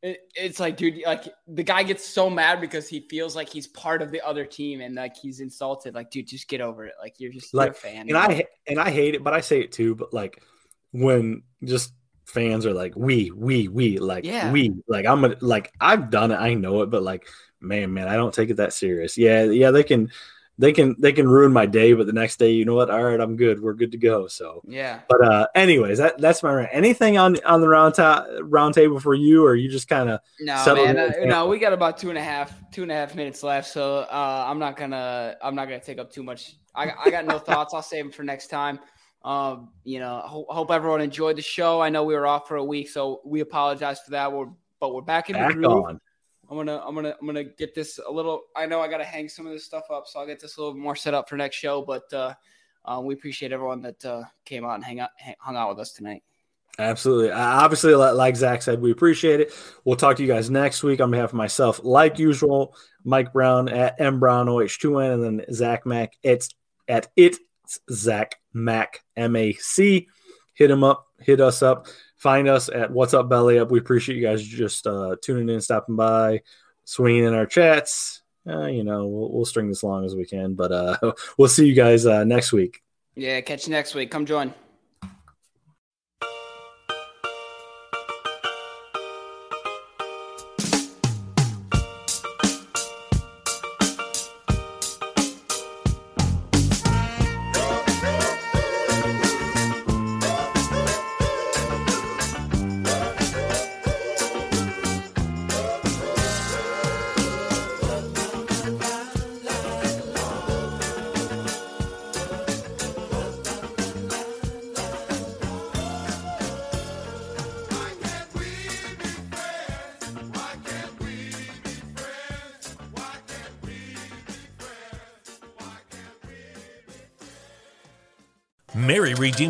it, 0.04 0.20
it's 0.36 0.60
like, 0.60 0.76
dude, 0.76 1.02
like 1.06 1.34
the 1.48 1.64
guy 1.64 1.82
gets 1.82 2.06
so 2.06 2.30
mad 2.30 2.60
because 2.60 2.90
he 2.90 3.08
feels 3.10 3.38
like 3.38 3.48
he's 3.48 3.68
part 3.68 4.02
of 4.02 4.12
the 4.12 4.24
other 4.24 4.46
team 4.46 4.82
and 4.82 4.96
like 4.96 5.16
he's 5.16 5.40
insulted. 5.40 5.96
Like, 5.96 6.12
dude, 6.12 6.28
just 6.28 6.50
get 6.50 6.60
over 6.60 6.86
it. 6.86 6.94
Like, 7.02 7.16
you're 7.20 7.32
just 7.32 7.54
like 7.54 7.68
you're 7.68 7.72
a 7.72 7.76
fan. 7.76 8.10
And 8.10 8.18
I 8.18 8.46
and 8.68 8.80
I 8.80 8.92
hate 8.92 9.16
it, 9.16 9.24
but 9.24 9.34
I 9.34 9.40
say 9.40 9.62
it 9.62 9.72
too. 9.72 9.96
But 9.96 10.14
like 10.14 10.44
when 10.92 11.44
just 11.64 11.94
fans 12.26 12.66
are 12.66 12.74
like, 12.74 12.94
we, 12.98 13.32
we, 13.32 13.70
we, 13.70 13.98
like 13.98 14.26
yeah. 14.26 14.52
we, 14.52 14.74
like 14.90 15.06
I'm 15.06 15.24
a, 15.24 15.36
like 15.40 15.72
I've 15.80 16.12
done 16.12 16.32
it, 16.32 16.36
I 16.36 16.54
know 16.54 16.82
it, 16.82 16.90
but 16.90 17.02
like, 17.02 17.26
man, 17.62 17.94
man, 17.94 18.10
I 18.10 18.18
don't 18.18 18.34
take 18.34 18.50
it 18.50 18.58
that 18.58 18.74
serious. 18.74 19.18
Yeah, 19.18 19.46
yeah, 19.46 19.72
they 19.72 19.84
can 19.84 20.12
they 20.60 20.72
can 20.72 20.96
they 21.00 21.12
can 21.12 21.28
ruin 21.28 21.52
my 21.52 21.66
day, 21.66 21.94
but 21.94 22.06
the 22.06 22.14
next 22.14 22.38
day, 22.38 22.52
you 22.52 22.64
know 22.64 22.76
what? 22.76 22.90
All 22.92 23.04
right, 23.04 23.20
I'm 23.20 23.36
good. 23.36 23.62
We're 23.62 23.74
good 23.74 23.92
to 23.94 23.98
go. 23.98 24.28
So 24.28 24.62
yeah. 24.68 25.00
But 25.10 25.28
uh, 25.28 25.48
anyways, 25.56 25.98
that 25.98 26.20
that's 26.20 26.44
my 26.44 26.54
rant. 26.54 26.70
Anything 26.72 27.18
on 27.18 27.38
on 27.44 27.62
the 27.62 27.68
round 27.68 27.96
ta- 27.96 28.28
round 28.42 28.76
table 28.76 29.00
for 29.00 29.16
you, 29.16 29.46
or 29.46 29.56
you 29.56 29.70
just 29.70 29.88
kind 29.88 30.10
of 30.10 30.20
no 30.40 30.76
man? 30.76 30.98
Uh, 30.98 31.12
no, 31.24 31.48
we 31.48 31.58
got 31.58 31.74
about 31.74 31.98
two 31.98 32.10
and 32.10 32.18
a 32.18 32.24
half 32.24 32.54
two 32.72 32.84
and 32.84 32.92
a 32.92 32.96
half 32.96 33.16
minutes 33.16 33.42
left, 33.42 33.68
so 33.68 34.00
uh, 34.00 34.46
I'm 34.48 34.60
not 34.60 34.78
gonna 34.78 35.36
I'm 35.42 35.56
not 35.56 35.66
gonna 35.66 35.80
take 35.80 35.98
up 35.98 36.12
too 36.12 36.24
much. 36.24 36.56
I 36.76 36.92
I 37.04 37.10
got 37.10 37.26
no 37.26 37.40
thoughts. 37.40 37.74
I'll 37.74 37.82
save 37.82 38.04
them 38.06 38.12
for 38.12 38.24
next 38.24 38.48
time. 38.48 38.80
Um, 39.24 39.70
you 39.84 40.00
know, 40.00 40.22
ho- 40.24 40.46
hope 40.50 40.70
everyone 40.70 41.02
enjoyed 41.02 41.38
the 41.38 41.42
show. 41.42 41.82
I 41.82 41.90
know 41.90 42.04
we 42.04 42.14
were 42.14 42.28
off 42.28 42.48
for 42.48 42.58
a 42.58 42.64
week, 42.64 42.90
so 42.90 43.22
we 43.26 43.40
apologize 43.40 44.02
for 44.02 44.12
that. 44.12 44.32
We're 44.32 44.48
but 44.80 44.94
we're 44.94 45.02
back 45.02 45.30
in 45.30 45.36
back 45.36 45.50
the 45.50 45.56
groove. 45.56 45.86
On. 45.86 46.00
I'm 46.50 46.58
gonna 46.58 46.82
I'm 46.86 46.94
gonna 46.96 47.16
I'm 47.20 47.26
gonna 47.26 47.44
get 47.44 47.74
this 47.74 48.00
a 48.06 48.12
little. 48.12 48.44
I 48.56 48.66
know 48.66 48.82
I 48.82 48.88
gotta 48.88 49.06
hang 49.06 49.30
some 49.30 49.48
of 49.48 49.54
this 49.54 49.64
stuff 49.64 49.86
up, 49.92 50.08
so 50.08 50.20
I'll 50.20 50.28
get 50.28 50.40
this 50.40 50.58
a 50.58 50.62
little 50.62 50.76
more 50.76 50.96
set 50.96 51.14
up 51.14 51.30
for 51.30 51.38
next 51.38 51.56
show. 51.56 51.82
But 51.82 52.12
uh, 52.14 52.34
uh, 52.86 53.02
we 53.04 53.14
appreciate 53.14 53.52
everyone 53.52 53.82
that 53.82 54.04
uh, 54.06 54.24
came 54.46 54.66
out 54.66 54.76
and 54.76 54.84
hang 54.84 55.00
out 55.00 55.10
hung 55.40 55.56
out 55.56 55.70
with 55.70 55.80
us 55.80 55.94
tonight. 55.94 56.24
Absolutely. 56.80 57.32
Obviously, 57.32 57.94
like 57.94 58.36
Zach 58.36 58.62
said, 58.64 58.82
we 58.82 58.92
appreciate 58.92 59.40
it. 59.40 59.54
We'll 59.86 59.96
talk 59.96 60.18
to 60.18 60.24
you 60.24 60.28
guys 60.28 60.50
next 60.50 60.82
week 60.82 61.02
on 61.02 61.12
behalf 61.12 61.30
of 61.30 61.36
myself, 61.36 61.80
like 61.84 62.18
usual. 62.18 62.76
Mike 63.04 63.34
Brown 63.34 63.70
at 63.70 64.00
M 64.00 64.20
Brown 64.20 64.48
OH2N, 64.48 65.14
and 65.14 65.24
then 65.40 65.46
Zach 65.54 65.86
Mac. 65.86 66.18
It's 66.24 66.50
at 66.88 67.08
it 67.16 67.38
Zach 67.92 68.36
Mac 68.54 69.04
M 69.16 69.36
A 69.36 69.54
C. 69.54 70.08
Hit 70.56 70.72
him 70.72 70.84
up. 70.84 71.08
Hit 71.20 71.42
us 71.42 71.62
up. 71.62 71.88
Find 72.24 72.48
us 72.48 72.70
at 72.70 72.90
What's 72.90 73.14
Up 73.14 73.28
Belly 73.28 73.60
Up. 73.60 73.70
We 73.70 73.80
appreciate 73.80 74.16
you 74.16 74.22
guys 74.22 74.42
just 74.42 74.88
uh, 74.88 75.18
tuning 75.22 75.54
in, 75.54 75.60
stopping 75.60 75.98
by, 75.98 76.42
swinging 76.86 77.26
in 77.26 77.34
our 77.34 77.46
chats. 77.46 78.22
Uh, 78.48 78.68
you 78.68 78.86
know, 78.86 79.08
we'll, 79.08 79.30
we'll 79.30 79.44
string 79.44 79.68
this 79.68 79.84
long 79.84 80.06
as 80.06 80.16
we 80.16 80.24
can, 80.24 80.54
but 80.54 80.72
uh, 80.72 80.98
we'll 81.38 81.50
see 81.50 81.68
you 81.68 81.74
guys 81.74 82.06
uh, 82.06 82.24
next 82.24 82.54
week. 82.54 82.82
Yeah, 83.16 83.42
catch 83.42 83.68
you 83.68 83.72
next 83.72 83.94
week. 83.94 84.10
Come 84.10 84.26
join. 84.26 84.54